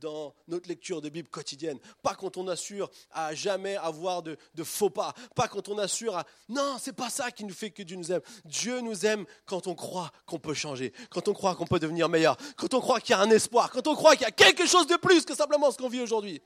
dans 0.00 0.34
notre 0.48 0.68
lecture 0.68 1.00
de 1.00 1.08
Bible 1.08 1.28
quotidienne. 1.28 1.78
Pas 2.02 2.14
quand 2.14 2.36
on 2.36 2.48
assure 2.48 2.90
à 3.12 3.34
jamais 3.34 3.76
avoir 3.76 4.22
de, 4.22 4.36
faux 4.64 4.90
pas. 4.90 5.14
Pas 5.34 5.48
quand 5.48 5.68
on 5.68 5.78
assure 5.78 6.16
à... 6.16 6.24
Non, 6.48 6.76
c'est 6.80 6.94
pas 6.94 7.10
ça 7.10 7.30
qui 7.30 7.44
nous 7.44 7.54
fait 7.54 7.70
que 7.70 7.82
Dieu 7.82 7.96
nous 7.96 8.10
aime. 8.10 8.22
Dieu 8.44 8.80
nous 8.80 9.06
aime 9.06 9.24
quand 9.46 9.66
on 9.66 9.74
croit 9.74 10.10
qu'on 10.26 10.38
peut 10.38 10.54
changer, 10.54 10.92
quand 11.10 11.28
on 11.28 11.32
croit 11.32 11.54
qu'on 11.54 11.66
peut 11.66 11.78
devenir 11.78 12.08
meilleur, 12.08 12.36
quand 12.56 12.74
on 12.74 12.80
croit 12.80 13.00
qu'il 13.00 13.10
y 13.10 13.18
a 13.18 13.20
un 13.20 13.30
espoir, 13.30 13.70
quand 13.70 13.86
on 13.86 13.94
croit 13.94 14.16
qu'il 14.16 14.22
y 14.22 14.28
a 14.28 14.32
quelque 14.32 14.66
chose 14.66 14.86
de 14.86 14.96
plus 14.96 15.24
que 15.24 15.34
simplement 15.34 15.70
ce 15.70 15.78
qu'on 15.78 15.88
vit 15.88 16.00
aujourd'hui. 16.00 16.40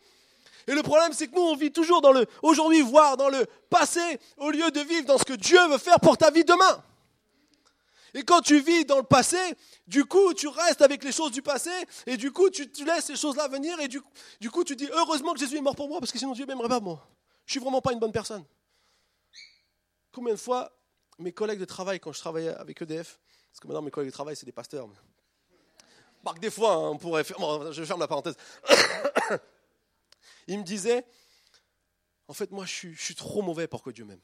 Et 0.67 0.73
le 0.73 0.83
problème, 0.83 1.13
c'est 1.13 1.29
que 1.29 1.35
nous, 1.35 1.43
on 1.43 1.57
vit 1.57 1.71
toujours 1.71 2.01
dans 2.01 2.13
le 2.13 2.27
aujourd'hui, 2.43 2.81
voire 2.81 3.17
dans 3.17 3.29
le 3.29 3.47
passé, 3.69 4.01
au 4.39 4.51
lieu 4.51 4.71
de 4.71 4.81
vivre 4.81 5.07
dans 5.07 5.19
ce 5.19 5.25
que 5.25 5.35
Dieu 5.35 5.59
veut 5.69 5.79
faire 5.79 6.01
pour 6.01 6.17
ta 6.17 6.31
vie 6.31 6.45
demain. 6.45 6.83
Et 8.15 8.23
quand 8.23 8.41
tu 8.41 8.61
vis 8.61 8.85
dans 8.85 8.99
le 8.99 9.03
passé, 9.03 9.37
du 9.89 10.05
coup, 10.05 10.33
tu 10.35 10.47
restes 10.47 10.83
avec 10.83 11.03
les 11.03 11.11
choses 11.11 11.33
du 11.33 11.43
passé, 11.43 11.71
et 12.07 12.17
du 12.17 12.31
coup, 12.31 12.49
tu, 12.49 12.65
laisses 12.85 13.07
ces 13.07 13.17
choses-là 13.17 13.49
venir, 13.49 13.79
et 13.81 13.89
du, 13.89 14.01
du, 14.41 14.51
coup, 14.51 14.63
tu 14.63 14.77
dis, 14.77 14.89
heureusement 14.93 15.35
que 15.35 15.41
Jésus 15.41 15.57
est 15.57 15.61
mort 15.61 15.75
pour 15.75 15.89
moi, 15.89 15.99
parce 15.99 16.13
que 16.13 16.19
sinon 16.19 16.33
Dieu 16.33 16.47
m'aimerait 16.47 16.69
pas 16.69 16.79
moi. 16.79 17.05
Je 17.45 17.53
suis 17.53 17.61
vraiment 17.61 17.81
pas 17.81 17.93
une 17.93 17.99
bonne 17.99 18.13
personne. 18.13 18.45
Combien 20.13 20.35
de 20.35 20.39
fois, 20.39 20.73
mes 21.19 21.33
collègues 21.33 21.59
de 21.59 21.65
travail, 21.65 21.99
quand 21.99 22.13
je 22.13 22.21
travaillais 22.21 22.55
avec 22.55 22.81
EDF, 22.81 23.19
parce 23.51 23.61
que 23.61 23.67
maintenant 23.67 23.83
mes 23.83 23.91
collègues 23.91 24.11
de 24.11 24.15
travail, 24.15 24.37
c'est 24.37 24.47
des 24.47 24.53
pasteurs, 24.53 24.87
mais... 24.87 26.41
des 26.41 26.51
fois, 26.53 26.75
hein, 26.75 26.91
on 26.91 26.99
pourrait 26.99 27.25
faire, 27.25 27.73
je 27.73 27.85
ferme 27.85 28.01
la 28.01 28.09
parenthèse, 28.09 28.37
ils 30.47 30.59
me 30.59 30.65
disaient, 30.65 31.05
en 32.29 32.33
fait, 32.33 32.53
moi, 32.53 32.65
je 32.65 32.73
suis, 32.73 32.95
je 32.95 33.03
suis 33.03 33.15
trop 33.17 33.43
mauvais 33.43 33.67
pour 33.67 33.83
que 33.83 33.91
Dieu 33.91 34.05
m'aime. 34.05 34.21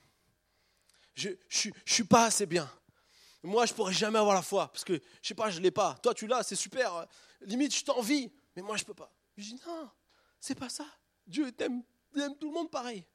Je 1.14 1.30
ne 1.30 1.72
suis 1.84 2.04
pas 2.04 2.26
assez 2.26 2.46
bien. 2.46 2.70
Moi, 3.42 3.66
je 3.66 3.72
pourrais 3.72 3.94
jamais 3.94 4.18
avoir 4.18 4.34
la 4.34 4.42
foi 4.42 4.70
parce 4.70 4.84
que 4.84 5.00
je 5.22 5.28
sais 5.28 5.34
pas, 5.34 5.50
je 5.50 5.60
l'ai 5.60 5.70
pas. 5.70 5.94
Toi, 6.02 6.12
tu 6.14 6.26
l'as, 6.26 6.42
c'est 6.42 6.56
super. 6.56 7.06
Limite, 7.40 7.74
je 7.74 7.84
t'envie, 7.84 8.30
mais 8.54 8.62
moi, 8.62 8.76
je 8.76 8.84
peux 8.84 8.94
pas. 8.94 9.12
Je 9.36 9.44
dis 9.44 9.60
non, 9.66 9.90
c'est 10.38 10.54
pas 10.54 10.68
ça. 10.68 10.86
Dieu 11.26 11.50
t'aime, 11.52 11.82
aime 12.16 12.36
tout 12.36 12.48
le 12.48 12.54
monde 12.54 12.70
pareil. 12.70 13.06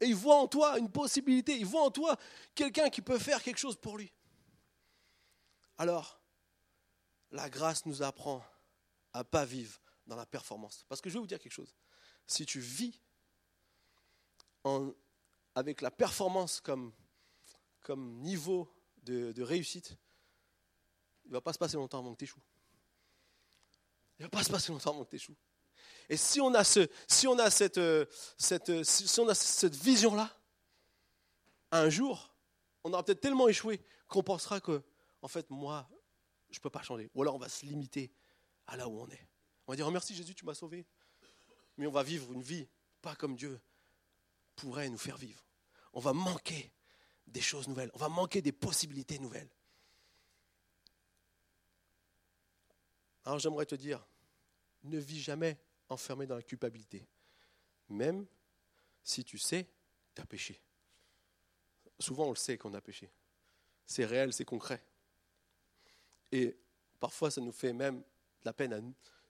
Et 0.00 0.06
il 0.06 0.14
voit 0.14 0.36
en 0.36 0.48
toi 0.48 0.78
une 0.78 0.90
possibilité. 0.90 1.56
Il 1.56 1.66
voit 1.66 1.82
en 1.82 1.90
toi 1.90 2.16
quelqu'un 2.54 2.90
qui 2.90 3.02
peut 3.02 3.18
faire 3.18 3.42
quelque 3.42 3.58
chose 3.58 3.76
pour 3.76 3.96
lui. 3.96 4.12
Alors, 5.78 6.20
la 7.30 7.48
grâce 7.48 7.86
nous 7.86 8.02
apprend 8.02 8.44
à 9.12 9.24
pas 9.24 9.44
vivre 9.44 9.80
dans 10.06 10.16
la 10.16 10.26
performance. 10.26 10.84
Parce 10.88 11.00
que 11.00 11.08
je 11.08 11.14
vais 11.14 11.20
vous 11.20 11.26
dire 11.26 11.38
quelque 11.38 11.52
chose. 11.52 11.74
Si 12.26 12.44
tu 12.44 12.60
vis 12.60 13.00
avec 15.54 15.80
la 15.80 15.90
performance 15.90 16.60
comme, 16.60 16.92
comme 17.80 18.18
niveau 18.20 18.68
de, 19.06 19.42
réussite, 19.42 19.96
il 21.24 21.28
ne 21.28 21.34
va 21.34 21.40
pas 21.40 21.52
se 21.52 21.58
passer 21.58 21.76
longtemps 21.76 21.98
avant 21.98 22.12
que 22.12 22.18
tu 22.18 22.24
échoues. 22.24 22.42
Il 24.18 24.22
ne 24.22 24.26
va 24.26 24.30
pas 24.30 24.44
se 24.44 24.50
passer 24.50 24.72
longtemps 24.72 24.90
avant 24.90 25.04
que 25.04 25.10
tu 25.10 25.16
échoues. 25.16 25.36
Et 26.08 26.16
si 26.16 26.40
on 26.40 26.54
a, 26.54 26.62
ce, 26.62 26.88
si 27.08 27.26
on 27.26 27.38
a 27.38 27.50
cette, 27.50 27.80
cette, 28.38 28.84
si 28.84 29.20
on 29.20 29.28
a 29.28 29.34
cette 29.34 29.74
vision-là, 29.74 30.30
un 31.72 31.90
jour, 31.90 32.34
on 32.84 32.92
aura 32.92 33.04
peut-être 33.04 33.20
tellement 33.20 33.48
échoué 33.48 33.80
qu'on 34.08 34.22
pensera 34.22 34.60
que, 34.60 34.82
en 35.20 35.28
fait, 35.28 35.50
moi, 35.50 35.88
je 36.50 36.58
ne 36.58 36.62
peux 36.62 36.70
pas 36.70 36.82
changer. 36.82 37.10
Ou 37.14 37.22
alors 37.22 37.34
on 37.34 37.38
va 37.38 37.48
se 37.48 37.66
limiter 37.66 38.12
à 38.66 38.76
là 38.76 38.88
où 38.88 39.00
on 39.00 39.08
est. 39.08 39.28
On 39.66 39.72
va 39.72 39.76
dire, 39.76 39.86
oh, 39.86 39.90
merci 39.90 40.14
Jésus, 40.14 40.34
tu 40.34 40.44
m'as 40.44 40.54
sauvé. 40.54 40.86
Mais 41.76 41.86
on 41.86 41.90
va 41.90 42.02
vivre 42.02 42.32
une 42.32 42.42
vie 42.42 42.68
pas 43.02 43.14
comme 43.14 43.36
Dieu 43.36 43.60
pourrait 44.54 44.88
nous 44.88 44.98
faire 44.98 45.16
vivre. 45.16 45.44
On 45.92 46.00
va 46.00 46.12
manquer 46.12 46.72
des 47.26 47.40
choses 47.40 47.68
nouvelles, 47.68 47.90
on 47.94 47.98
va 47.98 48.08
manquer 48.08 48.40
des 48.42 48.52
possibilités 48.52 49.18
nouvelles. 49.18 49.50
Alors 53.24 53.38
j'aimerais 53.38 53.66
te 53.66 53.74
dire, 53.74 54.06
ne 54.84 54.98
vis 54.98 55.20
jamais 55.20 55.58
enfermé 55.88 56.26
dans 56.26 56.36
la 56.36 56.42
culpabilité, 56.42 57.06
même 57.88 58.26
si 59.02 59.24
tu 59.24 59.38
sais 59.38 59.66
tu 60.14 60.22
as 60.22 60.26
péché. 60.26 60.60
Souvent 61.98 62.26
on 62.26 62.30
le 62.30 62.36
sait 62.36 62.56
qu'on 62.56 62.74
a 62.74 62.80
péché. 62.80 63.10
C'est 63.86 64.04
réel, 64.04 64.32
c'est 64.32 64.44
concret. 64.44 64.84
Et 66.30 66.56
parfois 67.00 67.30
ça 67.30 67.40
nous 67.40 67.52
fait 67.52 67.72
même 67.72 67.98
de 67.98 68.44
la 68.44 68.52
peine 68.52 68.72
à 68.72 68.80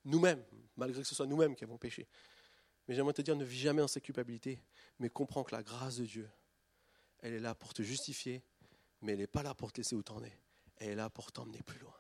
nous-mêmes, 0.04 0.44
malgré 0.76 1.00
que 1.00 1.09
ce 1.09 1.14
soit 1.14 1.26
nous-mêmes 1.26 1.56
qui 1.56 1.64
avons 1.64 1.78
péché. 1.78 2.06
Mais 2.87 2.94
j'aimerais 2.94 3.14
te 3.14 3.22
dire, 3.22 3.35
ne 3.35 3.44
vis 3.44 3.59
jamais 3.59 3.80
dans 3.80 3.88
cette 3.88 4.04
culpabilité, 4.04 4.61
mais 4.98 5.09
comprends 5.09 5.42
que 5.42 5.54
la 5.54 5.62
grâce 5.62 5.96
de 5.96 6.04
Dieu 6.04 6.30
elle 7.20 7.35
est 7.35 7.40
là 7.40 7.55
pour 7.55 7.74
te 7.74 7.83
justifier, 7.83 8.42
mais 9.00 9.12
elle 9.12 9.18
n'est 9.18 9.26
pas 9.26 9.42
là 9.42 9.55
pour 9.55 9.72
te 9.72 9.79
laisser 9.79 9.94
où 9.94 10.02
t'en 10.02 10.22
es. 10.22 10.38
Elle 10.76 10.90
est 10.90 10.94
là 10.94 11.11
pour 11.11 11.33
t'emmener 11.33 11.62
plus 11.62 11.79
loin. 11.79 11.96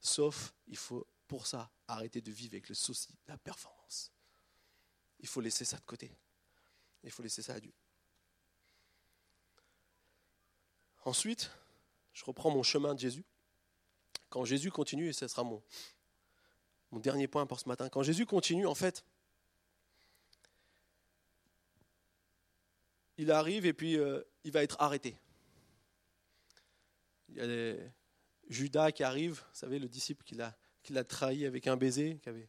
Sauf, 0.00 0.54
il 0.66 0.76
faut 0.76 1.06
pour 1.26 1.46
ça 1.46 1.70
arrêter 1.86 2.20
de 2.20 2.30
vivre 2.30 2.54
avec 2.54 2.68
le 2.68 2.74
souci 2.74 3.12
de 3.12 3.32
la 3.32 3.38
performance. 3.38 4.12
Il 5.20 5.28
faut 5.28 5.40
laisser 5.40 5.64
ça 5.64 5.76
de 5.76 5.84
côté. 5.84 6.10
Il 7.02 7.10
faut 7.10 7.22
laisser 7.22 7.42
ça 7.42 7.54
à 7.54 7.60
Dieu. 7.60 7.72
Ensuite, 11.04 11.50
je 12.12 12.24
reprends 12.24 12.50
mon 12.50 12.62
chemin 12.62 12.94
de 12.94 13.00
Jésus. 13.00 13.24
Quand 14.28 14.44
Jésus 14.44 14.70
continue, 14.70 15.08
et 15.08 15.12
ce 15.12 15.26
sera 15.28 15.42
mon, 15.42 15.62
mon 16.90 17.00
dernier 17.00 17.26
point 17.26 17.46
pour 17.46 17.58
ce 17.58 17.68
matin, 17.68 17.88
quand 17.88 18.02
Jésus 18.02 18.26
continue, 18.26 18.66
en 18.66 18.74
fait, 18.74 19.04
il 23.20 23.30
arrive 23.30 23.66
et 23.66 23.74
puis 23.74 23.98
euh, 23.98 24.22
il 24.44 24.50
va 24.50 24.62
être 24.62 24.80
arrêté. 24.80 25.14
Il 27.28 27.36
y 27.36 27.40
a 27.42 27.74
Judas 28.48 28.92
qui 28.92 29.04
arrive, 29.04 29.34
vous 29.34 29.54
savez, 29.54 29.78
le 29.78 29.88
disciple 29.88 30.24
qui 30.24 30.34
l'a, 30.34 31.04
trahi 31.04 31.44
avec 31.44 31.66
un 31.66 31.76
baiser, 31.76 32.18
qui 32.22 32.30
avait 32.30 32.48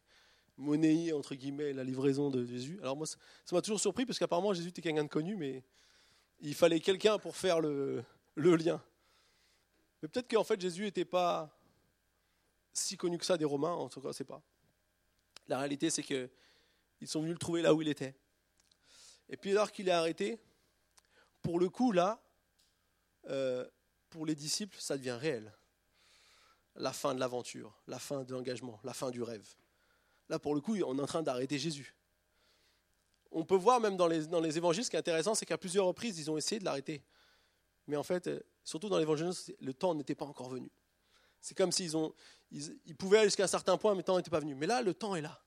monnayé, 0.56 1.12
entre 1.12 1.34
guillemets, 1.34 1.74
la 1.74 1.84
livraison 1.84 2.30
de 2.30 2.42
Jésus. 2.46 2.78
Alors 2.80 2.96
moi, 2.96 3.06
ça 3.06 3.18
m'a 3.52 3.60
toujours 3.60 3.80
surpris 3.80 4.06
parce 4.06 4.18
qu'apparemment 4.18 4.54
Jésus 4.54 4.70
était 4.70 4.80
quelqu'un 4.80 5.04
de 5.04 5.10
connu, 5.10 5.36
mais 5.36 5.62
il 6.40 6.54
fallait 6.54 6.80
quelqu'un 6.80 7.18
pour 7.18 7.36
faire 7.36 7.60
le, 7.60 8.02
lien. 8.34 8.82
Mais 10.00 10.08
peut-être 10.08 10.28
qu'en 10.28 10.44
fait 10.44 10.58
Jésus 10.58 10.84
n'était 10.84 11.04
pas 11.04 11.54
si 12.72 12.96
connu 12.96 13.18
que 13.18 13.26
ça 13.26 13.36
des 13.36 13.44
Romains, 13.44 13.74
en 13.74 13.90
tout 13.90 14.00
cas, 14.00 14.14
c'est 14.14 14.24
pas. 14.24 14.42
La 15.48 15.58
réalité, 15.58 15.90
c'est 15.90 16.02
qu'ils 16.02 16.30
sont 17.04 17.20
venus 17.20 17.34
le 17.34 17.38
trouver 17.38 17.60
là 17.60 17.74
où 17.74 17.82
il 17.82 17.88
était. 17.88 18.14
Et 19.28 19.36
puis, 19.36 19.50
alors 19.50 19.70
qu'il 19.70 19.88
est 19.88 19.92
arrêté, 19.92 20.40
pour 21.42 21.58
le 21.58 21.68
coup, 21.68 21.92
là, 21.92 22.22
euh, 23.28 23.68
pour 24.10 24.26
les 24.26 24.34
disciples, 24.34 24.76
ça 24.78 24.96
devient 24.96 25.18
réel. 25.20 25.52
La 26.76 26.92
fin 26.92 27.14
de 27.14 27.20
l'aventure, 27.20 27.82
la 27.86 27.98
fin 27.98 28.24
de 28.24 28.32
l'engagement, 28.32 28.80
la 28.84 28.94
fin 28.94 29.10
du 29.10 29.22
rêve. 29.22 29.46
Là, 30.28 30.38
pour 30.38 30.54
le 30.54 30.60
coup, 30.60 30.76
on 30.76 30.98
est 30.98 31.02
en 31.02 31.06
train 31.06 31.22
d'arrêter 31.22 31.58
Jésus. 31.58 31.94
On 33.30 33.44
peut 33.44 33.56
voir 33.56 33.80
même 33.80 33.96
dans 33.96 34.06
les, 34.06 34.26
dans 34.26 34.40
les 34.40 34.56
évangiles, 34.56 34.84
ce 34.84 34.90
qui 34.90 34.96
est 34.96 34.98
intéressant, 34.98 35.34
c'est 35.34 35.46
qu'à 35.46 35.58
plusieurs 35.58 35.86
reprises, 35.86 36.18
ils 36.18 36.30
ont 36.30 36.36
essayé 36.36 36.58
de 36.58 36.64
l'arrêter. 36.64 37.02
Mais 37.86 37.96
en 37.96 38.02
fait, 38.02 38.26
euh, 38.26 38.40
surtout 38.64 38.88
dans 38.88 38.98
l'évangile, 38.98 39.32
le 39.60 39.74
temps 39.74 39.94
n'était 39.94 40.14
pas 40.14 40.24
encore 40.24 40.48
venu. 40.48 40.70
C'est 41.40 41.56
comme 41.56 41.72
s'ils 41.72 41.96
ont, 41.96 42.14
ils, 42.50 42.96
pouvaient 42.96 43.18
aller 43.18 43.26
jusqu'à 43.26 43.44
un 43.44 43.48
certain 43.48 43.76
point, 43.76 43.92
mais 43.92 43.98
le 43.98 44.04
temps 44.04 44.16
n'était 44.16 44.30
pas 44.30 44.40
venu. 44.40 44.54
Mais 44.54 44.66
là, 44.66 44.80
le 44.80 44.94
temps 44.94 45.16
est 45.16 45.20
là. 45.20 45.42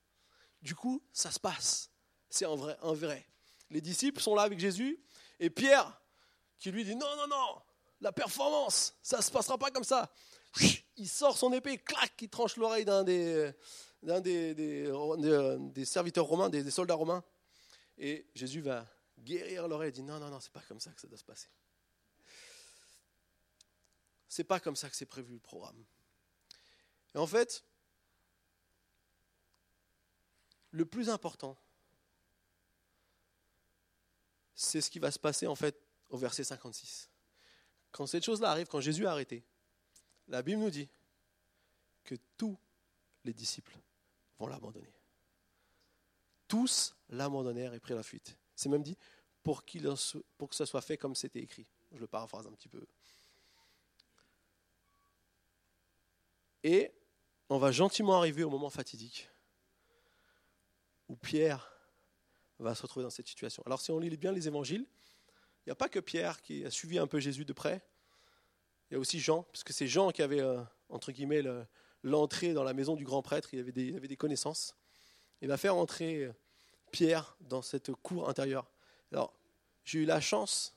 Du 0.62 0.76
coup, 0.76 1.02
ça 1.14 1.32
se 1.32 1.40
passe. 1.40 1.90
C'est 2.30 2.46
en 2.46 2.56
vrai, 2.56 2.78
en 2.82 2.94
vrai. 2.94 3.26
Les 3.70 3.82
disciples 3.82 4.22
sont 4.22 4.36
là 4.36 4.42
avec 4.42 4.60
Jésus, 4.60 5.00
et 5.40 5.50
Pierre, 5.50 6.02
qui 6.60 6.72
lui 6.72 6.84
dit 6.84 6.96
non, 6.96 7.16
non, 7.16 7.28
non, 7.28 7.62
la 8.02 8.12
performance, 8.12 8.96
ça 9.02 9.18
ne 9.18 9.22
se 9.22 9.32
passera 9.32 9.58
pas 9.58 9.72
comme 9.72 9.84
ça. 9.84 10.12
Il 10.98 11.10
sort 11.10 11.38
son 11.38 11.52
épée, 11.52 11.78
clac, 11.78 12.14
il 12.22 12.30
tranche 12.30 12.56
l'oreille 12.56 12.86
d'un 12.86 13.04
des, 13.04 13.54
serviteurs 15.84 16.26
romains, 16.26 16.50
des, 16.50 16.72
soldats 16.72 16.94
romains. 16.96 17.24
Et 17.98 18.28
Jésus 18.34 18.62
va 18.62 18.88
guérir 19.20 19.68
l'oreille 19.68 19.90
et 19.90 19.92
dit 19.92 20.04
non, 20.04 20.20
non, 20.20 20.30
non, 20.30 20.40
c'est 20.40 20.54
pas 20.54 20.64
comme 20.68 20.80
ça 20.80 20.92
que 20.92 21.02
ça 21.02 21.08
doit 21.08 21.18
se 21.18 21.24
passer. 21.24 21.50
C'est 24.28 24.44
pas 24.44 24.60
comme 24.60 24.76
ça 24.76 24.90
que 24.90 24.96
c'est 24.96 25.06
prévu 25.06 25.34
le 25.34 25.40
programme. 25.40 25.84
Et 27.14 27.18
en 27.18 27.28
fait, 27.28 27.64
le 30.72 30.86
plus 30.86 31.10
important, 31.10 31.58
c'est 34.56 34.82
ce 34.82 34.90
qui 34.90 35.00
va 35.00 35.12
se 35.12 35.20
passer 35.20 35.48
en 35.48 35.56
fait 35.56 35.78
au 36.10 36.18
verset 36.18 36.44
56. 36.44 37.10
Quand 37.92 38.08
cette 38.08 38.24
chose-là 38.24 38.52
arrive, 38.52 38.68
quand 38.68 38.82
Jésus 38.82 39.06
a 39.06 39.12
arrêté, 39.12 39.44
la 40.28 40.42
Bible 40.42 40.62
nous 40.62 40.70
dit 40.70 40.90
que 42.04 42.16
tous 42.38 42.58
les 43.24 43.34
disciples 43.34 43.78
vont 44.40 44.48
l'abandonner. 44.48 44.94
Tous 46.48 46.96
l'abandonnèrent 47.10 47.74
et 47.74 47.80
prirent 47.80 47.98
la 47.98 48.04
fuite. 48.04 48.38
C'est 48.56 48.70
même 48.70 48.84
dit 48.84 48.98
pour, 49.44 49.64
pour 50.38 50.50
que 50.50 50.56
ça 50.56 50.66
soit 50.66 50.82
fait 50.82 50.98
comme 50.98 51.16
c'était 51.16 51.42
écrit. 51.42 51.68
Je 51.92 52.00
le 52.00 52.08
paraphrase 52.08 52.48
un 52.48 52.52
petit 52.52 52.70
peu. 52.70 52.86
Et 56.64 56.92
on 57.50 57.58
va 57.58 57.72
gentiment 57.72 58.18
arriver 58.18 58.44
au 58.44 58.50
moment 58.50 58.70
fatidique 58.70 59.30
où 61.08 61.16
Pierre 61.16 61.75
va 62.60 62.76
se 62.76 62.82
retrouver 62.82 63.04
dans 63.04 63.10
cette 63.10 63.28
situation. 63.28 63.64
Alors 63.66 63.82
si 63.82 63.92
on 63.92 64.00
lit 64.00 64.16
bien 64.18 64.32
les 64.32 64.48
évangiles, 64.48 64.86
il 65.66 65.70
n'y 65.70 65.72
a 65.72 65.76
pas 65.76 65.90
que 65.90 66.00
Pierre 66.00 66.42
qui 66.42 66.64
a 66.66 66.72
suivi 66.72 66.98
un 66.98 67.08
peu 67.08 67.20
Jésus 67.20 67.46
de 67.46 67.54
près, 67.54 67.82
il 68.90 68.94
y 68.94 68.98
a 68.98 69.00
aussi 69.00 69.20
Jean, 69.20 69.44
puisque 69.52 69.74
c'est 69.74 69.88
Jean 69.88 70.12
qui 70.12 70.22
avait, 70.22 70.42
euh, 70.42 70.62
entre 70.90 71.12
guillemets, 71.12 71.42
l'entrée 72.04 72.54
dans 72.54 72.64
la 72.64 72.74
maison 72.74 72.96
du 72.96 73.04
grand 73.04 73.22
prêtre, 73.22 73.54
il 73.54 73.60
avait 73.60 73.72
des, 73.72 73.96
avait 73.96 74.08
des 74.08 74.18
connaissances. 74.18 74.76
Il 75.42 75.48
va 75.48 75.58
faire 75.58 75.76
entrer 75.76 76.30
Pierre 76.92 77.36
dans 77.42 77.62
cette 77.62 77.92
cour 77.92 78.30
intérieure. 78.30 78.70
Alors, 79.12 79.34
j'ai 79.84 80.00
eu 80.00 80.06
la 80.06 80.22
chance 80.22 80.76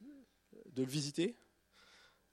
de 0.00 0.82
le 0.82 0.88
visiter, 0.88 1.36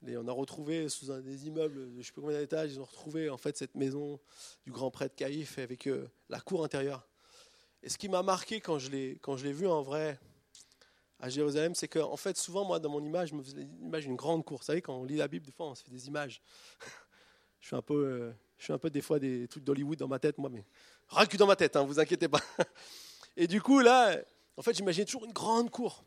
on 0.08 0.28
a 0.28 0.32
retrouvé 0.32 0.88
sous 0.90 1.12
un 1.12 1.20
des 1.20 1.48
immeubles, 1.48 1.90
je 1.92 1.98
ne 1.98 2.02
sais 2.02 2.12
pas 2.12 2.22
combien 2.22 2.40
d'étages, 2.40 2.72
ils 2.72 2.80
ont 2.80 2.86
retrouvé 2.86 3.30
en 3.30 3.38
fait 3.38 3.58
cette 3.58 3.76
maison 3.76 4.20
du 4.64 4.72
grand 4.72 4.92
prêtre 4.92 5.16
Caïphe 5.16 5.60
avec 5.60 5.88
euh, 5.88 6.08
la 6.30 6.40
cour 6.40 6.64
intérieure. 6.64 7.08
Et 7.82 7.90
ce 7.90 7.98
qui 7.98 8.10
m'a 8.10 8.24
marqué 8.24 8.60
quand 8.60 8.78
je 8.78 8.90
l'ai 8.90 9.54
vu 9.54 9.68
en 9.68 9.82
vrai 9.82 10.20
à 11.20 11.30
Jérusalem, 11.30 11.76
c'est 11.76 11.88
qu'en 11.88 12.12
en 12.12 12.18
fait 12.18 12.38
souvent 12.38 12.66
moi 12.66 12.80
dans 12.80 12.90
mon 12.90 13.04
image, 13.04 13.30
je 13.30 13.36
me 13.36 13.44
faisais 13.44 13.62
l'image 13.82 14.04
d'une 14.06 14.16
grande 14.16 14.46
cour. 14.46 14.60
Vous 14.60 14.64
savez 14.64 14.82
quand 14.82 14.96
on 14.96 15.04
lit 15.04 15.18
la 15.18 15.28
Bible, 15.28 15.46
des 15.46 15.52
fois 15.52 15.68
on 15.68 15.76
se 15.76 15.84
fait 15.84 15.92
des 15.92 16.08
images. 16.08 16.42
je 17.60 17.68
suis 17.68 17.76
un 17.76 17.82
peu, 17.82 18.06
euh, 18.06 18.32
je 18.58 18.66
suis 18.66 18.74
un 18.74 18.78
peu 18.78 18.90
des 18.90 19.02
fois 19.02 19.20
des 19.20 19.48
trucs 19.48 19.64
d'Hollywood 19.64 19.98
dans 19.98 20.08
ma 20.08 20.20
tête 20.20 20.38
moi, 20.38 20.50
mais 20.50 20.66
que 21.28 21.38
dans 21.38 21.48
ma 21.48 21.56
tête, 21.56 21.76
hein, 21.76 21.84
vous 21.84 22.00
inquiétez 22.00 22.30
pas. 22.30 22.42
Et 23.38 23.48
du 23.48 23.62
coup 23.62 23.80
là, 23.80 24.18
en 24.56 24.62
fait 24.62 24.74
j'imaginais 24.74 25.06
toujours 25.06 25.26
une 25.26 25.34
grande 25.34 25.70
cour. 25.70 26.04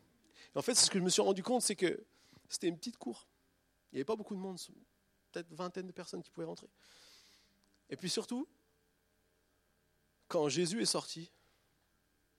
Et 0.55 0.57
en 0.57 0.61
fait 0.61 0.75
ce 0.75 0.89
que 0.89 0.97
je 0.97 1.03
me 1.03 1.09
suis 1.09 1.21
rendu 1.21 1.43
compte, 1.43 1.61
c'est 1.61 1.75
que 1.75 2.03
c'était 2.49 2.67
une 2.67 2.77
petite 2.77 2.97
cour. 2.97 3.27
Il 3.91 3.95
n'y 3.95 3.99
avait 3.99 4.05
pas 4.05 4.15
beaucoup 4.15 4.35
de 4.35 4.39
monde, 4.39 4.57
peut-être 5.31 5.51
vingtaine 5.53 5.85
de 5.85 5.91
personnes 5.91 6.23
qui 6.23 6.31
pouvaient 6.31 6.47
rentrer. 6.47 6.69
Et 7.89 7.95
puis 7.95 8.09
surtout, 8.09 8.47
quand 10.27 10.49
Jésus 10.49 10.81
est 10.81 10.85
sorti, 10.85 11.31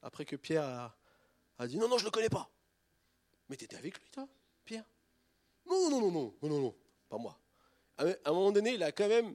après 0.04 0.24
que 0.24 0.36
Pierre 0.36 0.94
a, 1.58 1.66
dit 1.66 1.78
non, 1.78 1.88
non, 1.88 1.98
je 1.98 2.04
ne 2.04 2.08
le 2.08 2.10
connais 2.12 2.28
pas. 2.28 2.48
Mais 3.48 3.56
tu 3.56 3.64
étais 3.64 3.76
avec 3.76 3.98
lui, 3.98 4.08
toi, 4.10 4.28
Pierre? 4.64 4.84
Non, 5.66 5.90
non, 5.90 6.00
non, 6.00 6.10
non, 6.10 6.34
non, 6.42 6.48
non, 6.48 6.60
non, 6.60 6.74
pas 7.08 7.18
moi. 7.18 7.38
À 7.96 8.04
un 8.04 8.32
moment 8.32 8.52
donné, 8.52 8.74
il 8.74 8.82
a 8.82 8.92
quand 8.92 9.08
même. 9.08 9.34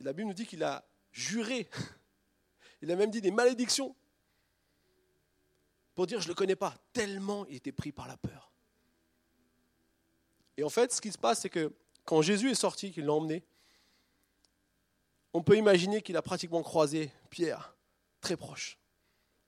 La 0.00 0.12
Bible 0.12 0.28
nous 0.28 0.34
dit 0.34 0.46
qu'il 0.46 0.62
a 0.62 0.86
juré. 1.10 1.68
Il 2.80 2.92
a 2.92 2.94
même 2.94 3.10
dit 3.10 3.20
des 3.20 3.32
malédictions 3.32 3.96
pour 5.96 6.06
dire 6.06 6.20
je 6.20 6.26
ne 6.26 6.28
le 6.28 6.36
connais 6.36 6.54
pas, 6.54 6.76
tellement 6.92 7.44
il 7.46 7.56
était 7.56 7.72
pris 7.72 7.90
par 7.90 8.06
la 8.06 8.16
peur. 8.16 8.52
Et 10.56 10.62
en 10.62 10.68
fait, 10.68 10.92
ce 10.92 11.00
qui 11.00 11.10
se 11.10 11.18
passe, 11.18 11.40
c'est 11.40 11.50
que 11.50 11.72
quand 12.04 12.22
Jésus 12.22 12.52
est 12.52 12.54
sorti, 12.54 12.92
qu'il 12.92 13.04
l'a 13.04 13.14
emmené, 13.14 13.42
on 15.32 15.42
peut 15.42 15.56
imaginer 15.56 16.00
qu'il 16.00 16.16
a 16.16 16.22
pratiquement 16.22 16.62
croisé 16.62 17.10
Pierre 17.30 17.74
très 18.20 18.36
proche. 18.36 18.78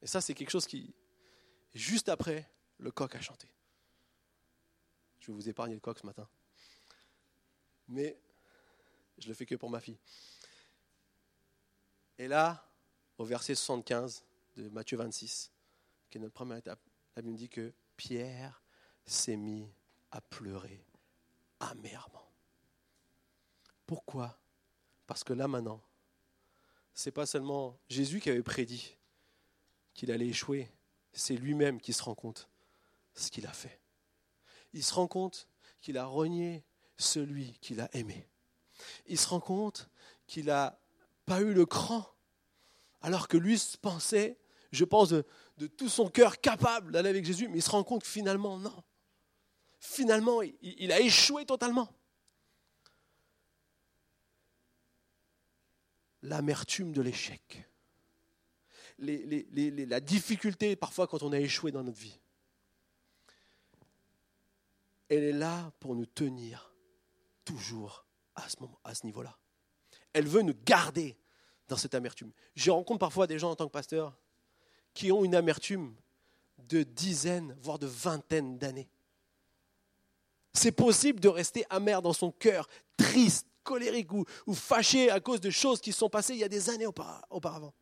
Et 0.02 0.06
ça, 0.06 0.20
c'est 0.20 0.34
quelque 0.34 0.50
chose 0.50 0.66
qui, 0.66 0.94
juste 1.74 2.08
après, 2.08 2.48
le 2.78 2.90
coq 2.90 3.14
a 3.14 3.20
chanté. 3.20 3.48
Je 5.20 5.26
vais 5.26 5.32
vous 5.32 5.48
épargner 5.48 5.74
le 5.74 5.80
coq 5.80 5.98
ce 5.98 6.06
matin. 6.06 6.28
Mais 7.88 8.18
je 9.18 9.28
le 9.28 9.34
fais 9.34 9.46
que 9.46 9.54
pour 9.54 9.68
ma 9.68 9.80
fille. 9.80 9.98
Et 12.18 12.28
là, 12.28 12.66
au 13.18 13.24
verset 13.24 13.54
75 13.54 14.24
de 14.56 14.68
Matthieu 14.68 14.96
26, 14.96 15.50
qui 16.08 16.18
est 16.18 16.20
notre 16.20 16.34
première 16.34 16.56
étape, 16.56 16.80
la 17.16 17.22
Bible 17.22 17.36
dit 17.36 17.48
que 17.48 17.72
Pierre 17.96 18.62
s'est 19.04 19.36
mis 19.36 19.70
à 20.10 20.20
pleurer 20.20 20.84
amèrement. 21.60 22.30
Pourquoi? 23.86 24.38
Parce 25.06 25.24
que 25.24 25.32
là 25.32 25.48
maintenant, 25.48 25.82
c'est 26.94 27.10
pas 27.10 27.26
seulement 27.26 27.78
Jésus 27.88 28.20
qui 28.20 28.30
avait 28.30 28.42
prédit 28.42 28.96
qu'il 30.00 30.10
allait 30.12 30.28
échouer, 30.28 30.66
c'est 31.12 31.36
lui-même 31.36 31.78
qui 31.78 31.92
se 31.92 32.02
rend 32.02 32.14
compte 32.14 32.48
ce 33.12 33.30
qu'il 33.30 33.46
a 33.46 33.52
fait. 33.52 33.78
Il 34.72 34.82
se 34.82 34.94
rend 34.94 35.06
compte 35.06 35.46
qu'il 35.82 35.98
a 35.98 36.06
renié 36.06 36.64
celui 36.96 37.52
qu'il 37.60 37.82
a 37.82 37.94
aimé. 37.94 38.26
Il 39.04 39.18
se 39.18 39.28
rend 39.28 39.40
compte 39.40 39.90
qu'il 40.26 40.46
n'a 40.46 40.80
pas 41.26 41.42
eu 41.42 41.52
le 41.52 41.66
cran, 41.66 42.06
alors 43.02 43.28
que 43.28 43.36
lui 43.36 43.62
pensait, 43.82 44.38
je 44.72 44.86
pense, 44.86 45.10
de, 45.10 45.26
tout 45.66 45.90
son 45.90 46.08
cœur 46.08 46.40
capable 46.40 46.92
d'aller 46.92 47.10
avec 47.10 47.26
Jésus, 47.26 47.48
mais 47.48 47.58
il 47.58 47.62
se 47.62 47.68
rend 47.68 47.84
compte 47.84 48.00
que 48.00 48.08
finalement, 48.08 48.58
non 48.58 48.82
finalement, 49.80 50.40
il, 50.40 50.92
a 50.92 51.00
échoué 51.00 51.44
totalement. 51.44 51.94
L'amertume 56.22 56.92
de 56.92 57.02
l'échec. 57.02 57.69
La 59.00 60.00
difficulté 60.00 60.76
parfois 60.76 61.06
quand 61.06 61.22
on 61.22 61.32
a 61.32 61.40
échoué 61.40 61.72
dans 61.72 61.82
notre 61.82 61.98
vie. 61.98 62.18
Elle 65.08 65.24
est 65.24 65.32
là 65.32 65.72
pour 65.80 65.96
nous 65.96 66.06
tenir 66.06 66.72
toujours 67.44 68.04
à 68.36 68.48
ce, 68.48 68.56
moment, 68.60 68.78
à 68.84 68.94
ce 68.94 69.04
niveau-là. 69.06 69.36
Elle 70.12 70.26
veut 70.26 70.42
nous 70.42 70.54
garder 70.64 71.16
dans 71.68 71.76
cette 71.76 71.94
amertume. 71.94 72.30
Je 72.54 72.70
rencontre 72.70 73.00
parfois 73.00 73.26
des 73.26 73.38
gens 73.38 73.50
en 73.50 73.56
tant 73.56 73.66
que 73.66 73.72
pasteur 73.72 74.16
qui 74.94 75.10
ont 75.10 75.24
une 75.24 75.34
amertume 75.34 75.94
de 76.68 76.82
dizaines, 76.82 77.56
voire 77.62 77.78
de 77.78 77.86
vingtaines 77.86 78.58
d'années. 78.58 78.88
C'est 80.52 80.72
possible 80.72 81.20
de 81.20 81.28
rester 81.28 81.64
amer 81.70 82.02
dans 82.02 82.12
son 82.12 82.32
cœur, 82.32 82.68
triste, 82.96 83.46
colérique 83.62 84.12
ou, 84.12 84.54
fâché 84.54 85.10
à 85.10 85.20
cause 85.20 85.40
de 85.40 85.50
choses 85.50 85.80
qui 85.80 85.92
sont 85.92 86.10
passées 86.10 86.34
il 86.34 86.40
y 86.40 86.44
a 86.44 86.48
des 86.48 86.70
années 86.70 86.86
auparavant. 86.86 87.72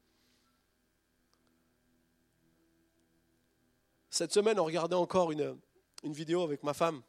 Cette 4.19 4.33
semaine, 4.33 4.59
on 4.59 4.65
regardait 4.65 4.97
encore 4.97 5.31
une, 5.31 5.57
vidéo 6.03 6.43
avec 6.43 6.65
ma 6.65 6.75
femme 6.75 7.03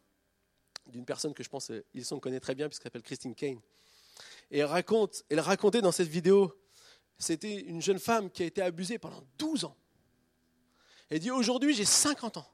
d'une 0.85 1.05
personne 1.05 1.33
que 1.33 1.41
je 1.41 1.49
pense 1.49 1.71
qu'ils 1.91 2.05
sont 2.05 2.19
connaît 2.19 2.39
très 2.39 2.53
bien 2.53 2.69
puisqu'elle 2.69 2.83
s'appelle 2.83 3.01
Christine 3.01 3.33
Kane. 3.33 3.59
Et 4.51 4.59
elle, 4.59 4.65
raconte, 4.65 5.23
elle 5.27 5.39
racontait 5.39 5.81
dans 5.81 5.91
cette 5.91 6.07
vidéo, 6.07 6.55
c'était 7.17 7.61
une 7.61 7.81
jeune 7.81 7.97
femme 7.97 8.29
qui 8.29 8.43
a 8.43 8.45
été 8.45 8.61
abusée 8.61 8.99
pendant 8.99 9.23
12 9.39 9.65
ans. 9.65 9.75
Elle 11.09 11.17
dit 11.17 11.31
aujourd'hui 11.31 11.73
j'ai 11.73 11.83
50 11.83 12.37
ans. 12.37 12.53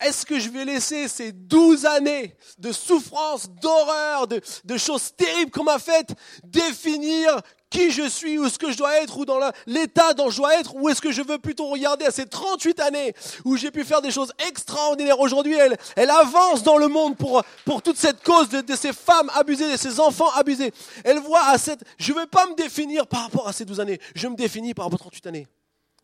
Est-ce 0.00 0.24
que 0.24 0.38
je 0.38 0.50
vais 0.50 0.64
laisser 0.64 1.08
ces 1.08 1.32
douze 1.32 1.84
années 1.84 2.36
de 2.58 2.70
souffrance, 2.70 3.50
d'horreur, 3.50 4.28
de, 4.28 4.40
de 4.62 4.76
choses 4.76 5.16
terribles 5.16 5.50
qu'on 5.50 5.64
m'a 5.64 5.80
faites 5.80 6.14
définir 6.44 7.42
qui 7.74 7.90
je 7.90 8.08
suis, 8.08 8.38
où 8.38 8.48
ce 8.48 8.56
que 8.56 8.70
je 8.70 8.78
dois 8.78 9.02
être, 9.02 9.18
ou 9.18 9.24
dans 9.24 9.40
l'état 9.66 10.14
dont 10.14 10.30
je 10.30 10.36
dois 10.36 10.58
être, 10.58 10.76
ou 10.76 10.88
est-ce 10.88 11.00
que 11.00 11.10
je 11.10 11.22
veux 11.22 11.38
plutôt 11.38 11.66
regarder 11.66 12.04
à 12.04 12.12
ces 12.12 12.26
38 12.26 12.78
années 12.80 13.14
où 13.44 13.56
j'ai 13.56 13.72
pu 13.72 13.84
faire 13.84 14.00
des 14.00 14.12
choses 14.12 14.32
extraordinaires. 14.46 15.18
Aujourd'hui, 15.18 15.54
elle, 15.54 15.76
elle 15.96 16.10
avance 16.10 16.62
dans 16.62 16.76
le 16.76 16.86
monde 16.86 17.16
pour, 17.16 17.42
pour 17.64 17.82
toute 17.82 17.96
cette 17.96 18.22
cause 18.22 18.48
de, 18.48 18.60
de 18.60 18.76
ces 18.76 18.92
femmes 18.92 19.28
abusées, 19.34 19.72
de 19.72 19.76
ces 19.76 19.98
enfants 19.98 20.30
abusés. 20.34 20.72
Elle 21.04 21.18
voit 21.18 21.46
à 21.46 21.58
cette, 21.58 21.82
je 21.98 22.12
ne 22.12 22.20
veux 22.20 22.26
pas 22.26 22.46
me 22.46 22.54
définir 22.54 23.08
par 23.08 23.22
rapport 23.24 23.48
à 23.48 23.52
ces 23.52 23.64
12 23.64 23.80
années, 23.80 24.00
je 24.14 24.28
me 24.28 24.36
définis 24.36 24.72
par 24.72 24.84
rapport 24.84 25.00
à 25.00 25.10
38 25.10 25.26
années. 25.26 25.48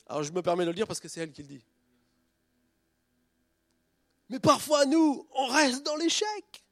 Alors 0.08 0.24
je 0.24 0.32
me 0.32 0.42
permets 0.42 0.64
de 0.64 0.70
le 0.70 0.74
dire 0.74 0.88
parce 0.88 0.98
que 0.98 1.08
c'est 1.08 1.20
elle 1.20 1.30
qui 1.30 1.42
le 1.42 1.48
dit. 1.48 1.64
Mais 4.28 4.40
parfois, 4.40 4.86
nous, 4.86 5.26
on 5.34 5.46
reste 5.46 5.84
dans 5.84 5.96
l'échec. 5.96 6.64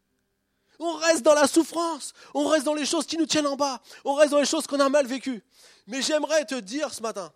On 0.79 0.95
reste 0.95 1.23
dans 1.23 1.35
la 1.35 1.49
souffrance, 1.49 2.13
on 2.35 2.47
reste 2.47 2.65
dans 2.65 2.75
les 2.75 2.87
choses 2.87 3.07
qui 3.07 3.17
nous 3.17 3.27
tiennent 3.27 3.47
en 3.47 3.57
bas, 3.57 3.81
on 4.05 4.15
reste 4.15 4.31
dans 4.31 4.39
les 4.39 4.47
choses 4.47 4.67
qu'on 4.67 4.79
a 4.79 4.89
mal 4.89 5.07
vécues. 5.07 5.43
Mais 5.87 6.03
j'aimerais 6.03 6.45
te 6.45 6.55
dire 6.55 6.95
ce 6.95 7.03
matin 7.03 7.33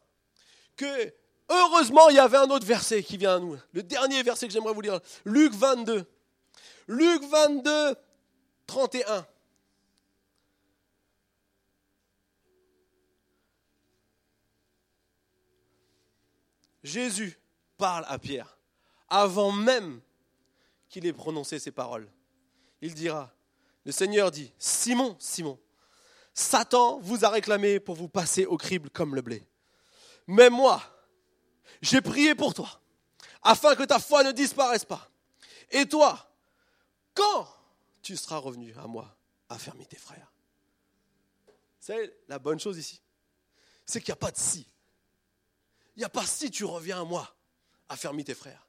que 0.76 1.12
heureusement 1.48 2.08
il 2.08 2.16
y 2.16 2.20
avait 2.20 2.36
un 2.36 2.50
autre 2.50 2.66
verset 2.66 3.02
qui 3.02 3.16
vient 3.16 3.36
à 3.36 3.38
nous. 3.40 3.56
Le 3.72 3.82
dernier 3.82 4.22
verset 4.22 4.46
que 4.46 4.52
j'aimerais 4.52 4.72
vous 4.72 4.80
lire, 4.80 5.00
Luc 5.24 5.52
22. 5.54 6.04
Luc 6.86 7.24
22, 7.24 7.96
31. 8.66 9.26
Jésus 16.84 17.38
parle 17.76 18.04
à 18.08 18.18
Pierre 18.18 18.56
avant 19.08 19.52
même 19.52 20.00
qu'il 20.88 21.06
ait 21.06 21.12
prononcé 21.12 21.58
ces 21.58 21.70
paroles 21.70 22.08
il 22.82 22.94
dira, 22.94 23.32
le 23.84 23.92
Seigneur 23.92 24.30
dit, 24.30 24.52
Simon, 24.58 25.16
Simon, 25.18 25.58
Satan 26.34 26.98
vous 26.98 27.24
a 27.24 27.28
réclamé 27.28 27.80
pour 27.80 27.94
vous 27.94 28.08
passer 28.08 28.44
au 28.44 28.56
crible 28.56 28.90
comme 28.90 29.14
le 29.14 29.22
blé. 29.22 29.46
Mais 30.26 30.50
moi, 30.50 30.82
j'ai 31.80 32.00
prié 32.00 32.34
pour 32.34 32.54
toi, 32.54 32.80
afin 33.42 33.74
que 33.74 33.84
ta 33.84 33.98
foi 33.98 34.24
ne 34.24 34.32
disparaisse 34.32 34.84
pas. 34.84 35.08
Et 35.70 35.86
toi, 35.86 36.34
quand 37.14 37.48
tu 38.02 38.16
seras 38.16 38.38
revenu 38.38 38.74
à 38.76 38.86
moi, 38.86 39.16
affermis 39.48 39.86
tes 39.86 39.96
frères. 39.96 40.32
C'est 41.78 42.16
la 42.28 42.38
bonne 42.38 42.58
chose 42.58 42.78
ici. 42.78 43.00
C'est 43.86 44.00
qu'il 44.00 44.10
n'y 44.10 44.14
a 44.14 44.16
pas 44.16 44.30
de 44.30 44.38
si. 44.38 44.66
Il 45.94 46.00
n'y 46.00 46.04
a 46.04 46.08
pas 46.08 46.26
si 46.26 46.50
tu 46.50 46.64
reviens 46.64 47.02
à 47.02 47.04
moi, 47.04 47.36
affermis 47.88 48.24
tes 48.24 48.34
frères. 48.34 48.66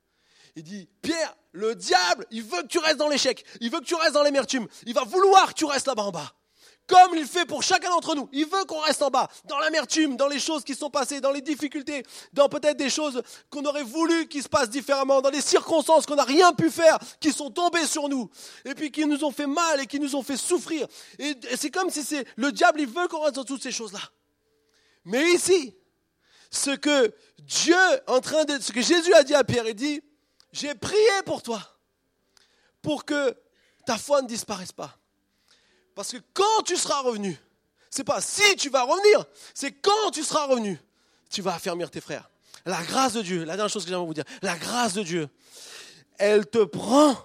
Il 0.56 0.64
dit, 0.64 0.88
Pierre, 1.02 1.36
le 1.52 1.76
diable, 1.76 2.26
il 2.32 2.44
veut 2.44 2.62
que 2.62 2.68
tu 2.68 2.78
restes 2.78 2.98
dans 2.98 3.10
l'échec, 3.10 3.44
il 3.60 3.72
veut 3.72 3.80
que 3.80 3.86
tu 3.86 3.96
restes 3.96 4.14
dans 4.14 4.24
l'amertume, 4.24 4.68
il 4.86 4.94
va 4.94 5.04
vouloir 5.04 5.50
que 5.50 5.60
tu 5.60 5.66
restes 5.66 5.88
là-bas 5.88 6.04
en 6.04 6.12
bas. 6.12 6.34
Comme 6.86 7.16
il 7.16 7.26
fait 7.26 7.46
pour 7.46 7.64
chacun 7.64 7.90
d'entre 7.90 8.14
nous. 8.14 8.28
Il 8.34 8.46
veut 8.46 8.66
qu'on 8.66 8.80
reste 8.82 9.02
en 9.02 9.10
bas, 9.10 9.30
dans 9.46 9.58
l'amertume, 9.60 10.18
dans 10.18 10.28
les 10.28 10.40
choses 10.40 10.66
qui 10.66 10.76
sont 10.76 10.90
passées, 10.90 11.22
dans 11.22 11.32
les 11.32 11.42
difficultés, 11.42 12.04
dans 12.34 12.50
peut-être 12.50 12.76
des 12.76 12.90
choses 12.90 13.22
qu'on 13.50 13.64
aurait 13.64 13.84
voulu 13.84 14.28
qui 14.28 14.42
se 14.42 14.50
passent 14.50 14.70
différemment, 14.70 15.22
dans 15.22 15.32
des 15.32 15.42
circonstances 15.42 16.06
qu'on 16.06 16.16
n'a 16.16 16.26
rien 16.26 16.52
pu 16.52 16.70
faire, 16.70 17.00
qui 17.22 17.32
sont 17.32 17.50
tombées 17.50 17.86
sur 17.86 18.10
nous, 18.10 18.30
et 18.66 18.76
puis 18.76 18.92
qui 18.92 19.06
nous 19.06 19.24
ont 19.24 19.32
fait 19.32 19.48
mal 19.48 19.80
et 19.80 19.88
qui 19.88 20.00
nous 20.00 20.14
ont 20.16 20.24
fait 20.24 20.36
souffrir. 20.36 20.86
Et 21.20 21.38
c'est 21.56 21.72
comme 21.72 21.90
si 21.90 22.04
c'est 22.04 22.26
le 22.36 22.52
diable, 22.52 22.82
il 22.82 22.88
veut 22.88 23.08
qu'on 23.08 23.22
reste 23.22 23.36
dans 23.36 23.46
toutes 23.46 23.64
ces 23.64 23.72
choses-là. 23.72 24.02
Mais 25.06 25.32
ici, 25.32 25.74
ce 26.52 26.72
que 26.72 27.14
Dieu, 27.40 27.76
en 28.08 28.20
train 28.20 28.44
de, 28.44 28.60
ce 28.62 28.74
que 28.74 28.82
Jésus 28.82 29.14
a 29.14 29.24
dit 29.24 29.36
à 29.36 29.46
Pierre, 29.46 29.68
il 29.68 29.76
dit, 29.76 30.02
j'ai 30.54 30.76
prié 30.76 31.24
pour 31.26 31.42
toi, 31.42 31.62
pour 32.82 33.04
que 33.04 33.36
ta 33.86 33.98
foi 33.98 34.22
ne 34.22 34.28
disparaisse 34.28 34.72
pas. 34.72 34.98
Parce 35.96 36.12
que 36.12 36.18
quand 36.34 36.62
tu 36.64 36.78
seras 36.78 37.02
revenu, 37.02 37.38
c'est 37.90 38.04
pas 38.04 38.22
si 38.22 38.56
tu 38.56 38.70
vas 38.70 38.84
revenir, 38.84 39.26
c'est 39.54 39.72
quand 39.72 40.12
tu 40.12 40.24
seras 40.24 40.46
revenu, 40.46 40.80
tu 41.30 41.42
vas 41.42 41.56
affermir 41.56 41.92
tes 41.92 42.02
frères. 42.02 42.30
La 42.66 42.82
grâce 42.84 43.14
de 43.14 43.22
Dieu, 43.22 43.44
la 43.44 43.56
dernière 43.56 43.70
chose 43.70 43.84
que 43.84 43.90
j'aimerais 43.90 44.06
vous 44.06 44.14
dire, 44.14 44.24
la 44.42 44.58
grâce 44.58 44.94
de 44.94 45.04
Dieu, 45.04 45.28
elle 46.18 46.48
te 46.48 46.64
prend 46.64 47.18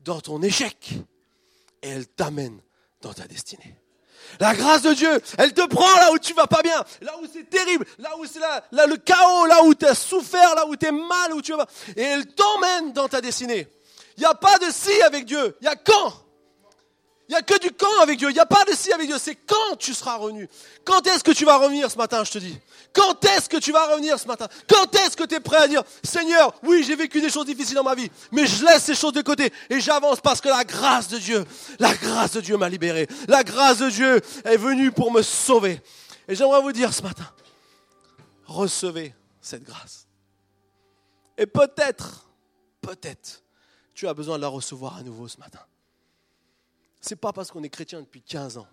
dans 0.00 0.20
ton 0.20 0.42
échec 0.42 0.92
et 1.82 1.88
elle 1.88 2.06
t'amène 2.06 2.60
dans 3.00 3.12
ta 3.12 3.26
destinée. 3.26 3.81
La 4.40 4.54
grâce 4.54 4.82
de 4.82 4.92
Dieu, 4.92 5.20
elle 5.38 5.52
te 5.52 5.66
prend 5.66 5.94
là 5.96 6.12
où 6.12 6.18
tu 6.18 6.34
vas 6.34 6.46
pas 6.46 6.62
bien, 6.62 6.82
là 7.00 7.14
où 7.20 7.26
c'est 7.32 7.48
terrible, 7.48 7.84
là 7.98 8.10
où 8.18 8.24
c'est 8.26 8.40
là, 8.40 8.86
le 8.86 8.96
chaos, 8.96 9.46
là 9.46 9.62
où 9.64 9.74
tu 9.74 9.86
as 9.86 9.94
souffert, 9.94 10.54
là 10.54 10.66
où 10.66 10.76
tu 10.76 10.86
es 10.86 10.92
mal, 10.92 11.32
où 11.32 11.42
tu 11.42 11.52
vas. 11.52 11.66
Et 11.96 12.02
elle 12.02 12.26
t'emmène 12.26 12.92
dans 12.92 13.08
ta 13.08 13.20
destinée. 13.20 13.68
Il 14.16 14.20
n'y 14.20 14.26
a 14.26 14.34
pas 14.34 14.58
de 14.58 14.66
si 14.70 15.00
avec 15.02 15.24
Dieu, 15.24 15.56
il 15.60 15.64
y 15.64 15.68
a 15.68 15.76
quand? 15.76 16.12
Il 17.32 17.36
n'y 17.36 17.38
a 17.38 17.42
que 17.44 17.58
du 17.58 17.70
quand 17.70 18.02
avec 18.02 18.18
Dieu. 18.18 18.28
Il 18.28 18.34
n'y 18.34 18.40
a 18.40 18.44
pas 18.44 18.62
de 18.66 18.72
si 18.72 18.92
avec 18.92 19.06
Dieu. 19.06 19.16
C'est 19.18 19.36
quand 19.36 19.76
tu 19.78 19.94
seras 19.94 20.16
revenu. 20.16 20.50
Quand 20.84 21.06
est-ce 21.06 21.24
que 21.24 21.30
tu 21.30 21.46
vas 21.46 21.56
revenir 21.56 21.90
ce 21.90 21.96
matin, 21.96 22.22
je 22.24 22.30
te 22.30 22.36
dis? 22.36 22.58
Quand 22.92 23.24
est-ce 23.24 23.48
que 23.48 23.56
tu 23.56 23.72
vas 23.72 23.86
revenir 23.86 24.20
ce 24.20 24.26
matin? 24.26 24.48
Quand 24.68 24.94
est-ce 24.96 25.16
que 25.16 25.24
tu 25.24 25.36
es 25.36 25.40
prêt 25.40 25.56
à 25.56 25.66
dire, 25.66 25.82
Seigneur, 26.04 26.52
oui, 26.62 26.84
j'ai 26.84 26.94
vécu 26.94 27.22
des 27.22 27.30
choses 27.30 27.46
difficiles 27.46 27.76
dans 27.76 27.84
ma 27.84 27.94
vie, 27.94 28.10
mais 28.32 28.46
je 28.46 28.66
laisse 28.66 28.82
ces 28.82 28.94
choses 28.94 29.14
de 29.14 29.22
côté 29.22 29.50
et 29.70 29.80
j'avance 29.80 30.20
parce 30.20 30.42
que 30.42 30.50
la 30.50 30.62
grâce 30.62 31.08
de 31.08 31.16
Dieu, 31.16 31.42
la 31.78 31.94
grâce 31.94 32.32
de 32.32 32.42
Dieu 32.42 32.58
m'a 32.58 32.68
libéré. 32.68 33.08
La 33.28 33.42
grâce 33.42 33.78
de 33.78 33.88
Dieu 33.88 34.20
est 34.44 34.58
venue 34.58 34.92
pour 34.92 35.10
me 35.10 35.22
sauver. 35.22 35.80
Et 36.28 36.34
j'aimerais 36.34 36.60
vous 36.60 36.72
dire 36.72 36.92
ce 36.92 37.00
matin, 37.00 37.32
recevez 38.44 39.14
cette 39.40 39.64
grâce. 39.64 40.06
Et 41.38 41.46
peut-être, 41.46 42.28
peut-être, 42.82 43.42
tu 43.94 44.06
as 44.06 44.12
besoin 44.12 44.36
de 44.36 44.42
la 44.42 44.48
recevoir 44.48 44.98
à 44.98 45.02
nouveau 45.02 45.28
ce 45.28 45.38
matin. 45.38 45.60
N'est 47.10 47.16
pas 47.16 47.32
parce 47.32 47.50
qu'on 47.50 47.62
est 47.62 47.68
chrétien 47.68 48.00
depuis 48.00 48.22
15 48.22 48.58
ans 48.58 48.68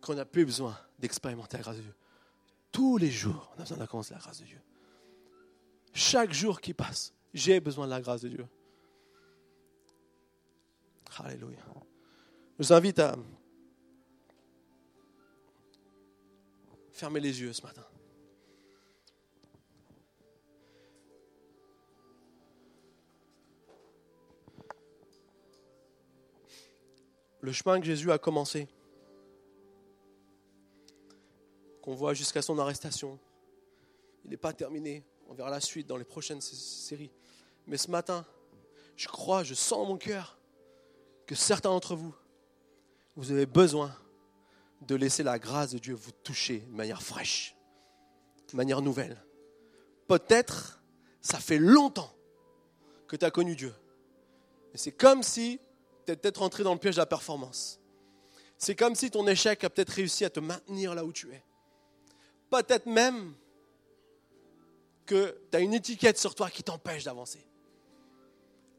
qu'on 0.00 0.14
n'a 0.14 0.24
plus 0.24 0.44
besoin 0.44 0.78
d'expérimenter 0.98 1.56
la 1.56 1.62
grâce 1.62 1.76
de 1.76 1.82
Dieu. 1.82 1.94
Tous 2.70 2.98
les 2.98 3.10
jours, 3.10 3.52
on 3.52 3.60
a 3.60 3.62
besoin 3.62 3.76
de 3.76 3.82
la 3.82 4.18
grâce 4.18 4.40
de 4.40 4.44
Dieu. 4.44 4.60
Chaque 5.92 6.32
jour 6.32 6.60
qui 6.60 6.74
passe, 6.74 7.14
j'ai 7.32 7.60
besoin 7.60 7.86
de 7.86 7.90
la 7.90 8.00
grâce 8.00 8.22
de 8.22 8.28
Dieu. 8.28 8.46
Alléluia. 11.18 11.58
Je 12.58 12.66
vous 12.66 12.72
invite 12.72 12.98
à 12.98 13.16
fermer 16.92 17.20
les 17.20 17.40
yeux 17.40 17.52
ce 17.52 17.62
matin. 17.62 17.84
Le 27.44 27.52
chemin 27.52 27.78
que 27.78 27.84
Jésus 27.84 28.10
a 28.10 28.18
commencé, 28.18 28.68
qu'on 31.82 31.94
voit 31.94 32.14
jusqu'à 32.14 32.40
son 32.40 32.58
arrestation, 32.58 33.18
il 34.24 34.30
n'est 34.30 34.38
pas 34.38 34.54
terminé. 34.54 35.04
On 35.28 35.34
verra 35.34 35.50
la 35.50 35.60
suite 35.60 35.86
dans 35.86 35.98
les 35.98 36.04
prochaines 36.04 36.40
séries. 36.40 37.10
Mais 37.66 37.76
ce 37.76 37.90
matin, 37.90 38.24
je 38.96 39.08
crois, 39.08 39.42
je 39.42 39.52
sens 39.52 39.78
en 39.78 39.84
mon 39.84 39.98
cœur 39.98 40.38
que 41.26 41.34
certains 41.34 41.68
d'entre 41.68 41.94
vous, 41.94 42.14
vous 43.14 43.30
avez 43.30 43.44
besoin 43.44 43.94
de 44.80 44.94
laisser 44.94 45.22
la 45.22 45.38
grâce 45.38 45.72
de 45.72 45.78
Dieu 45.78 45.92
vous 45.94 46.12
toucher 46.12 46.60
de 46.60 46.74
manière 46.74 47.02
fraîche, 47.02 47.54
de 48.50 48.56
manière 48.56 48.80
nouvelle. 48.80 49.22
Peut-être, 50.08 50.82
ça 51.20 51.38
fait 51.38 51.58
longtemps 51.58 52.12
que 53.06 53.16
tu 53.16 53.24
as 53.26 53.30
connu 53.30 53.54
Dieu. 53.54 53.74
Mais 54.72 54.78
c'est 54.78 54.92
comme 54.92 55.22
si 55.22 55.60
es 56.12 56.16
peut-être 56.16 56.38
rentré 56.38 56.62
dans 56.62 56.72
le 56.72 56.78
piège 56.78 56.96
de 56.96 57.00
la 57.00 57.06
performance. 57.06 57.80
C'est 58.58 58.74
comme 58.74 58.94
si 58.94 59.10
ton 59.10 59.26
échec 59.26 59.64
a 59.64 59.70
peut-être 59.70 59.90
réussi 59.90 60.24
à 60.24 60.30
te 60.30 60.40
maintenir 60.40 60.94
là 60.94 61.04
où 61.04 61.12
tu 61.12 61.32
es. 61.32 61.44
Peut-être 62.50 62.86
même 62.86 63.34
que 65.06 65.38
tu 65.50 65.56
as 65.56 65.60
une 65.60 65.74
étiquette 65.74 66.18
sur 66.18 66.34
toi 66.34 66.50
qui 66.50 66.62
t'empêche 66.62 67.04
d'avancer. 67.04 67.44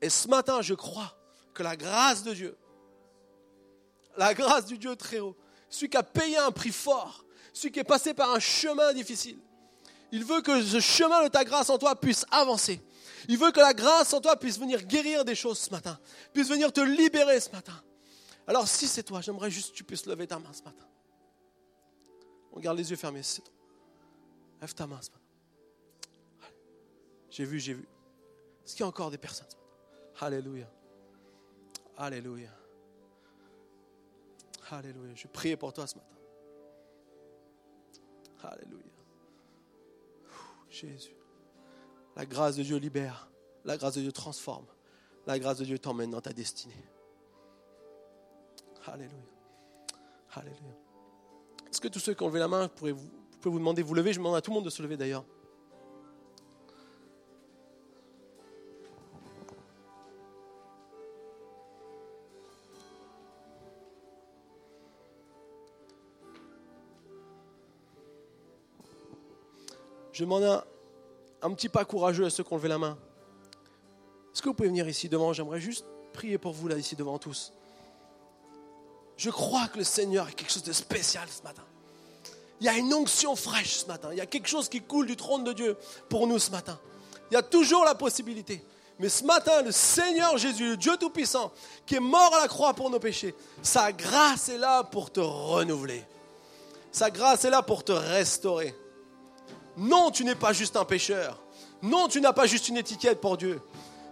Et 0.01 0.09
ce 0.09 0.27
matin, 0.27 0.61
je 0.61 0.73
crois 0.73 1.15
que 1.53 1.63
la 1.63 1.75
grâce 1.75 2.23
de 2.23 2.33
Dieu, 2.33 2.57
la 4.17 4.33
grâce 4.33 4.65
du 4.65 4.77
Dieu 4.77 4.95
très 4.95 5.19
haut, 5.19 5.35
celui 5.69 5.89
qui 5.89 5.97
a 5.97 6.03
payé 6.03 6.37
un 6.37 6.51
prix 6.51 6.71
fort, 6.71 7.25
celui 7.53 7.71
qui 7.71 7.79
est 7.79 7.83
passé 7.83 8.13
par 8.13 8.31
un 8.31 8.39
chemin 8.39 8.93
difficile, 8.93 9.37
il 10.11 10.23
veut 10.23 10.41
que 10.41 10.61
ce 10.61 10.79
chemin 10.79 11.23
de 11.23 11.27
ta 11.27 11.43
grâce 11.43 11.69
en 11.69 11.77
toi 11.77 11.95
puisse 11.95 12.25
avancer. 12.31 12.81
Il 13.27 13.37
veut 13.37 13.51
que 13.51 13.59
la 13.59 13.73
grâce 13.73 14.13
en 14.13 14.21
toi 14.21 14.37
puisse 14.37 14.59
venir 14.59 14.83
guérir 14.83 15.25
des 15.25 15.35
choses 15.35 15.59
ce 15.59 15.69
matin, 15.71 15.99
puisse 16.33 16.49
venir 16.49 16.71
te 16.71 16.81
libérer 16.81 17.39
ce 17.39 17.49
matin. 17.51 17.73
Alors 18.47 18.67
si 18.67 18.87
c'est 18.87 19.03
toi, 19.03 19.21
j'aimerais 19.21 19.49
juste 19.49 19.71
que 19.71 19.77
tu 19.77 19.83
puisses 19.83 20.05
lever 20.05 20.27
ta 20.27 20.39
main 20.39 20.53
ce 20.53 20.63
matin. 20.63 20.85
On 22.51 22.59
garde 22.59 22.77
les 22.77 22.89
yeux 22.89 22.95
fermés, 22.95 23.23
c'est 23.23 23.41
toi. 23.41 23.53
Lève 24.61 24.73
ta 24.73 24.87
main 24.87 25.01
ce 25.01 25.09
matin. 25.09 25.21
J'ai 27.29 27.45
vu, 27.45 27.59
j'ai 27.59 27.73
vu. 27.73 27.87
Est-ce 28.63 28.73
qu'il 28.73 28.81
y 28.81 28.83
a 28.83 28.87
encore 28.87 29.11
des 29.11 29.17
personnes 29.17 29.47
ce 29.49 29.55
matin? 29.55 30.25
Alléluia. 30.25 30.67
Alléluia. 31.97 32.49
Alléluia. 34.71 35.13
Je 35.15 35.27
prie 35.27 35.55
pour 35.55 35.73
toi 35.73 35.85
ce 35.85 35.95
matin. 35.95 36.15
Alléluia. 38.43 38.83
Jésus. 40.69 41.15
La 42.15 42.25
grâce 42.25 42.55
de 42.55 42.63
Dieu 42.63 42.77
libère. 42.77 43.29
la 43.65 43.77
grâce 43.77 43.95
de 43.95 44.01
Dieu 44.01 44.11
transforme. 44.11 44.65
La 45.25 45.39
grâce 45.39 45.57
de 45.57 45.65
Dieu 45.65 45.79
t'emmène 45.79 46.11
dans 46.11 46.21
ta 46.21 46.33
destinée. 46.33 46.73
Alléluia. 48.85 49.17
Alléluia. 50.33 50.75
Est-ce 51.69 51.81
que 51.81 51.87
tous 51.87 51.99
ceux 51.99 52.13
qui 52.13 52.23
ont 52.23 52.27
levé 52.27 52.39
la 52.39 52.47
main, 52.47 52.67
pourraient 52.67 52.91
vous, 52.91 53.09
pouvez 53.41 53.53
vous 53.53 53.59
demander 53.59 53.81
de 53.81 53.87
vous 53.87 53.95
lever 53.95 54.13
Je 54.13 54.19
demande 54.19 54.35
à 54.35 54.41
tout 54.41 54.51
le 54.51 54.55
monde 54.55 54.65
de 54.65 54.69
se 54.69 54.83
lever 54.83 54.97
d'ailleurs. 54.97 55.25
Je 70.13 70.23
demande 70.23 70.43
un, 70.43 70.63
un 71.45 71.53
petit 71.53 71.69
pas 71.69 71.85
courageux 71.85 72.25
à 72.25 72.29
ceux 72.29 72.43
qui 72.43 72.51
ont 72.51 72.57
levé 72.57 72.69
la 72.69 72.79
main. 72.79 72.97
Est-ce 74.33 74.41
que 74.41 74.49
vous 74.49 74.55
pouvez 74.55 74.69
venir 74.69 74.87
ici 74.87 75.07
devant? 75.07 75.31
J'aimerais 75.31 75.61
juste 75.61 75.85
prier 76.11 76.37
pour 76.37 76.53
vous 76.53 76.67
là, 76.67 76.77
ici 76.77 76.95
devant 76.95 77.19
tous. 77.19 77.53
Je 79.15 79.29
crois 79.29 79.67
que 79.67 79.77
le 79.77 79.83
Seigneur 79.83 80.27
a 80.27 80.31
quelque 80.31 80.51
chose 80.51 80.63
de 80.63 80.73
spécial 80.73 81.27
ce 81.29 81.43
matin. 81.43 81.63
Il 82.59 82.65
y 82.65 82.69
a 82.69 82.73
une 82.73 82.93
onction 82.93 83.35
fraîche 83.35 83.77
ce 83.77 83.85
matin. 83.85 84.09
Il 84.11 84.17
y 84.17 84.21
a 84.21 84.25
quelque 84.25 84.47
chose 84.47 84.69
qui 84.69 84.81
coule 84.81 85.05
du 85.05 85.15
trône 85.15 85.43
de 85.43 85.53
Dieu 85.53 85.77
pour 86.09 86.25
nous 86.25 86.39
ce 86.39 86.51
matin. 86.51 86.79
Il 87.29 87.35
y 87.35 87.37
a 87.37 87.43
toujours 87.43 87.85
la 87.85 87.95
possibilité. 87.95 88.63
Mais 88.97 89.09
ce 89.09 89.23
matin, 89.23 89.61
le 89.61 89.71
Seigneur 89.71 90.37
Jésus, 90.37 90.69
le 90.69 90.77
Dieu 90.77 90.97
Tout-Puissant, 90.97 91.51
qui 91.85 91.95
est 91.95 91.99
mort 91.99 92.33
à 92.33 92.41
la 92.41 92.47
croix 92.47 92.73
pour 92.73 92.89
nos 92.89 92.99
péchés, 92.99 93.35
sa 93.61 93.91
grâce 93.91 94.49
est 94.49 94.57
là 94.57 94.83
pour 94.83 95.11
te 95.11 95.19
renouveler. 95.19 96.03
Sa 96.91 97.11
grâce 97.11 97.45
est 97.45 97.49
là 97.49 97.61
pour 97.61 97.83
te 97.83 97.91
restaurer. 97.91 98.73
Non, 99.77 100.11
tu 100.11 100.23
n'es 100.23 100.35
pas 100.35 100.53
juste 100.53 100.77
un 100.77 100.85
pécheur. 100.85 101.39
Non, 101.81 102.07
tu 102.07 102.21
n'as 102.21 102.33
pas 102.33 102.45
juste 102.45 102.69
une 102.69 102.77
étiquette 102.77 103.21
pour 103.21 103.37
Dieu. 103.37 103.61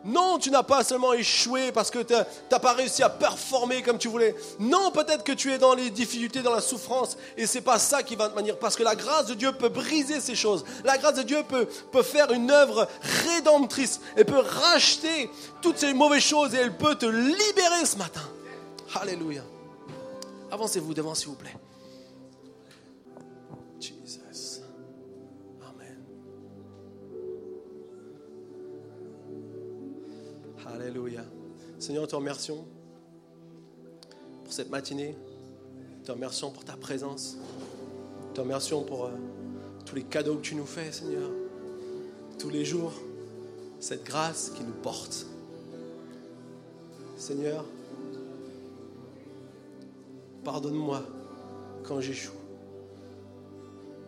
Non, 0.05 0.37
tu 0.37 0.51
n'as 0.51 0.63
pas 0.63 0.83
seulement 0.83 1.13
échoué 1.13 1.71
parce 1.71 1.89
que 1.89 1.99
tu 1.99 2.13
n'as 2.13 2.59
pas 2.59 2.73
réussi 2.73 3.03
à 3.03 3.09
performer 3.09 3.81
comme 3.81 3.97
tu 3.97 4.09
voulais. 4.09 4.35
Non, 4.59 4.91
peut-être 4.91 5.23
que 5.23 5.31
tu 5.31 5.51
es 5.53 5.57
dans 5.57 5.75
les 5.75 5.89
difficultés, 5.89 6.41
dans 6.41 6.53
la 6.53 6.59
souffrance, 6.59 7.17
et 7.37 7.47
c'est 7.47 7.61
pas 7.61 7.79
ça 7.79 8.03
qui 8.03 8.17
va 8.17 8.27
te 8.27 8.35
manier. 8.35 8.51
Parce 8.53 8.75
que 8.75 8.83
la 8.83 8.95
grâce 8.95 9.27
de 9.27 9.33
Dieu 9.33 9.53
peut 9.53 9.69
briser 9.69 10.19
ces 10.19 10.35
choses. 10.35 10.65
La 10.83 10.97
grâce 10.97 11.15
de 11.15 11.23
Dieu 11.23 11.41
peut, 11.47 11.67
peut 11.91 12.03
faire 12.03 12.31
une 12.31 12.51
œuvre 12.51 12.87
rédemptrice. 13.25 14.01
Elle 14.17 14.25
peut 14.25 14.39
racheter 14.39 15.29
toutes 15.61 15.77
ces 15.77 15.93
mauvaises 15.93 16.23
choses 16.23 16.53
et 16.53 16.57
elle 16.57 16.75
peut 16.75 16.95
te 16.95 17.05
libérer 17.05 17.85
ce 17.85 17.97
matin. 17.97 18.21
Alléluia. 18.95 19.43
Avancez-vous 20.51 20.93
devant, 20.93 21.15
s'il 21.15 21.29
vous 21.29 21.35
plaît. 21.35 21.55
Alléluia. 30.83 31.23
Seigneur, 31.79 32.05
te 32.09 32.13
remercions 32.13 32.65
pour 34.43 34.51
cette 34.51 34.69
matinée. 34.69 35.15
Te 36.03 36.11
remercions 36.11 36.51
pour 36.51 36.65
ta 36.65 36.75
présence. 36.75 37.37
Te 38.33 38.41
remercions 38.41 38.83
pour 38.83 39.05
euh, 39.05 39.11
tous 39.85 39.95
les 39.95 40.03
cadeaux 40.03 40.35
que 40.35 40.41
tu 40.41 40.55
nous 40.55 40.65
fais, 40.65 40.91
Seigneur. 40.91 41.29
Tous 42.37 42.49
les 42.49 42.65
jours, 42.65 42.91
cette 43.79 44.03
grâce 44.03 44.49
qui 44.49 44.61
nous 44.65 44.73
porte. 44.73 45.25
Seigneur, 47.15 47.63
pardonne-moi 50.43 51.01
quand 51.83 52.01
j'échoue. 52.01 52.33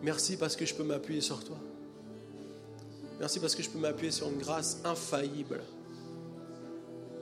Merci 0.02 0.36
parce 0.36 0.56
que 0.56 0.66
je 0.66 0.74
peux 0.74 0.84
m'appuyer 0.84 1.22
sur 1.22 1.42
toi. 1.42 1.56
Merci 3.18 3.40
parce 3.40 3.54
que 3.54 3.62
je 3.62 3.70
peux 3.70 3.78
m'appuyer 3.78 4.12
sur 4.12 4.28
une 4.28 4.36
grâce 4.36 4.82
infaillible 4.84 5.62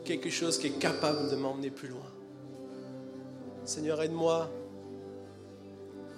quelque 0.05 0.31
chose 0.31 0.59
qui 0.59 0.69
est 0.69 0.79
capable 0.79 1.31
de 1.31 1.37
m'emmener 1.37 1.71
plus 1.71 1.89
loin. 1.89 2.11
Seigneur, 3.65 4.03
aide-moi 4.03 4.51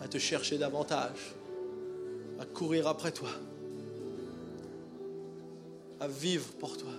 à 0.00 0.08
te 0.08 0.18
chercher 0.18 0.58
davantage, 0.58 1.34
à 2.40 2.44
courir 2.44 2.88
après 2.88 3.12
toi, 3.12 3.28
à 6.00 6.08
vivre 6.08 6.52
pour 6.58 6.76
toi. 6.76 6.90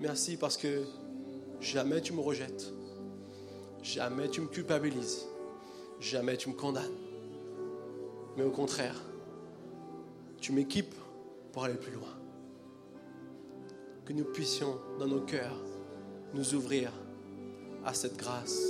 Merci 0.00 0.36
parce 0.36 0.56
que 0.56 0.84
jamais 1.60 2.00
tu 2.00 2.12
me 2.12 2.20
rejettes, 2.20 2.72
jamais 3.82 4.28
tu 4.28 4.40
me 4.40 4.48
culpabilises, 4.48 5.26
jamais 6.00 6.36
tu 6.36 6.48
me 6.48 6.54
condamnes, 6.54 6.96
mais 8.36 8.42
au 8.42 8.50
contraire, 8.50 9.00
tu 10.40 10.52
m'équipes 10.52 10.94
pour 11.52 11.64
aller 11.64 11.74
plus 11.74 11.92
loin 11.92 12.23
que 14.04 14.12
nous 14.12 14.24
puissions, 14.24 14.76
dans 14.98 15.06
nos 15.06 15.20
cœurs, 15.20 15.56
nous 16.34 16.54
ouvrir 16.54 16.90
à 17.84 17.94
cette 17.94 18.16
grâce 18.16 18.60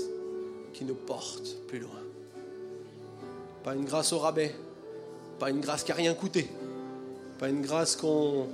qui 0.72 0.84
nous 0.84 0.94
porte 0.94 1.56
plus 1.66 1.78
loin. 1.80 1.90
Pas 3.62 3.74
une 3.74 3.84
grâce 3.84 4.12
au 4.12 4.18
rabais, 4.18 4.54
pas 5.38 5.50
une 5.50 5.60
grâce 5.60 5.82
qui 5.82 5.90
n'a 5.90 5.96
rien 5.96 6.14
coûté, 6.14 6.48
pas 7.38 7.48
une 7.48 7.62
grâce 7.62 7.96
qu'on 7.96 8.46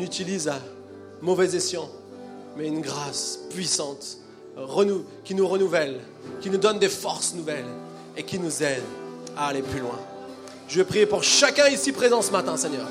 utilise 0.00 0.48
à 0.48 0.60
mauvais 1.20 1.54
escient, 1.54 1.88
mais 2.56 2.66
une 2.66 2.80
grâce 2.80 3.40
puissante, 3.50 4.18
qui 5.24 5.34
nous 5.36 5.46
renouvelle, 5.46 6.00
qui 6.40 6.50
nous 6.50 6.58
donne 6.58 6.80
des 6.80 6.88
forces 6.88 7.34
nouvelles 7.34 7.68
et 8.16 8.24
qui 8.24 8.40
nous 8.40 8.62
aide 8.62 8.82
à 9.36 9.48
aller 9.48 9.62
plus 9.62 9.78
loin. 9.78 9.98
Je 10.66 10.78
vais 10.78 10.84
prier 10.84 11.06
pour 11.06 11.22
chacun 11.22 11.68
ici 11.68 11.92
présent 11.92 12.20
ce 12.20 12.32
matin, 12.32 12.56
Seigneur 12.56 12.88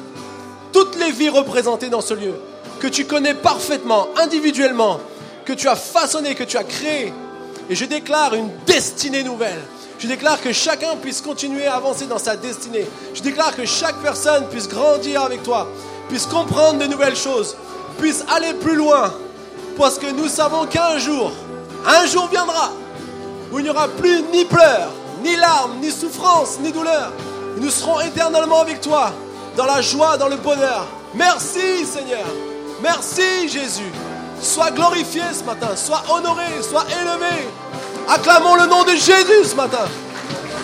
toutes 0.77 0.99
les 0.99 1.11
vies 1.11 1.29
représentées 1.29 1.89
dans 1.89 2.01
ce 2.01 2.13
lieu, 2.13 2.35
que 2.79 2.85
tu 2.85 3.05
connais 3.05 3.33
parfaitement, 3.33 4.09
individuellement, 4.15 4.99
que 5.43 5.53
tu 5.53 5.67
as 5.67 5.75
façonné, 5.75 6.35
que 6.35 6.43
tu 6.43 6.55
as 6.55 6.63
créé. 6.63 7.11
Et 7.67 7.73
je 7.73 7.85
déclare 7.85 8.35
une 8.35 8.51
destinée 8.67 9.23
nouvelle. 9.23 9.59
Je 9.97 10.05
déclare 10.05 10.39
que 10.39 10.53
chacun 10.53 10.95
puisse 11.01 11.21
continuer 11.21 11.65
à 11.65 11.77
avancer 11.77 12.05
dans 12.05 12.19
sa 12.19 12.35
destinée. 12.35 12.85
Je 13.15 13.23
déclare 13.23 13.55
que 13.55 13.65
chaque 13.65 13.95
personne 14.03 14.47
puisse 14.49 14.67
grandir 14.67 15.23
avec 15.23 15.41
toi, 15.41 15.67
puisse 16.09 16.27
comprendre 16.27 16.77
de 16.77 16.85
nouvelles 16.85 17.17
choses, 17.17 17.57
puisse 17.97 18.23
aller 18.31 18.53
plus 18.53 18.75
loin. 18.75 19.11
Parce 19.79 19.97
que 19.97 20.11
nous 20.11 20.27
savons 20.27 20.67
qu'un 20.67 20.99
jour, 20.99 21.31
un 21.87 22.05
jour 22.05 22.27
viendra 22.27 22.71
où 23.51 23.57
il 23.57 23.63
n'y 23.63 23.71
aura 23.71 23.87
plus 23.87 24.21
ni 24.31 24.45
pleurs, 24.45 24.91
ni 25.23 25.35
larmes, 25.37 25.79
ni 25.81 25.89
souffrance, 25.89 26.59
ni 26.61 26.71
douleur. 26.71 27.13
nous 27.59 27.71
serons 27.71 27.99
éternellement 28.01 28.61
avec 28.61 28.79
toi 28.79 29.11
dans 29.57 29.65
la 29.65 29.81
joie, 29.81 30.15
dans 30.17 30.29
le 30.29 30.37
bonheur. 30.37 30.85
Merci 31.15 31.83
Seigneur. 31.85 32.25
Merci 32.81 33.49
Jésus. 33.49 33.91
Sois 34.39 34.69
glorifié 34.69 35.23
ce 35.33 35.43
matin, 35.43 35.75
sois 35.75 36.03
honoré, 36.09 36.45
sois 36.61 36.85
élevé. 37.01 37.49
Acclamons 38.07 38.55
le 38.55 38.67
nom 38.67 38.83
de 38.83 38.91
Jésus 38.91 39.49
ce 39.49 39.55
matin. 39.55 39.87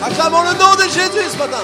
Acclamons 0.01 0.43
le 0.43 0.53
nom 0.59 0.75
de 0.75 0.83
Jésus 0.83 1.31
ce 1.31 1.37
matin. 1.37 1.63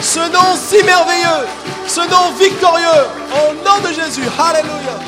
Ce 0.00 0.20
nom 0.20 0.56
si 0.56 0.82
merveilleux, 0.82 1.46
ce 1.86 2.00
nom 2.00 2.32
victorieux, 2.38 3.06
au 3.30 3.54
nom 3.62 3.86
de 3.86 3.92
Jésus. 3.92 4.26
Alléluia. 4.38 4.98